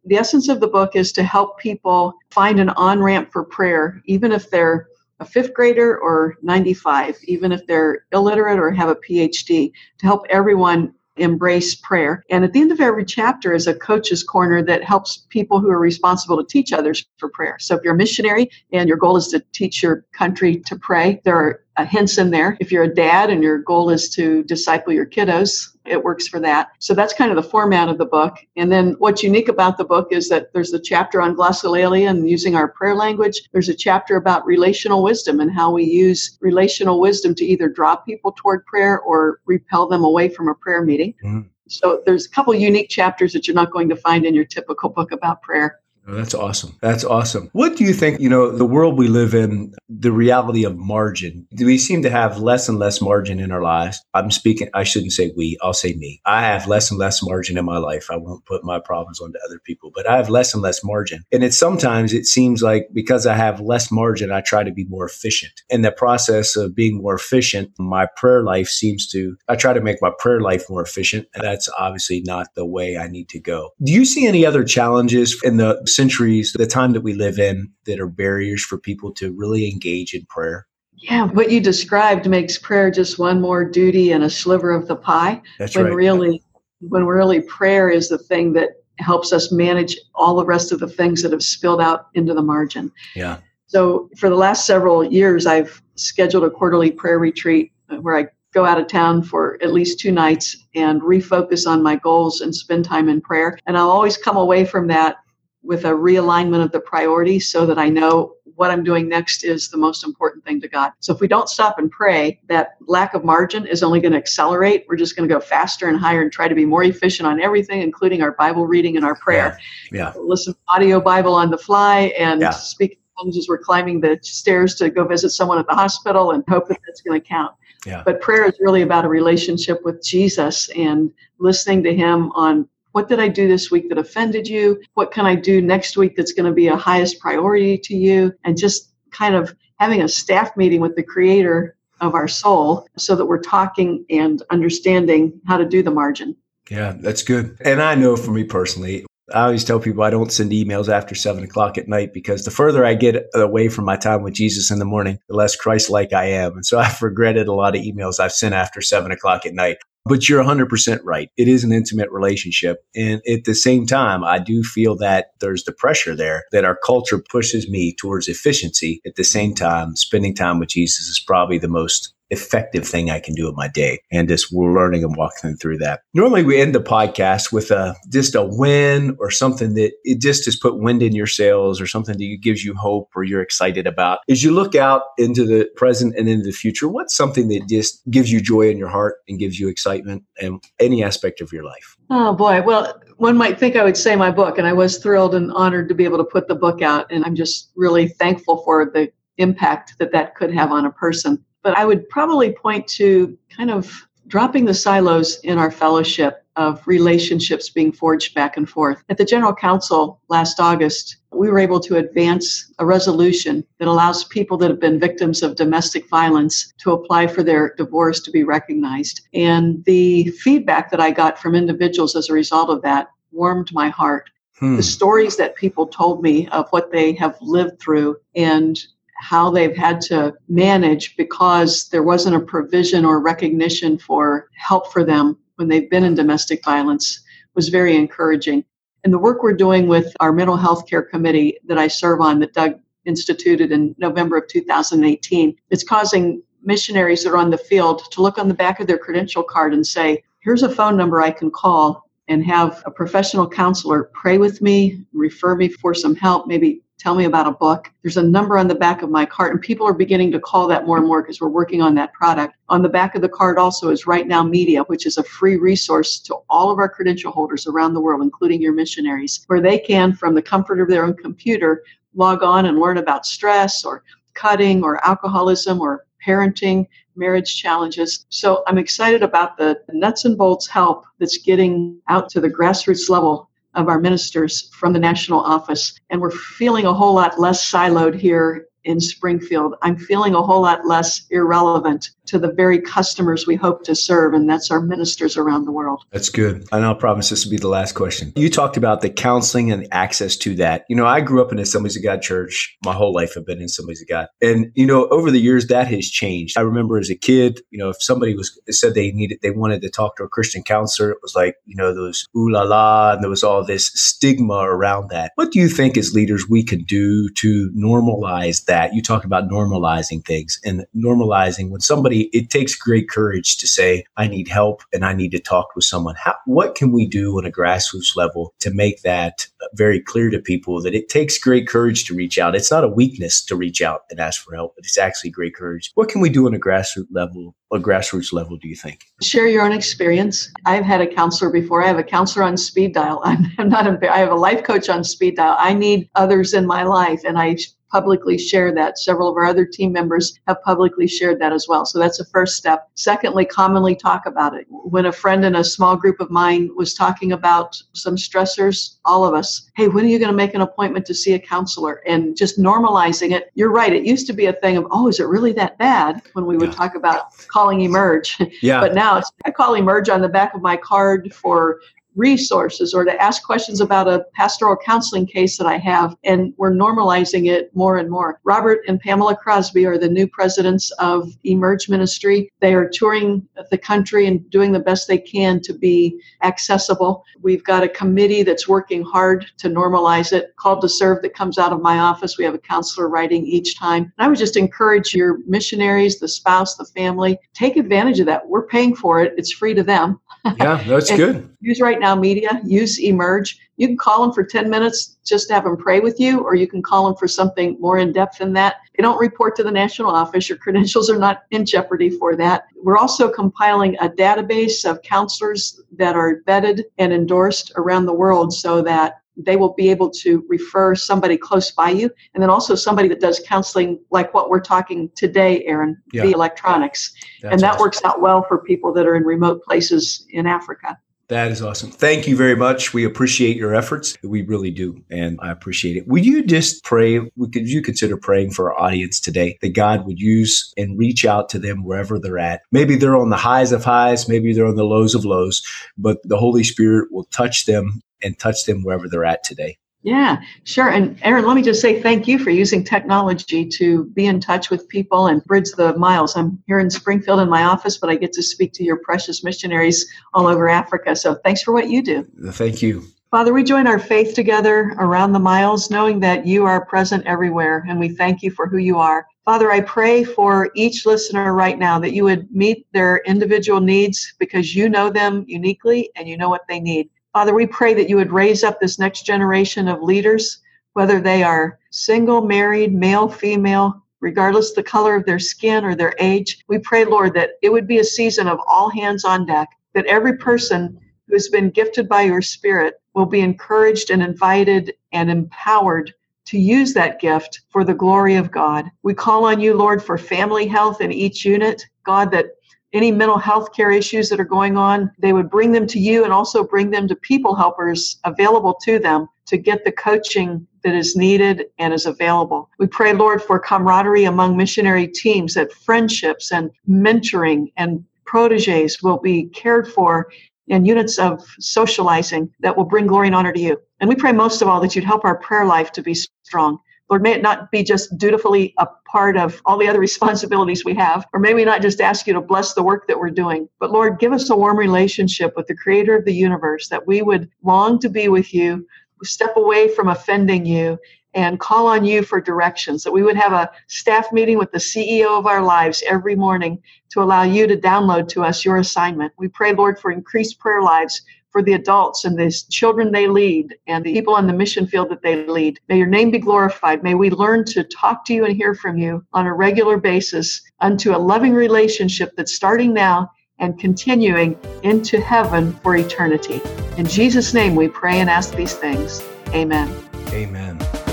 The 0.04 0.16
essence 0.16 0.48
of 0.48 0.60
the 0.60 0.68
book 0.68 0.96
is 0.96 1.12
to 1.12 1.22
help 1.22 1.58
people 1.58 2.14
find 2.30 2.58
an 2.58 2.70
on 2.70 3.00
ramp 3.00 3.30
for 3.32 3.44
prayer, 3.44 4.02
even 4.06 4.32
if 4.32 4.50
they're 4.50 4.88
a 5.20 5.24
fifth 5.24 5.54
grader 5.54 5.96
or 5.96 6.34
95, 6.42 7.16
even 7.24 7.52
if 7.52 7.64
they're 7.68 8.04
illiterate 8.12 8.58
or 8.58 8.72
have 8.72 8.88
a 8.88 8.96
PhD, 8.96 9.70
to 9.98 10.06
help 10.06 10.26
everyone 10.28 10.92
embrace 11.16 11.74
prayer. 11.74 12.24
And 12.31 12.44
at 12.44 12.53
the 12.53 12.61
end 12.61 12.72
of 12.72 12.81
every 12.81 13.05
chapter 13.05 13.55
is 13.55 13.66
a 13.66 13.74
coach's 13.74 14.22
corner 14.22 14.62
that 14.62 14.83
helps 14.83 15.27
people 15.29 15.61
who 15.61 15.70
are 15.70 15.79
responsible 15.79 16.37
to 16.37 16.44
teach 16.44 16.72
others 16.72 17.07
for 17.18 17.29
prayer. 17.29 17.57
So 17.61 17.77
if 17.77 17.83
you're 17.85 17.94
a 17.94 17.96
missionary 17.96 18.50
and 18.72 18.88
your 18.88 18.98
goal 18.98 19.16
is 19.16 19.29
to 19.29 19.44
teach 19.53 19.83
your 19.83 20.05
country 20.12 20.59
to 20.61 20.77
pray, 20.77 21.20
there 21.24 21.37
are 21.37 21.63
uh, 21.76 21.84
hints 21.84 22.18
in 22.18 22.30
there. 22.30 22.56
If 22.60 22.70
you're 22.70 22.84
a 22.84 22.94
dad 22.94 23.30
and 23.30 23.42
your 23.42 23.58
goal 23.58 23.90
is 23.90 24.08
to 24.10 24.42
disciple 24.44 24.92
your 24.92 25.06
kiddos, 25.06 25.74
it 25.84 26.02
works 26.02 26.26
for 26.26 26.40
that. 26.40 26.70
So 26.78 26.94
that's 26.94 27.12
kind 27.12 27.30
of 27.30 27.37
the 27.37 27.48
format 27.48 27.88
of 27.88 27.98
the 27.98 28.06
book. 28.06 28.38
And 28.56 28.72
then 28.72 28.94
what's 28.98 29.22
unique 29.22 29.48
about 29.48 29.76
the 29.76 29.84
book 29.84 30.08
is 30.10 30.28
that 30.28 30.52
there's 30.52 30.72
a 30.72 30.80
chapter 30.80 31.20
on 31.20 31.37
glossolalia 31.37 32.08
and 32.08 32.28
using 32.28 32.54
our 32.54 32.68
prayer 32.68 32.94
language. 32.94 33.42
There's 33.52 33.68
a 33.68 33.74
chapter 33.74 34.16
about 34.16 34.46
relational 34.46 35.02
wisdom 35.02 35.40
and 35.40 35.52
how 35.52 35.72
we 35.72 35.84
use 35.84 36.38
relational 36.40 37.00
wisdom 37.00 37.34
to 37.37 37.44
either 37.44 37.68
draw 37.68 37.96
people 37.96 38.32
toward 38.37 38.64
prayer 38.66 39.00
or 39.00 39.40
repel 39.44 39.87
them 39.87 40.04
away 40.04 40.28
from 40.28 40.48
a 40.48 40.54
prayer 40.54 40.82
meeting. 40.82 41.14
Mm-hmm. 41.24 41.48
So 41.68 42.02
there's 42.04 42.26
a 42.26 42.30
couple 42.30 42.54
unique 42.54 42.90
chapters 42.90 43.32
that 43.32 43.46
you're 43.46 43.54
not 43.54 43.70
going 43.70 43.88
to 43.88 43.96
find 43.96 44.26
in 44.26 44.34
your 44.34 44.44
typical 44.44 44.90
book 44.90 45.12
about 45.12 45.42
prayer. 45.42 45.80
Oh, 46.06 46.14
that's 46.14 46.34
awesome. 46.34 46.76
That's 46.82 47.04
awesome. 47.04 47.48
What 47.52 47.76
do 47.76 47.84
you 47.84 47.94
think, 47.94 48.20
you 48.20 48.28
know, 48.28 48.50
the 48.50 48.66
world 48.66 48.98
we 48.98 49.08
live 49.08 49.34
in, 49.34 49.72
the 49.88 50.12
reality 50.12 50.64
of 50.64 50.76
margin, 50.76 51.46
we 51.58 51.78
seem 51.78 52.02
to 52.02 52.10
have 52.10 52.38
less 52.38 52.68
and 52.68 52.78
less 52.78 53.00
margin 53.00 53.40
in 53.40 53.50
our 53.50 53.62
lives. 53.62 54.04
I'm 54.12 54.30
speaking, 54.30 54.68
I 54.74 54.84
shouldn't 54.84 55.12
say 55.12 55.32
we, 55.34 55.56
I'll 55.62 55.72
say 55.72 55.94
me. 55.94 56.20
I 56.26 56.42
have 56.42 56.66
less 56.66 56.90
and 56.90 56.98
less 56.98 57.22
margin 57.22 57.56
in 57.56 57.64
my 57.64 57.78
life. 57.78 58.10
I 58.10 58.16
won't 58.16 58.44
put 58.44 58.64
my 58.64 58.78
problems 58.80 59.20
onto 59.20 59.38
other 59.46 59.58
people, 59.64 59.92
but 59.94 60.06
I 60.08 60.16
have 60.16 60.28
less 60.28 60.52
and 60.52 60.62
less 60.62 60.84
margin. 60.84 61.22
And 61.32 61.42
it's 61.42 61.58
sometimes 61.58 62.12
it 62.12 62.26
seems 62.26 62.62
like 62.62 62.88
because 62.92 63.26
I 63.26 63.34
have 63.34 63.60
less 63.60 63.90
margin, 63.90 64.30
I 64.30 64.42
try 64.42 64.62
to 64.62 64.72
be 64.72 64.84
more 64.84 65.06
efficient. 65.06 65.62
In 65.70 65.82
the 65.82 65.92
process 65.92 66.54
of 66.54 66.74
being 66.74 66.98
more 66.98 67.14
efficient, 67.14 67.70
my 67.78 68.06
prayer 68.16 68.42
life 68.42 68.68
seems 68.68 69.08
to, 69.08 69.36
I 69.48 69.56
try 69.56 69.72
to 69.72 69.80
make 69.80 70.02
my 70.02 70.10
prayer 70.18 70.40
life 70.40 70.68
more 70.68 70.82
efficient. 70.82 71.28
And 71.34 71.44
that's 71.44 71.68
obviously 71.78 72.22
not 72.26 72.48
the 72.54 72.66
way 72.66 72.98
I 72.98 73.08
need 73.08 73.30
to 73.30 73.40
go. 73.40 73.70
Do 73.82 73.92
you 73.92 74.04
see 74.04 74.26
any 74.26 74.44
other 74.44 74.64
challenges 74.64 75.40
in 75.42 75.56
the 75.56 75.80
centuries, 75.94 76.52
the 76.52 76.66
time 76.66 76.92
that 76.92 77.02
we 77.02 77.14
live 77.14 77.38
in, 77.38 77.70
that 77.87 78.00
are 78.00 78.09
barriers 78.09 78.64
for 78.64 78.78
people 78.78 79.12
to 79.14 79.33
really 79.33 79.70
engage 79.70 80.14
in 80.14 80.24
prayer? 80.26 80.66
Yeah, 80.96 81.26
what 81.26 81.50
you 81.50 81.61
described 81.61 82.28
makes 82.28 82.59
prayer 82.59 82.90
just 82.90 83.18
one 83.18 83.40
more 83.40 83.64
duty 83.64 84.12
and 84.12 84.24
a 84.24 84.30
sliver 84.30 84.70
of 84.70 84.88
the 84.88 84.96
pie. 84.96 85.42
That's 85.59 85.76
when 85.76 85.87
right. 85.87 85.94
really 85.94 86.42
when 86.80 87.04
really 87.04 87.40
prayer 87.40 87.88
is 87.88 88.09
the 88.09 88.18
thing 88.18 88.52
that 88.54 88.70
helps 88.98 89.33
us 89.33 89.50
manage 89.50 89.96
all 90.14 90.37
the 90.37 90.44
rest 90.44 90.70
of 90.70 90.80
the 90.80 90.88
things 90.88 91.22
that 91.22 91.33
have 91.33 91.42
spilled 91.42 91.80
out 91.80 92.09
into 92.14 92.35
the 92.35 92.42
margin. 92.42 92.92
Yeah. 93.14 93.38
So 93.66 94.11
for 94.16 94.28
the 94.28 94.37
last 94.37 94.66
several 94.66 95.04
years 95.04 95.46
I've 95.46 95.83
scheduled 95.96 96.44
a 96.44 96.50
quarterly 96.50 96.90
prayer 96.90 97.18
retreat 97.18 97.72
where 98.00 98.16
I 98.16 98.26
go 98.52 98.64
out 98.64 98.80
of 98.80 98.87
town 98.87 99.22
for 99.22 99.59
at 99.62 99.72
least 99.72 99.98
two 99.98 100.12
nights 100.12 100.57
and 100.74 101.02
refocus 101.02 101.66
on 101.66 101.83
my 101.83 101.96
goals 101.96 102.40
and 102.40 102.54
spend 102.54 102.85
time 102.85 103.09
in 103.09 103.20
prayer. 103.20 103.59
And 103.66 103.76
I'll 103.76 103.90
always 103.90 104.16
come 104.16 104.37
away 104.37 104.64
from 104.64 104.87
that 104.88 105.16
with 105.64 105.85
a 105.85 105.90
realignment 105.90 106.62
of 106.62 106.70
the 106.72 106.81
priorities 106.81 107.48
so 107.48 107.66
that 107.66 107.79
I 107.79 107.88
know 107.88 108.35
what 108.57 108.70
I'm 108.70 108.85
doing 108.85 109.09
next 109.09 109.44
is 109.44 109.68
the 109.68 109.77
most 109.77 110.05
important 110.05 110.44
thing 110.44 110.61
to 110.61 110.68
God. 110.68 110.92
So 111.00 111.12
if 111.12 111.20
we 111.20 111.27
don't 111.27 111.48
stop 111.48 111.79
and 111.79 111.90
pray, 111.90 112.40
that 112.48 112.77
lack 112.87 113.14
of 113.14 113.24
margin 113.24 113.66
is 113.66 113.83
only 113.83 114.00
going 114.00 114.12
to 114.12 114.18
accelerate. 114.18 114.85
We're 114.88 114.96
just 114.96 115.16
going 115.16 115.29
to 115.29 115.35
go 115.35 115.40
faster 115.40 115.88
and 115.88 115.98
higher 115.98 116.22
and 116.22 116.31
try 116.31 116.46
to 116.46 116.55
be 116.55 116.64
more 116.64 116.85
efficient 116.85 117.27
on 117.27 117.40
everything, 117.40 117.83
including 117.83 118.22
our 118.22 118.33
Bible 118.33 118.66
reading 118.66 118.96
and 118.96 119.05
our 119.05 119.16
prayer. 119.16 119.59
Yeah. 119.90 120.12
yeah. 120.14 120.20
Listen 120.20 120.55
audio 120.68 121.00
Bible 121.00 121.35
on 121.35 121.50
the 121.50 121.59
fly 121.59 122.12
and 122.18 122.40
yeah. 122.40 122.50
speak 122.50 123.00
tongues 123.18 123.37
as 123.37 123.48
we're 123.48 123.59
climbing 123.59 124.00
the 124.00 124.18
stairs 124.22 124.74
to 124.77 124.90
go 124.90 125.05
visit 125.05 125.31
someone 125.31 125.59
at 125.59 125.66
the 125.66 125.74
hospital 125.74 126.33
and 126.33 126.44
hope 126.48 126.68
that 126.68 126.79
that's 126.87 127.00
going 127.00 127.20
to 127.20 127.27
count. 127.27 127.55
Yeah. 127.87 128.03
But 128.05 128.20
prayer 128.20 128.46
is 128.46 128.55
really 128.61 128.83
about 128.83 129.05
a 129.05 129.09
relationship 129.09 129.85
with 129.85 130.03
Jesus 130.03 130.68
and 130.70 131.12
listening 131.38 131.83
to 131.83 131.94
him 131.94 132.31
on 132.33 132.68
what 132.94 133.09
did 133.09 133.18
I 133.18 133.26
do 133.26 133.48
this 133.48 133.72
week 133.72 133.88
that 133.88 133.98
offended 133.98 134.46
you? 134.46 134.80
What 134.94 135.11
can 135.11 135.26
I 135.26 135.35
do 135.35 135.61
next 135.61 135.96
week 135.96 136.14
that's 136.16 136.33
going 136.33 136.46
to 136.46 136.52
be 136.52 136.68
a 136.68 136.76
highest 136.76 137.18
priority 137.18 137.76
to 137.76 137.94
you? 137.94 138.33
And 138.44 138.57
just 138.57 138.92
kind 139.11 139.35
of 139.35 139.52
having 139.80 140.00
a 140.00 140.09
staff 140.09 140.57
meeting 140.57 140.80
with 140.80 140.94
the 140.94 141.02
creator 141.02 141.76
of 142.00 142.14
our 142.14 142.28
soul 142.28 142.87
so 142.96 143.16
that 143.16 143.26
we're 143.26 143.40
talking 143.40 144.04
and 144.11 144.44
understanding 144.50 145.40
how 145.44 145.57
to 145.57 145.64
do 145.64 145.83
the 145.83 145.90
margin. 145.90 146.37
Yeah, 146.70 146.94
that's 147.00 147.24
good. 147.24 147.57
And 147.64 147.83
I 147.83 147.96
know 147.96 148.14
for 148.14 148.30
me 148.30 148.44
personally, 148.44 149.04
I 149.33 149.46
always 149.46 149.64
tell 149.64 149.80
people 149.80 150.04
I 150.04 150.11
don't 150.11 150.30
send 150.30 150.52
emails 150.52 150.88
after 150.88 151.16
seven 151.16 151.42
o'clock 151.42 151.76
at 151.76 151.88
night 151.88 152.12
because 152.12 152.44
the 152.44 152.52
further 152.52 152.85
I 152.85 152.94
get 152.94 153.26
away 153.35 153.68
from 153.70 153.87
my 153.87 153.96
time 153.96 154.22
with 154.22 154.35
Jesus 154.35 154.70
in 154.70 154.78
the 154.78 154.85
morning, 154.85 155.18
the 155.28 155.35
less 155.35 155.57
Christ 155.57 155.90
like 155.90 156.12
I 156.12 156.26
am. 156.26 156.52
And 156.52 156.64
so 156.64 156.78
I've 156.78 157.02
regretted 157.02 157.48
a 157.48 157.54
lot 157.54 157.74
of 157.74 157.83
emails 157.83 158.20
I've 158.20 158.33
sent 158.33 158.54
after 158.54 158.80
seven 158.80 159.11
o'clock 159.11 159.44
at 159.46 159.54
night. 159.54 159.78
But 160.06 160.28
you're 160.28 160.44
100% 160.44 161.00
right. 161.02 161.30
It 161.38 161.48
is 161.48 161.64
an 161.64 161.72
intimate 161.72 162.10
relationship. 162.10 162.84
And 162.94 163.22
at 163.26 163.44
the 163.44 163.54
same 163.54 163.86
time, 163.86 164.22
I 164.22 164.38
do 164.38 164.62
feel 164.62 164.96
that 164.98 165.32
there's 165.40 165.64
the 165.64 165.72
pressure 165.72 166.14
there 166.14 166.44
that 166.52 166.64
our 166.64 166.76
culture 166.76 167.18
pushes 167.18 167.70
me 167.70 167.94
towards 167.94 168.28
efficiency. 168.28 169.00
At 169.06 169.16
the 169.16 169.24
same 169.24 169.54
time, 169.54 169.96
spending 169.96 170.34
time 170.34 170.58
with 170.58 170.68
Jesus 170.68 171.06
is 171.06 171.22
probably 171.26 171.58
the 171.58 171.68
most 171.68 172.13
effective 172.30 172.87
thing 172.87 173.10
I 173.10 173.20
can 173.20 173.34
do 173.34 173.48
in 173.48 173.54
my 173.54 173.68
day. 173.68 174.00
And 174.10 174.28
just 174.28 174.52
we're 174.52 174.74
learning 174.74 175.04
and 175.04 175.16
walking 175.16 175.56
through 175.56 175.78
that. 175.78 176.00
Normally 176.14 176.42
we 176.42 176.60
end 176.60 176.74
the 176.74 176.80
podcast 176.80 177.52
with 177.52 177.70
a 177.70 177.94
just 178.10 178.34
a 178.34 178.44
win 178.44 179.16
or 179.18 179.30
something 179.30 179.74
that 179.74 179.92
it 180.04 180.20
just 180.20 180.44
has 180.46 180.56
put 180.56 180.78
wind 180.78 181.02
in 181.02 181.14
your 181.14 181.26
sails 181.26 181.80
or 181.80 181.87
something 181.87 182.16
that 182.16 182.38
gives 182.42 182.64
you 182.64 182.74
hope 182.74 183.10
or 183.14 183.24
you're 183.24 183.42
excited 183.42 183.87
about. 183.87 184.20
As 184.28 184.42
you 184.42 184.52
look 184.52 184.74
out 184.74 185.02
into 185.18 185.44
the 185.44 185.68
present 185.76 186.14
and 186.16 186.28
into 186.28 186.44
the 186.44 186.52
future, 186.52 186.88
what's 186.88 187.16
something 187.16 187.48
that 187.48 187.68
just 187.68 188.02
gives 188.10 188.32
you 188.32 188.40
joy 188.40 188.70
in 188.70 188.78
your 188.78 188.88
heart 188.88 189.16
and 189.28 189.38
gives 189.38 189.60
you 189.60 189.68
excitement 189.68 190.24
in 190.40 190.60
any 190.80 191.02
aspect 191.02 191.40
of 191.40 191.52
your 191.52 191.64
life? 191.64 191.96
Oh 192.10 192.34
boy. 192.34 192.62
Well, 192.62 193.00
one 193.16 193.37
might 193.37 193.58
think 193.58 193.76
I 193.76 193.84
would 193.84 193.96
say 193.96 194.16
my 194.16 194.30
book, 194.30 194.58
and 194.58 194.66
I 194.66 194.72
was 194.72 194.98
thrilled 194.98 195.34
and 195.34 195.52
honored 195.52 195.88
to 195.88 195.94
be 195.94 196.04
able 196.04 196.18
to 196.18 196.24
put 196.24 196.48
the 196.48 196.54
book 196.54 196.82
out. 196.82 197.06
And 197.10 197.24
I'm 197.24 197.37
just 197.37 197.70
really 197.76 198.08
thankful 198.08 198.62
for 198.64 198.84
the 198.84 199.12
impact 199.38 199.94
that 199.98 200.12
that 200.12 200.34
could 200.34 200.52
have 200.52 200.70
on 200.70 200.84
a 200.84 200.90
person. 200.90 201.44
But 201.64 201.77
I 201.77 201.85
would 201.85 202.09
probably 202.09 202.53
point 202.53 202.87
to 202.88 203.37
kind 203.48 203.70
of 203.72 204.07
dropping 204.29 204.64
the 204.64 204.74
silos 204.74 205.40
in 205.40 205.59
our 205.59 205.70
fellowship 205.70 206.44
of 206.57 206.87
relationships 206.87 207.68
being 207.68 207.92
forged 207.92 208.35
back 208.35 208.57
and 208.57 208.68
forth. 208.68 209.03
At 209.09 209.18
the 209.18 209.24
General 209.24 209.55
Council 209.55 210.20
last 210.29 210.61
August, 210.61 211.16
we 211.33 211.48
were 211.48 211.59
able 211.59 211.81
to 211.81 211.96
advance 211.96 212.72
a 212.79 212.87
resolution 212.87 213.64
that 213.79 213.88
allows 213.88 214.24
people 214.24 214.57
that 214.59 214.70
have 214.70 214.81
been 214.81 215.00
victims 215.00 215.42
of 215.42 215.57
domestic 215.57 216.09
violence 216.09 216.72
to 216.79 216.92
apply 216.92 217.27
for 217.27 217.42
their 217.42 217.74
divorce 217.77 218.20
to 218.20 218.31
be 218.31 218.44
recognized. 218.44 219.22
And 219.35 219.85
the 219.85 220.29
feedback 220.31 220.90
that 220.90 221.00
I 221.00 221.11
got 221.11 221.38
from 221.38 221.55
individuals 221.55 222.14
as 222.14 222.29
a 222.29 222.35
result 222.35 222.70
of 222.70 222.83
that 222.83 223.09
warmed 223.33 223.72
my 223.72 223.88
heart. 223.88 224.31
Hmm. 224.59 224.77
The 224.77 224.83
stories 224.83 225.37
that 225.37 225.57
people 225.57 225.88
told 225.88 226.22
me 226.22 226.46
of 226.48 226.68
what 226.70 226.92
they 226.92 227.12
have 227.14 227.37
lived 227.40 227.81
through 227.81 228.16
and 228.37 228.81
how 229.16 229.50
they've 229.50 229.77
had 229.77 230.00
to 230.03 230.35
manage 230.48 231.16
because 231.16 231.88
there 231.88 232.03
wasn't 232.03 232.37
a 232.37 232.40
provision 232.40 233.05
or 233.05 233.20
recognition 233.20 233.98
for 233.98 234.48
help 234.55 234.92
for 234.92 235.05
them 235.05 235.38
when 235.57 235.68
they've 235.68 235.90
been 235.90 236.05
in 236.05 236.14
domestic 236.14 236.64
violence 236.64 237.22
was 237.55 237.68
very 237.68 237.96
encouraging. 237.96 238.64
And 239.05 239.12
the 239.12 239.18
work 239.18 239.42
we're 239.42 239.53
doing 239.53 239.87
with 239.87 240.12
our 240.20 240.33
mental 240.33 240.57
health 240.57 240.88
care 240.88 241.03
committee 241.03 241.59
that 241.66 241.79
I 241.79 241.88
serve 241.88 242.20
on, 242.20 242.38
that 242.40 242.55
Doug 242.55 242.81
instituted 243.05 243.70
in 243.70 243.94
November 243.98 244.38
of 244.38 244.48
2018, 244.48 245.57
it's 245.70 245.85
causing 245.85 246.42
missionaries 246.62 247.22
that 247.22 247.31
are 247.31 247.37
on 247.37 247.50
the 247.50 247.59
field 247.59 248.11
to 248.11 248.22
look 248.22 248.38
on 248.38 248.48
the 248.48 248.55
back 248.55 248.81
of 248.81 248.87
their 248.87 248.98
credential 248.98 249.42
card 249.42 249.74
and 249.74 249.87
say, 249.87 250.22
here's 250.40 250.62
a 250.62 250.68
phone 250.68 250.96
number 250.96 251.20
I 251.20 251.31
can 251.31 251.50
call 251.50 252.09
and 252.29 252.44
have 252.44 252.83
a 252.87 252.90
professional 252.90 253.48
counselor 253.48 254.05
pray 254.14 254.38
with 254.38 254.62
me, 254.62 255.05
refer 255.12 255.55
me 255.55 255.68
for 255.68 255.92
some 255.92 256.16
help, 256.16 256.46
maybe 256.46 256.83
tell 256.98 257.14
me 257.14 257.24
about 257.24 257.46
a 257.46 257.52
book. 257.52 257.90
There's 258.02 258.16
a 258.16 258.22
number 258.22 258.57
on 258.57 258.68
the 258.68 258.74
back 258.74 259.02
of 259.02 259.11
my 259.11 259.26
card, 259.26 259.52
and 259.52 259.61
people 259.61 259.87
are 259.87 259.94
beginning 259.94 260.30
to 260.33 260.40
call 260.40 260.66
that 260.68 260.87
more 260.87 260.96
and 260.96 261.07
more 261.07 261.22
because 261.22 261.40
we're 261.40 261.48
working 261.48 261.83
on 261.83 261.94
that 261.96 262.12
product. 262.12 262.54
On 262.68 262.83
the 262.83 262.88
back 262.88 263.14
of 263.14 263.22
the 263.22 263.28
card 263.28 263.59
also 263.59 263.90
is 263.90 264.07
Right 264.07 264.26
Now 264.26 264.42
Media, 264.42 264.83
which 264.85 265.07
is 265.07 265.18
a 265.18 265.24
free 265.24 265.57
resource 265.57 266.18
to 266.20 266.37
all 266.48 266.70
of 266.70 266.78
our 266.78 266.88
credential 266.88 267.33
holders 267.33 267.66
around 267.66 267.94
the 267.94 268.00
world, 268.00 268.22
including 268.22 268.62
your 268.62 268.72
missionaries, 268.72 269.44
where 269.48 269.61
they 269.61 269.78
can, 269.78 270.12
from 270.12 270.35
the 270.35 270.42
comfort 270.42 270.80
of 270.80 270.88
their 270.88 271.04
own 271.04 271.14
computer, 271.14 271.83
log 272.14 272.42
on 272.42 272.66
and 272.66 272.78
learn 272.78 272.98
about 272.98 273.26
stress 273.26 273.85
or 273.85 274.04
cutting 274.35 274.83
or 274.83 275.04
alcoholism 275.07 275.80
or 275.80 276.07
parenting, 276.24 276.87
marriage 277.16 277.57
challenges. 277.57 278.26
So 278.28 278.62
I'm 278.66 278.78
excited 278.78 279.22
about 279.22 279.57
the 279.57 279.80
nuts 279.92 280.24
and 280.24 280.38
bolts 280.38 280.66
help 280.66 281.04
that's 281.18 281.38
getting 281.38 282.00
out 282.09 282.28
to 282.30 282.40
the 282.40 282.50
grassroots 282.50 283.09
level 283.09 283.50
of 283.74 283.88
our 283.88 284.00
ministers 284.00 284.70
from 284.74 284.92
the 284.92 284.98
national 284.98 285.40
office. 285.40 285.98
And 286.10 286.20
we're 286.20 286.30
feeling 286.30 286.87
a 286.87 286.92
whole 286.92 287.14
lot 287.14 287.38
less 287.40 287.70
siloed 287.70 288.14
here 288.14 288.66
in 288.85 289.01
Springfield. 289.01 289.75
I'm 289.83 289.97
feeling 289.97 290.35
a 290.35 290.42
whole 290.42 290.62
lot 290.62 290.87
less 290.87 291.23
irrelevant 291.31 292.11
to 292.27 292.38
the 292.38 292.53
very 292.53 292.81
customers 292.81 293.47
we 293.47 293.55
hope 293.55 293.85
to 293.85 293.94
serve, 293.94 294.33
and 294.35 294.49
that's 294.49 294.70
our 294.70 294.81
ministers 294.81 295.37
around 295.37 295.64
the 295.64 295.73
world. 295.73 296.05
That's 296.11 296.31
good. 296.31 296.66
And 296.73 296.85
I'll 296.85 296.94
promise 296.94 297.29
this 297.29 297.44
will 297.44 297.51
be 297.51 297.59
the 297.59 297.68
last 297.68 297.92
question. 297.92 298.33
You 298.37 298.49
talked 298.49 298.77
about 298.77 299.03
the 299.03 299.11
counseling 299.11 299.70
and 299.70 299.87
access 299.92 300.37
to 300.38 300.55
that. 300.57 300.85
You 300.88 300.97
know, 300.97 301.07
I 301.07 301.20
grew 301.20 301.42
up 301.42 301.53
in 301.53 301.59
Assemblies 301.59 301.97
of 301.97 302.03
God 302.03 302.23
church. 302.23 302.77
My 302.85 302.92
whole 302.92 303.12
life 303.12 303.35
I've 303.37 303.47
been 303.47 303.59
in 303.59 303.64
Assemblies 303.64 304.01
of 304.01 304.09
God. 304.09 304.29
And, 304.40 304.73
you 304.75 304.87
know, 304.87 305.07
over 305.09 305.31
the 305.31 305.40
years 305.40 305.66
that 305.66 305.88
has 305.88 306.09
changed. 306.09 306.57
I 306.57 306.62
remember 306.62 306.99
as 306.99 307.11
a 307.11 307.14
kid, 307.14 307.61
you 307.70 307.79
know, 307.79 307.90
if 307.90 307.97
somebody 308.01 308.35
was 308.35 308.59
said 308.70 308.94
they 308.94 309.12
needed 309.12 309.38
they 309.42 309.51
wanted 309.51 309.83
to 309.83 309.90
talk 309.90 310.16
to 310.16 310.25
a 310.25 310.29
Christian 310.29 310.62
counselor, 310.62 311.11
it 311.11 311.18
was 311.23 311.35
like, 311.35 311.57
you 311.66 311.77
know, 311.77 311.94
those 311.94 312.27
ooh 312.37 312.51
la 312.51 312.62
la, 312.62 313.12
and 313.12 313.23
there 313.23 313.31
was 313.31 313.44
all 313.44 313.64
this 313.64 313.88
stigma 313.94 314.55
around 314.55 315.11
that. 315.11 315.33
What 315.35 315.53
do 315.53 315.59
you 315.59 315.68
think 315.68 315.97
as 315.97 316.14
leaders 316.14 316.49
we 316.49 316.62
can 316.62 316.85
do 316.85 317.29
to 317.31 317.70
normalize 317.77 318.64
that? 318.64 318.73
That, 318.74 318.92
you 318.92 319.00
talk 319.00 319.24
about 319.24 319.48
normalizing 319.48 320.24
things 320.26 320.58
and 320.64 320.84
normalizing 320.96 321.70
when 321.70 321.80
somebody, 321.80 322.22
it 322.32 322.50
takes 322.50 322.74
great 322.74 323.08
courage 323.08 323.56
to 323.58 323.68
say, 323.68 324.04
I 324.16 324.26
need 324.26 324.48
help 324.48 324.82
and 324.92 325.04
I 325.04 325.12
need 325.12 325.30
to 325.30 325.38
talk 325.38 325.76
with 325.76 325.84
someone. 325.84 326.16
How, 326.18 326.34
what 326.44 326.74
can 326.74 326.90
we 326.90 327.06
do 327.06 327.38
on 327.38 327.46
a 327.46 327.52
grassroots 327.52 328.16
level 328.16 328.52
to 328.58 328.74
make 328.74 329.02
that 329.02 329.46
very 329.74 330.00
clear 330.00 330.28
to 330.30 330.40
people 330.40 330.82
that 330.82 330.92
it 330.92 331.08
takes 331.08 331.38
great 331.38 331.68
courage 331.68 332.04
to 332.06 332.16
reach 332.16 332.37
out? 332.37 332.56
It's 332.56 332.72
not 332.72 332.82
a 332.82 332.88
weakness 332.88 333.44
to 333.44 333.54
reach 333.54 333.80
out 333.80 334.00
and 334.10 334.18
ask 334.18 334.42
for 334.42 334.56
help, 334.56 334.74
but 334.74 334.84
it's 334.84 334.98
actually 334.98 335.30
great 335.30 335.54
courage. 335.54 335.92
What 335.94 336.08
can 336.08 336.20
we 336.20 336.28
do 336.28 336.46
on 336.48 336.54
a 336.54 336.58
grassroots 336.58 337.06
level 337.12 337.54
a 337.74 337.78
grassroots 337.78 338.32
level 338.32 338.56
do 338.56 338.68
you 338.68 338.76
think? 338.76 339.06
Share 339.20 339.48
your 339.48 339.62
own 339.62 339.72
experience. 339.72 340.50
I've 340.64 340.84
had 340.84 341.00
a 341.00 341.06
counselor 341.06 341.50
before. 341.50 341.82
I 341.82 341.88
have 341.88 341.98
a 341.98 342.04
counselor 342.04 342.44
on 342.44 342.56
speed 342.56 342.94
dial. 342.94 343.20
I'm, 343.24 343.46
I'm 343.58 343.68
not. 343.68 343.87
A, 343.87 344.12
I 344.12 344.18
have 344.18 344.30
a 344.30 344.37
life 344.37 344.62
coach 344.62 344.88
on 344.88 345.04
speed 345.04 345.37
dial. 345.37 345.56
I 345.58 345.74
need 345.74 346.08
others 346.14 346.54
in 346.54 346.66
my 346.66 346.84
life, 346.84 347.22
and 347.24 347.38
I 347.38 347.56
publicly 347.94 348.37
share 348.37 348.74
that. 348.74 348.98
Several 348.98 349.28
of 349.28 349.37
our 349.37 349.44
other 349.44 349.64
team 349.64 349.92
members 349.92 350.40
have 350.48 350.61
publicly 350.62 351.07
shared 351.07 351.40
that 351.40 351.52
as 351.52 351.68
well. 351.68 351.87
So 351.87 352.00
that's 352.00 352.18
the 352.18 352.24
first 352.24 352.57
step. 352.57 352.90
Secondly, 352.96 353.44
commonly 353.44 353.94
talk 353.94 354.26
about 354.26 354.52
it. 354.57 354.66
When 354.68 355.07
a 355.07 355.12
friend 355.12 355.44
in 355.44 355.54
a 355.54 355.62
small 355.62 355.94
group 355.94 356.18
of 356.18 356.28
mine 356.28 356.70
was 356.74 356.92
talking 356.92 357.30
about 357.30 357.80
some 357.92 358.16
stressors, 358.16 358.96
all 359.04 359.24
of 359.24 359.33
us, 359.33 359.70
hey, 359.76 359.87
when 359.87 360.07
are 360.07 360.09
you 360.09 360.18
going 360.18 360.33
to 360.33 360.37
make 360.37 360.54
an 360.54 360.62
appointment 360.62 361.07
to 361.07 361.14
see 361.14 361.35
a 361.35 361.38
counselor? 361.38 362.02
And 362.04 362.37
just 362.37 362.59
normalizing 362.59 363.30
it. 363.30 363.52
You're 363.54 363.70
right. 363.70 363.92
It 363.92 364.04
used 364.04 364.26
to 364.26 364.33
be 364.33 364.46
a 364.46 364.52
thing 364.54 364.76
of, 364.76 364.88
oh, 364.90 365.07
is 365.07 365.20
it 365.20 365.28
really 365.28 365.52
that 365.52 365.78
bad? 365.78 366.20
When 366.33 366.46
we 366.46 366.57
would 366.57 366.70
yeah. 366.70 366.74
talk 366.74 366.96
about 366.96 367.37
calling 367.46 367.83
Emerge. 367.83 368.38
Yeah. 368.61 368.80
but 368.80 368.94
now 368.94 369.20
I 369.44 369.50
call 369.50 369.74
Emerge 369.74 370.09
on 370.09 370.20
the 370.20 370.28
back 370.28 370.54
of 370.54 370.62
my 370.62 370.76
card 370.76 371.33
for 371.33 371.80
resources 372.16 372.94
or 372.94 373.05
to 373.05 373.22
ask 373.22 373.42
questions 373.42 373.81
about 373.81 374.09
a 374.09 374.24
pastoral 374.35 374.77
counseling 374.77 375.27
case 375.27 375.59
that 375.59 375.66
I 375.66 375.79
have. 375.79 376.16
And 376.24 376.55
we're 376.57 376.72
normalizing 376.72 377.50
it 377.50 377.74
more 377.74 377.96
and 377.96 378.11
more. 378.11 378.40
Robert 378.44 378.81
and 378.88 379.00
Pamela 379.00 379.37
Crosby 379.37 379.87
are 379.87 379.98
the 379.98 380.09
new 380.09 380.27
presidents 380.27 380.90
of 380.92 381.33
Emerge 381.44 381.88
Ministry. 381.88 382.50
They 382.61 382.74
are 382.74 382.88
touring 382.88 383.46
the 383.70 383.79
country 383.79 384.27
and 384.27 384.48
doing 384.50 384.72
the 384.72 384.81
best 384.81 385.09
they 385.09 385.18
can 385.18 385.61
to 385.62 385.72
be 385.72 386.20
accessible. 386.42 387.24
We've 387.42 387.64
got 387.64 387.83
a 387.83 387.88
committee 387.88 388.42
that's 388.42 388.68
working 388.68 389.03
hard 389.03 389.46
to 389.59 389.68
normalize 389.68 390.33
it, 390.33 390.55
called 390.57 390.81
to 390.83 390.88
serve 390.88 391.22
that 391.22 391.35
comes 391.35 391.59
out 391.59 391.72
of 391.72 391.81
my 391.81 391.98
office. 391.98 392.38
We 392.38 392.44
have 392.44 392.55
a 392.55 392.59
counselor 392.59 393.09
writing 393.09 393.46
each 393.46 393.79
time. 393.79 394.05
And 394.05 394.27
I 394.27 394.29
would 394.29 394.38
just 394.38 394.57
encourage 394.57 395.14
your 395.14 395.38
missionaries, 395.46 396.18
the 396.18 396.29
spouse, 396.29 396.77
the 396.77 396.85
family, 396.85 397.38
take 397.55 397.77
advantage 397.77 398.20
of 398.20 398.27
that. 398.27 398.48
We're 398.48 398.66
paying 398.66 398.94
for 398.94 399.22
it. 399.22 399.35
It's 399.37 399.53
free 399.53 399.74
to 399.74 399.83
them. 399.83 400.20
Yeah, 400.59 400.83
that's 400.87 401.11
good. 401.16 401.48
Use 401.61 401.81
Right 401.81 402.00
Now 402.04 402.14
Media, 402.14 402.60
use 402.66 403.00
Emerge. 403.00 403.58
You 403.78 403.86
can 403.86 403.96
call 403.96 404.20
them 404.20 404.34
for 404.34 404.44
10 404.44 404.68
minutes 404.68 405.16
just 405.24 405.48
to 405.48 405.54
have 405.54 405.64
them 405.64 405.78
pray 405.78 406.00
with 406.00 406.20
you, 406.20 406.40
or 406.40 406.54
you 406.54 406.66
can 406.66 406.82
call 406.82 407.06
them 407.06 407.16
for 407.16 407.26
something 407.26 407.78
more 407.80 407.96
in 407.96 408.12
depth 408.12 408.40
than 408.40 408.52
that. 408.52 408.74
They 408.94 409.02
don't 409.02 409.18
report 409.18 409.56
to 409.56 409.62
the 409.62 409.70
national 409.70 410.10
office. 410.10 410.46
Your 410.46 410.58
credentials 410.64 411.08
are 411.08 411.18
not 411.18 411.44
in 411.50 411.64
jeopardy 411.64 412.10
for 412.10 412.36
that. 412.36 412.66
We're 412.76 412.98
also 412.98 413.30
compiling 413.30 413.96
a 414.02 414.10
database 414.10 414.84
of 414.84 415.00
counselors 415.00 415.80
that 415.96 416.14
are 416.14 416.42
vetted 416.46 416.82
and 416.98 417.10
endorsed 417.10 417.72
around 417.76 418.04
the 418.04 418.12
world 418.12 418.52
so 418.52 418.82
that 418.82 419.22
they 419.38 419.56
will 419.56 419.72
be 419.72 419.88
able 419.88 420.10
to 420.10 420.44
refer 420.46 420.94
somebody 420.94 421.38
close 421.38 421.70
by 421.70 421.88
you 421.88 422.10
and 422.34 422.42
then 422.42 422.50
also 422.50 422.74
somebody 422.74 423.08
that 423.08 423.18
does 423.18 423.40
counseling 423.48 423.98
like 424.10 424.32
what 424.34 424.50
we're 424.50 424.60
talking 424.60 425.10
today 425.16 425.64
aaron 425.64 426.00
yeah. 426.12 426.22
via 426.22 426.34
electronics 426.34 427.12
That's 427.42 427.54
and 427.54 427.60
that 427.62 427.72
awesome. 427.72 427.80
works 427.80 428.00
out 428.04 428.20
well 428.20 428.44
for 428.46 428.58
people 428.58 428.92
that 428.92 429.06
are 429.06 429.16
in 429.16 429.24
remote 429.24 429.64
places 429.64 430.24
in 430.30 430.46
africa 430.46 430.96
that 431.28 431.50
is 431.50 431.62
awesome. 431.62 431.90
Thank 431.90 432.26
you 432.26 432.37
very 432.37 432.56
much. 432.56 432.92
We 432.92 433.04
appreciate 433.04 433.56
your 433.56 433.74
efforts. 433.74 434.16
We 434.22 434.42
really 434.42 434.70
do. 434.70 435.02
And 435.10 435.38
I 435.42 435.50
appreciate 435.50 435.96
it. 435.96 436.06
Would 436.06 436.24
you 436.24 436.44
just 436.44 436.84
pray? 436.84 437.20
Would 437.37 437.54
you 437.54 437.82
consider 437.82 438.16
praying 438.16 438.50
for 438.50 438.72
our 438.72 438.80
audience 438.80 439.20
today 439.20 439.58
that 439.62 439.74
God 439.74 440.06
would 440.06 440.20
use 440.20 440.72
and 440.76 440.98
reach 440.98 441.24
out 441.24 441.48
to 441.50 441.58
them 441.58 441.84
wherever 441.84 442.18
they're 442.18 442.38
at? 442.38 442.62
Maybe 442.72 442.96
they're 442.96 443.16
on 443.16 443.30
the 443.30 443.37
highs 443.37 443.72
of 443.72 443.84
highs, 443.84 444.28
maybe 444.28 444.52
they're 444.52 444.66
on 444.66 444.76
the 444.76 444.84
lows 444.84 445.14
of 445.14 445.24
lows, 445.24 445.62
but 445.96 446.18
the 446.24 446.37
Holy 446.38 446.64
Spirit 446.64 447.10
will 447.10 447.24
touch 447.24 447.66
them 447.66 448.00
and 448.22 448.38
touch 448.38 448.64
them 448.64 448.82
wherever 448.82 449.08
they're 449.08 449.24
at 449.24 449.44
today. 449.44 449.76
Yeah, 450.04 450.42
sure. 450.64 450.90
And 450.90 451.18
Aaron, 451.22 451.46
let 451.46 451.56
me 451.56 451.62
just 451.62 451.80
say 451.80 452.00
thank 452.00 452.28
you 452.28 452.38
for 452.38 452.50
using 452.50 452.84
technology 452.84 453.66
to 453.66 454.04
be 454.04 454.26
in 454.26 454.38
touch 454.38 454.68
with 454.68 454.86
people 454.88 455.28
and 455.28 455.42
bridge 455.44 455.70
the 455.78 455.96
miles. 455.96 456.36
I'm 456.36 456.62
here 456.66 456.78
in 456.78 456.90
Springfield 456.90 457.40
in 457.40 457.48
my 457.48 457.64
office, 457.64 457.96
but 457.96 458.10
I 458.10 458.16
get 458.16 458.34
to 458.34 458.42
speak 458.42 458.74
to 458.74 458.84
your 458.84 458.98
precious 458.98 459.42
missionaries 459.42 460.06
all 460.34 460.46
over 460.46 460.68
Africa. 460.68 461.16
So 461.16 461.36
thanks 461.36 461.62
for 461.62 461.72
what 461.72 461.88
you 461.88 462.02
do. 462.02 462.28
Thank 462.50 462.82
you. 462.82 463.04
Father, 463.30 463.54
we 463.54 463.64
join 463.64 463.86
our 463.86 463.98
faith 463.98 464.34
together 464.34 464.94
around 464.98 465.32
the 465.32 465.38
miles, 465.38 465.90
knowing 465.90 466.20
that 466.20 466.46
you 466.46 466.66
are 466.66 466.84
present 466.84 467.26
everywhere, 467.26 467.84
and 467.88 467.98
we 467.98 468.10
thank 468.10 468.42
you 468.42 468.50
for 468.50 468.68
who 468.68 468.76
you 468.76 468.98
are. 468.98 469.26
Father, 469.44 469.72
I 469.72 469.80
pray 469.80 470.22
for 470.22 470.70
each 470.74 471.04
listener 471.04 471.54
right 471.54 471.78
now 471.78 471.98
that 471.98 472.12
you 472.12 472.24
would 472.24 472.48
meet 472.54 472.86
their 472.92 473.22
individual 473.26 473.80
needs 473.80 474.34
because 474.38 474.76
you 474.76 474.88
know 474.88 475.10
them 475.10 475.44
uniquely 475.48 476.10
and 476.14 476.28
you 476.28 476.36
know 476.36 476.48
what 476.50 476.68
they 476.68 476.78
need. 476.78 477.08
Father, 477.35 477.53
we 477.53 477.66
pray 477.66 477.94
that 477.94 478.09
you 478.09 478.14
would 478.14 478.31
raise 478.31 478.62
up 478.62 478.79
this 478.79 479.01
next 479.01 479.27
generation 479.27 479.88
of 479.88 480.01
leaders, 480.01 480.62
whether 480.92 481.20
they 481.20 481.42
are 481.42 481.81
single, 481.90 482.40
married, 482.40 482.94
male, 482.94 483.29
female, 483.29 484.05
regardless 484.20 484.73
the 484.73 484.85
color 484.85 485.16
of 485.16 485.27
their 485.27 485.40
skin 485.40 485.85
or 485.85 485.97
their 485.97 486.14
age. 486.20 486.64
We 486.68 486.79
pray, 486.79 487.05
Lord, 487.05 487.35
that 487.35 487.55
it 487.61 487.73
would 487.73 487.88
be 487.88 487.99
a 487.99 488.05
season 488.05 488.47
of 488.47 488.61
all 488.68 488.88
hands 488.88 489.25
on 489.25 489.47
deck, 489.47 489.68
that 489.94 490.07
every 490.07 490.38
person 490.38 490.97
who 491.27 491.35
has 491.35 491.49
been 491.49 491.70
gifted 491.70 492.09
by 492.09 492.23
your 492.23 492.40
Spirit 492.40 493.01
will 493.14 493.27
be 493.27 493.40
encouraged 493.40 494.11
and 494.11 494.23
invited 494.23 494.94
and 495.11 495.29
empowered 495.29 496.14
to 496.47 496.59
use 496.59 496.94
that 496.94 497.20
gift 497.20 497.62
for 497.68 497.83
the 497.83 497.94
glory 497.94 498.37
of 498.37 498.53
God. 498.53 498.88
We 499.03 499.12
call 499.12 499.47
on 499.47 499.59
you, 499.59 499.75
Lord, 499.75 500.05
for 500.05 500.18
family 500.18 500.68
health 500.68 501.01
in 501.01 501.11
each 501.11 501.44
unit. 501.44 501.85
God, 502.05 502.31
that 502.31 502.47
any 502.94 503.11
mental 503.11 503.38
health 503.38 503.74
care 503.74 503.90
issues 503.90 504.28
that 504.28 504.40
are 504.40 504.44
going 504.44 504.76
on, 504.76 505.11
they 505.18 505.33
would 505.33 505.50
bring 505.50 505.72
them 505.72 505.87
to 505.88 505.98
you 505.98 506.24
and 506.24 506.33
also 506.33 506.64
bring 506.64 506.90
them 506.90 507.07
to 507.09 507.16
people 507.16 507.54
helpers 507.54 508.18
available 508.24 508.74
to 508.85 508.98
them 508.98 509.26
to 509.46 509.59
get 509.59 509.85
the 509.85 509.92
coaching 509.92 510.66
that 510.85 510.94
is 510.94 511.16
needed 511.16 511.66
and 511.78 511.92
is 511.92 512.07
available. 512.07 512.70
We 512.78 512.87
pray, 512.87 513.12
Lord, 513.12 513.42
for 513.42 513.59
camaraderie 513.59 514.24
among 514.24 514.57
missionary 514.57 515.09
teams, 515.09 515.54
that 515.54 515.72
friendships 515.72 516.52
and 516.52 516.70
mentoring 516.88 517.72
and 517.76 518.04
proteges 518.24 519.02
will 519.02 519.18
be 519.18 519.46
cared 519.46 519.92
for 519.92 520.30
and 520.70 520.87
units 520.87 521.18
of 521.18 521.44
socializing 521.59 522.50
that 522.61 522.74
will 522.74 522.85
bring 522.85 523.07
glory 523.07 523.26
and 523.26 523.37
honor 523.37 523.52
to 523.52 523.61
you. 523.61 523.78
And 524.00 524.09
we 524.09 524.16
pray 524.16 524.33
most 524.33 524.62
of 524.62 524.68
all 524.68 524.80
that 524.80 524.94
you'd 524.94 525.04
help 525.04 525.24
our 525.24 525.38
prayer 525.38 525.66
life 525.66 525.92
to 525.92 526.02
be 526.02 526.14
strong. 526.14 526.78
Lord, 527.10 527.22
may 527.22 527.32
it 527.32 527.42
not 527.42 527.70
be 527.70 527.82
just 527.82 528.16
dutifully 528.16 528.74
a 528.78 528.86
part 529.06 529.36
of 529.36 529.60
all 529.66 529.78
the 529.78 529.88
other 529.88 530.00
responsibilities 530.10 530.84
we 530.84 530.94
have, 530.94 531.26
or 531.32 531.40
may 531.40 531.54
we 531.54 531.64
not 531.64 531.82
just 531.82 532.00
ask 532.00 532.26
you 532.26 532.32
to 532.32 532.40
bless 532.40 532.74
the 532.74 532.82
work 532.82 533.06
that 533.08 533.18
we're 533.18 533.30
doing, 533.30 533.68
but 533.78 533.90
Lord, 533.90 534.18
give 534.18 534.32
us 534.32 534.50
a 534.50 534.56
warm 534.56 534.78
relationship 534.78 535.54
with 535.56 535.66
the 535.66 535.76
creator 535.76 536.16
of 536.16 536.24
the 536.24 536.34
universe 536.34 536.88
that 536.88 537.06
we 537.06 537.22
would 537.22 537.50
long 537.62 537.98
to 538.00 538.08
be 538.08 538.28
with 538.28 538.54
you, 538.54 538.86
step 539.22 539.56
away 539.56 539.88
from 539.88 540.08
offending 540.08 540.66
you, 540.66 540.98
and 541.34 541.58
call 541.58 541.86
on 541.86 542.04
you 542.04 542.22
for 542.22 542.40
directions. 542.40 543.02
That 543.02 543.12
we 543.12 543.22
would 543.22 543.36
have 543.36 543.52
a 543.52 543.70
staff 543.88 544.32
meeting 544.32 544.58
with 544.58 544.70
the 544.70 544.78
CEO 544.78 545.38
of 545.38 545.46
our 545.46 545.62
lives 545.62 546.02
every 546.06 546.36
morning 546.36 546.80
to 547.10 547.22
allow 547.22 547.42
you 547.42 547.66
to 547.66 547.76
download 547.76 548.28
to 548.28 548.42
us 548.42 548.64
your 548.64 548.76
assignment. 548.76 549.32
We 549.36 549.48
pray, 549.48 549.72
Lord, 549.74 549.98
for 549.98 550.10
increased 550.10 550.58
prayer 550.58 550.82
lives 550.82 551.22
for 551.54 551.62
the 551.62 551.74
adults 551.74 552.24
and 552.24 552.36
the 552.36 552.50
children 552.68 553.12
they 553.12 553.28
lead 553.28 553.76
and 553.86 554.04
the 554.04 554.12
people 554.12 554.34
on 554.34 554.48
the 554.48 554.52
mission 554.52 554.88
field 554.88 555.08
that 555.08 555.22
they 555.22 555.46
lead. 555.46 555.78
May 555.88 555.98
your 555.98 556.08
name 556.08 556.32
be 556.32 556.40
glorified. 556.40 557.04
May 557.04 557.14
we 557.14 557.30
learn 557.30 557.64
to 557.66 557.84
talk 557.84 558.24
to 558.24 558.34
you 558.34 558.44
and 558.44 558.56
hear 558.56 558.74
from 558.74 558.98
you 558.98 559.24
on 559.32 559.46
a 559.46 559.54
regular 559.54 559.96
basis 559.96 560.60
unto 560.80 561.14
a 561.14 561.16
loving 561.16 561.54
relationship 561.54 562.32
that's 562.36 562.54
starting 562.54 562.92
now 562.92 563.30
and 563.60 563.78
continuing 563.78 564.58
into 564.82 565.20
heaven 565.20 565.72
for 565.74 565.94
eternity. 565.94 566.60
In 566.96 567.06
Jesus' 567.06 567.54
name 567.54 567.76
we 567.76 567.86
pray 567.86 568.18
and 568.18 568.28
ask 568.28 568.56
these 568.56 568.74
things. 568.74 569.24
Amen. 569.50 569.88
Amen. 570.30 571.03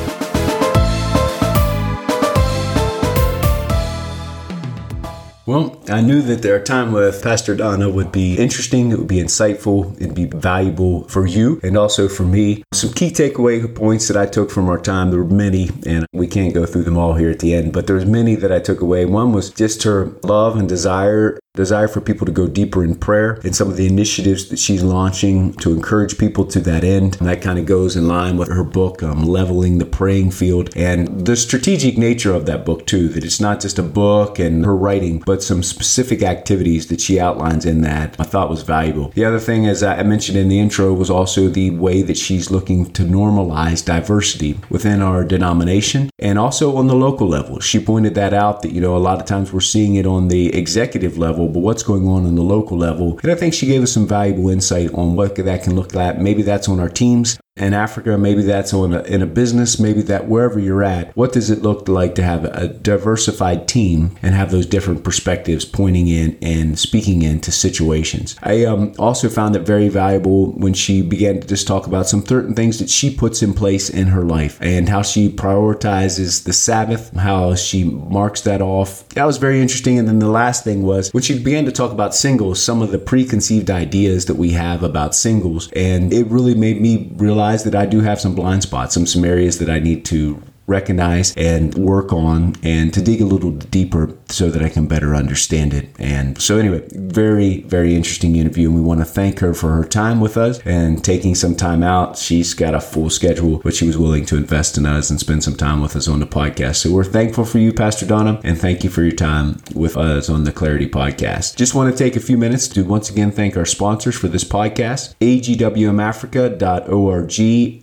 Well, 5.52 5.84
I 5.90 6.00
knew 6.00 6.22
that 6.22 6.46
our 6.50 6.62
time 6.62 6.94
with 6.94 7.22
Pastor 7.22 7.58
Donna 7.58 7.90
would 7.90 8.14
be 8.14 8.38
interesting, 8.38 8.94
it 8.94 8.98
would 8.98 9.10
be 9.10 9.18
insightful, 9.18 9.94
it'd 10.00 10.16
be 10.16 10.24
valuable 10.24 11.06
for 11.10 11.28
you 11.28 11.60
and 11.62 11.78
also 11.78 12.08
for 12.08 12.24
me. 12.24 12.64
Some 12.72 12.94
key 12.94 13.12
takeaway 13.12 13.76
points 13.76 14.08
that 14.08 14.16
I 14.16 14.28
took 14.28 14.50
from 14.50 14.70
our 14.70 14.80
time, 14.80 15.12
there 15.12 15.22
were 15.22 15.30
many, 15.30 15.70
and 15.86 16.06
we 16.14 16.28
can't 16.28 16.54
go 16.54 16.66
through 16.66 16.84
them 16.84 16.98
all 16.98 17.16
here 17.16 17.30
at 17.30 17.40
the 17.40 17.54
end, 17.54 17.74
but 17.74 17.86
there's 17.86 18.06
many 18.06 18.36
that 18.36 18.50
I 18.50 18.60
took 18.60 18.80
away. 18.80 19.04
One 19.04 19.34
was 19.34 19.50
just 19.50 19.84
her 19.84 20.14
love 20.24 20.56
and 20.56 20.70
desire 20.70 21.38
desire 21.54 21.88
for 21.90 22.00
people 22.00 22.26
to 22.26 22.32
go 22.32 22.48
deeper 22.48 22.82
in 22.82 22.96
prayer 22.96 23.38
and 23.44 23.54
some 23.54 23.70
of 23.70 23.76
the 23.76 23.86
initiatives 23.86 24.48
that 24.48 24.58
she's 24.58 24.82
launching 24.82 25.52
to 25.56 25.74
encourage 25.74 26.18
people 26.18 26.46
to 26.46 26.62
that 26.62 26.82
end. 26.86 27.18
And 27.20 27.28
that 27.28 27.42
kind 27.42 27.60
of 27.60 27.66
goes 27.66 27.98
in 27.98 28.08
line 28.08 28.38
with 28.38 28.48
her 28.48 28.64
book, 28.64 29.04
um, 29.04 29.26
Leveling 29.26 29.78
the 29.78 29.86
Praying 29.86 30.32
Field, 30.32 30.70
and 30.78 31.26
the 31.26 31.36
strategic 31.36 31.98
nature 31.98 32.34
of 32.34 32.46
that 32.46 32.66
book, 32.66 32.88
too, 32.88 33.10
that 33.10 33.26
it's 33.26 33.42
not 33.42 33.60
just 33.60 33.78
a 33.78 33.84
book 33.84 34.40
and 34.40 34.64
her 34.64 34.76
writing, 34.76 35.22
but 35.26 35.44
some 35.44 35.62
specific 35.62 36.24
activities 36.24 36.88
that 36.88 37.02
she 37.02 37.20
outlines 37.20 37.66
in 37.66 37.82
that 37.82 38.16
I 38.18 38.24
thought 38.24 38.50
was 38.50 38.64
valuable. 38.64 39.10
The 39.10 39.26
other 39.26 39.40
thing, 39.40 39.68
as 39.68 39.84
I 39.84 40.02
mentioned 40.04 40.38
in 40.38 40.48
the 40.48 40.60
intro, 40.60 40.94
was 40.94 41.10
also 41.10 41.50
the 41.50 41.72
way 41.72 42.02
that 42.02 42.18
she's 42.18 42.50
looking 42.50 42.86
to 42.94 43.04
normalize 43.04 43.84
diversity 43.84 44.58
within 44.70 45.02
our 45.02 45.26
denomination 45.26 46.10
and 46.18 46.40
also 46.40 46.78
on 46.78 46.88
the 46.88 46.96
local 46.96 47.28
level. 47.28 47.60
She 47.60 47.84
pointed 47.84 48.16
that 48.16 48.34
out 48.34 48.62
that, 48.62 48.72
you 48.72 48.80
know, 48.80 48.96
a 48.96 49.00
lot 49.00 49.20
of 49.20 49.26
times 49.26 49.52
we're 49.52 49.60
seeing 49.60 49.96
it 49.96 50.06
on 50.06 50.30
the 50.30 50.56
executive 50.56 51.18
level 51.18 51.41
level, 51.42 51.54
but 51.54 51.60
what's 51.60 51.84
going 51.84 52.08
on 52.08 52.26
on 52.26 52.36
the 52.36 52.42
local 52.42 52.78
level. 52.78 53.20
And 53.24 53.32
I 53.32 53.36
think 53.36 53.54
she 53.54 53.66
gave 53.66 53.84
us 53.84 53.92
some 53.92 54.08
valuable 54.08 54.50
insight 54.50 54.94
on 54.94 55.16
what 55.16 55.36
that 55.36 55.64
can 55.64 55.76
look 55.76 55.94
like. 55.94 56.18
Maybe 56.18 56.42
that's 56.42 56.70
on 56.70 56.80
our 56.80 56.90
teams 56.90 57.40
in 57.58 57.74
Africa, 57.74 58.18
maybe 58.18 58.44
that's 58.44 58.74
on 58.74 58.94
a, 58.94 59.02
in 59.04 59.22
a 59.22 59.26
business, 59.26 59.78
maybe 59.78 60.02
that 60.04 60.30
wherever 60.30 60.58
you're 60.58 60.84
at, 60.84 61.16
what 61.18 61.34
does 61.34 61.50
it 61.50 61.62
look 61.62 61.90
like 61.90 62.16
to 62.16 62.24
have 62.24 62.46
a 62.46 62.70
diversified 62.70 63.68
team 63.68 64.18
and 64.22 64.34
have 64.34 64.52
those 64.52 64.66
different 64.66 65.04
perspectives 65.04 65.66
pointing 65.66 66.08
in 66.08 66.38
and 66.42 66.80
speaking 66.80 67.24
into 67.24 67.52
situations? 67.52 68.38
I 68.42 68.64
um, 68.64 68.94
also 68.98 69.28
found 69.28 69.58
it 69.58 69.64
very 69.64 69.90
valuable 69.90 70.54
when 70.54 70.74
she 70.74 71.02
began 71.02 71.42
to 71.42 71.48
just 71.48 71.68
talk 71.68 71.88
about 71.88 72.08
some 72.08 72.26
certain 72.26 72.56
things 72.56 72.80
that 72.80 72.90
she 72.90 73.14
puts 73.14 73.44
in 73.44 73.54
place 73.54 73.90
in 73.90 74.08
her 74.08 74.24
life 74.24 74.58
and 74.62 74.88
how 74.88 75.02
she 75.02 75.28
prioritizes 75.28 76.46
the 76.46 76.54
Sabbath, 76.54 77.14
how 77.18 77.56
she 77.56 77.84
marks 77.84 78.42
that 78.42 78.62
off. 78.62 79.08
That 79.10 79.26
was 79.26 79.38
very 79.38 79.62
interesting. 79.62 80.00
And 80.00 80.08
then 80.08 80.20
the 80.20 80.30
last 80.30 80.64
thing 80.64 80.84
was 80.84 81.14
when 81.14 81.22
she 81.22 81.38
began 81.38 81.66
to 81.66 81.74
talk 81.74 81.92
about 81.92 82.16
singles, 82.16 82.64
some 82.64 82.82
of 82.82 82.92
the 82.92 83.00
preconceived 83.00 83.70
ideas 83.70 84.28
that 84.28 84.36
we 84.36 84.52
have 84.52 84.84
about 84.84 85.14
singles, 85.14 85.70
and 85.74 86.14
it 86.14 86.28
really 86.28 86.56
made 86.56 86.80
me 86.80 87.12
realize 87.18 87.41
realize 87.42 87.64
that 87.64 87.74
I 87.76 87.88
do 87.88 88.02
have 88.02 88.22
some 88.22 88.36
blind 88.36 88.62
spots, 88.62 88.94
some 88.94 89.08
some 89.08 89.26
areas 89.26 89.58
that 89.60 89.70
I 89.70 89.80
need 89.80 90.06
to 90.06 90.42
recognize 90.68 91.36
and 91.36 91.74
work 91.76 92.14
on 92.14 92.56
and 92.64 92.94
to 92.94 93.02
dig 93.02 93.22
a 93.22 93.26
little 93.26 93.52
deeper 93.52 94.16
so 94.30 94.50
that 94.50 94.64
I 94.64 94.70
can 94.70 94.88
better 94.88 95.16
understand 95.16 95.74
it. 95.74 95.90
And 96.00 96.42
so, 96.42 96.58
anyway, 96.58 96.88
very, 96.92 97.62
very 97.64 97.96
interesting 97.96 98.36
interview. 98.36 98.70
And 98.70 98.76
we 98.76 98.82
want 98.82 99.02
to 99.02 99.06
thank 99.06 99.40
her 99.40 99.54
for 99.54 99.72
her 99.72 99.84
time 99.84 100.22
with 100.22 100.38
us 100.38 100.60
and 100.66 101.04
taking 101.04 101.36
some 101.36 101.56
time 101.56 101.84
out. 101.84 102.18
She's 102.18 102.54
got 102.54 102.74
a 102.74 102.82
full 102.82 103.10
schedule, 103.10 103.60
but 103.60 103.74
she 103.74 103.86
was 103.86 103.98
willing 103.98 104.26
to 104.28 104.38
invest 104.38 104.78
in 104.78 104.86
us 104.86 105.10
and 105.10 105.20
spend 105.20 105.44
some 105.44 105.56
time 105.56 105.82
with 105.82 105.96
us 105.96 106.08
on 106.08 106.20
the 106.20 106.28
podcast. 106.28 106.78
So, 106.78 106.92
we're 106.92 107.04
thankful 107.04 107.46
for 107.46 107.60
you, 107.60 107.74
Pastor 107.74 108.06
Donna, 108.06 108.40
and 108.44 108.58
thank 108.58 108.84
you 108.84 108.90
for 108.90 109.04
your 109.04 109.12
time 109.12 109.62
with 109.76 109.98
us 109.98 110.30
on 110.30 110.46
the 110.46 110.52
Clarity 110.52 110.90
Podcast. 110.90 111.56
Just 111.56 111.76
want 111.76 111.92
to 111.92 111.98
take 111.98 112.16
a 112.16 112.22
few 112.22 112.38
minutes 112.38 112.68
to 112.70 112.84
once 112.84 113.10
again 113.10 113.32
thank 113.32 113.58
our 113.58 113.66
sponsors 113.66 114.18
for 114.18 114.28
this 114.28 114.44
podcast 114.44 115.16
agwmafrica.org, 115.22 117.30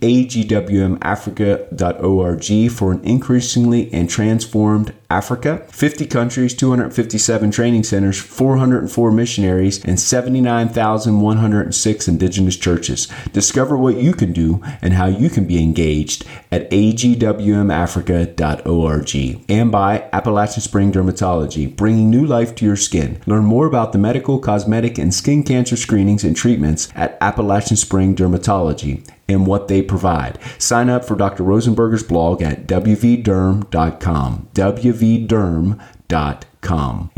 agwmafrica.org 0.01 2.68
for 2.69 2.91
an 2.91 3.03
increasingly 3.03 3.91
and 3.93 4.09
transformed 4.09 4.93
Africa, 5.11 5.65
50 5.69 6.05
countries, 6.05 6.53
257 6.53 7.49
training 7.49 7.83
centers, 7.83 8.19
404 8.19 9.11
missionaries, 9.11 9.83
and 9.83 9.99
79,106 9.99 12.07
indigenous 12.07 12.55
churches. 12.55 13.07
Discover 13.33 13.75
what 13.77 13.97
you 13.97 14.13
can 14.13 14.33
do 14.33 14.61
and 14.83 14.93
how 14.93 15.07
you 15.07 15.31
can 15.31 15.45
be 15.45 15.63
engaged 15.63 16.27
at 16.51 16.69
agwmafrica.org 16.69 19.45
and 19.49 19.71
by 19.71 20.07
Appalachian 20.13 20.61
Spring 20.61 20.91
Dermatology, 20.91 21.75
bringing 21.75 22.11
new 22.11 22.25
life 22.25 22.53
to 22.55 22.65
your 22.65 22.75
skin. 22.75 23.19
Learn 23.25 23.45
more 23.45 23.65
about 23.65 23.93
the 23.93 23.97
medical, 23.97 24.37
cosmetic, 24.39 24.99
and 24.99 25.13
skin 25.13 25.43
cancer 25.43 25.75
screenings 25.75 26.23
and 26.23 26.35
treatments 26.35 26.87
at 26.93 27.17
Appalachian 27.19 27.77
Spring 27.77 28.15
Dermatology 28.15 29.09
and 29.29 29.47
what 29.47 29.67
they 29.67 29.81
provide. 29.81 30.39
Sign 30.57 30.89
up 30.89 31.05
for 31.05 31.15
Dr. 31.15 31.43
Rosenberger's 31.43 32.03
blog 32.03 32.41
at 32.41 32.67
wvderm.com. 32.67 34.47
wvderm.com 34.53 36.48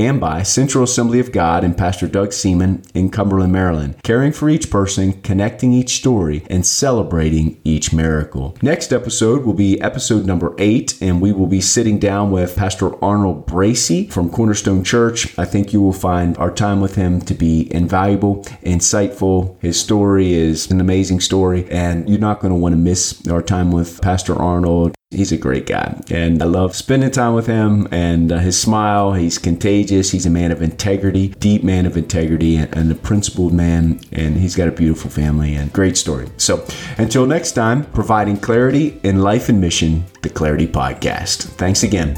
and 0.01 0.19
by 0.19 0.43
Central 0.43 0.83
Assembly 0.83 1.19
of 1.19 1.31
God 1.31 1.63
and 1.63 1.77
Pastor 1.77 2.07
Doug 2.07 2.33
Seaman 2.33 2.83
in 2.93 3.09
Cumberland, 3.09 3.51
Maryland, 3.53 3.95
caring 4.03 4.31
for 4.31 4.49
each 4.49 4.69
person, 4.69 5.21
connecting 5.21 5.73
each 5.73 5.97
story, 5.97 6.43
and 6.49 6.65
celebrating 6.65 7.59
each 7.63 7.93
miracle. 7.93 8.57
Next 8.61 8.91
episode 8.91 9.45
will 9.45 9.53
be 9.53 9.79
episode 9.81 10.25
number 10.25 10.55
eight, 10.57 10.97
and 11.01 11.21
we 11.21 11.31
will 11.31 11.47
be 11.47 11.61
sitting 11.61 11.99
down 11.99 12.31
with 12.31 12.55
Pastor 12.55 13.03
Arnold 13.03 13.45
Bracy 13.45 14.07
from 14.07 14.29
Cornerstone 14.29 14.83
Church. 14.83 15.37
I 15.37 15.45
think 15.45 15.73
you 15.73 15.81
will 15.81 15.93
find 15.93 16.37
our 16.37 16.51
time 16.51 16.81
with 16.81 16.95
him 16.95 17.21
to 17.21 17.33
be 17.33 17.71
invaluable, 17.73 18.43
insightful. 18.63 19.61
His 19.61 19.79
story 19.79 20.33
is 20.33 20.71
an 20.71 20.81
amazing 20.81 21.19
story, 21.19 21.69
and 21.69 22.09
you're 22.09 22.19
not 22.19 22.39
going 22.39 22.53
to 22.53 22.59
want 22.59 22.73
to 22.73 22.77
miss 22.77 23.27
our 23.27 23.41
time 23.41 23.71
with 23.71 24.01
Pastor 24.01 24.35
Arnold. 24.35 24.95
He's 25.11 25.33
a 25.33 25.37
great 25.37 25.65
guy, 25.65 26.01
and 26.09 26.41
I 26.41 26.45
love 26.45 26.73
spending 26.73 27.11
time 27.11 27.33
with 27.33 27.45
him. 27.45 27.85
And 27.91 28.31
uh, 28.31 28.37
his 28.37 28.57
smile, 28.57 29.11
he's 29.11 29.37
contagious. 29.37 30.09
He's 30.11 30.25
a 30.25 30.29
man 30.29 30.53
of 30.53 30.61
integrity, 30.61 31.27
deep 31.27 31.65
man 31.65 31.85
of 31.85 31.97
integrity, 31.97 32.55
and, 32.55 32.73
and 32.73 32.91
a 32.91 32.95
principled 32.95 33.51
man. 33.51 33.99
And 34.13 34.37
he's 34.37 34.55
got 34.55 34.69
a 34.69 34.71
beautiful 34.71 35.09
family 35.09 35.55
and 35.55 35.71
great 35.73 35.97
story. 35.97 36.29
So, 36.37 36.65
until 36.97 37.25
next 37.25 37.51
time, 37.51 37.83
providing 37.91 38.37
clarity 38.37 39.01
in 39.03 39.19
life 39.21 39.49
and 39.49 39.59
mission, 39.59 40.05
the 40.21 40.29
Clarity 40.29 40.67
Podcast. 40.67 41.43
Thanks 41.57 41.83
again. 41.83 42.15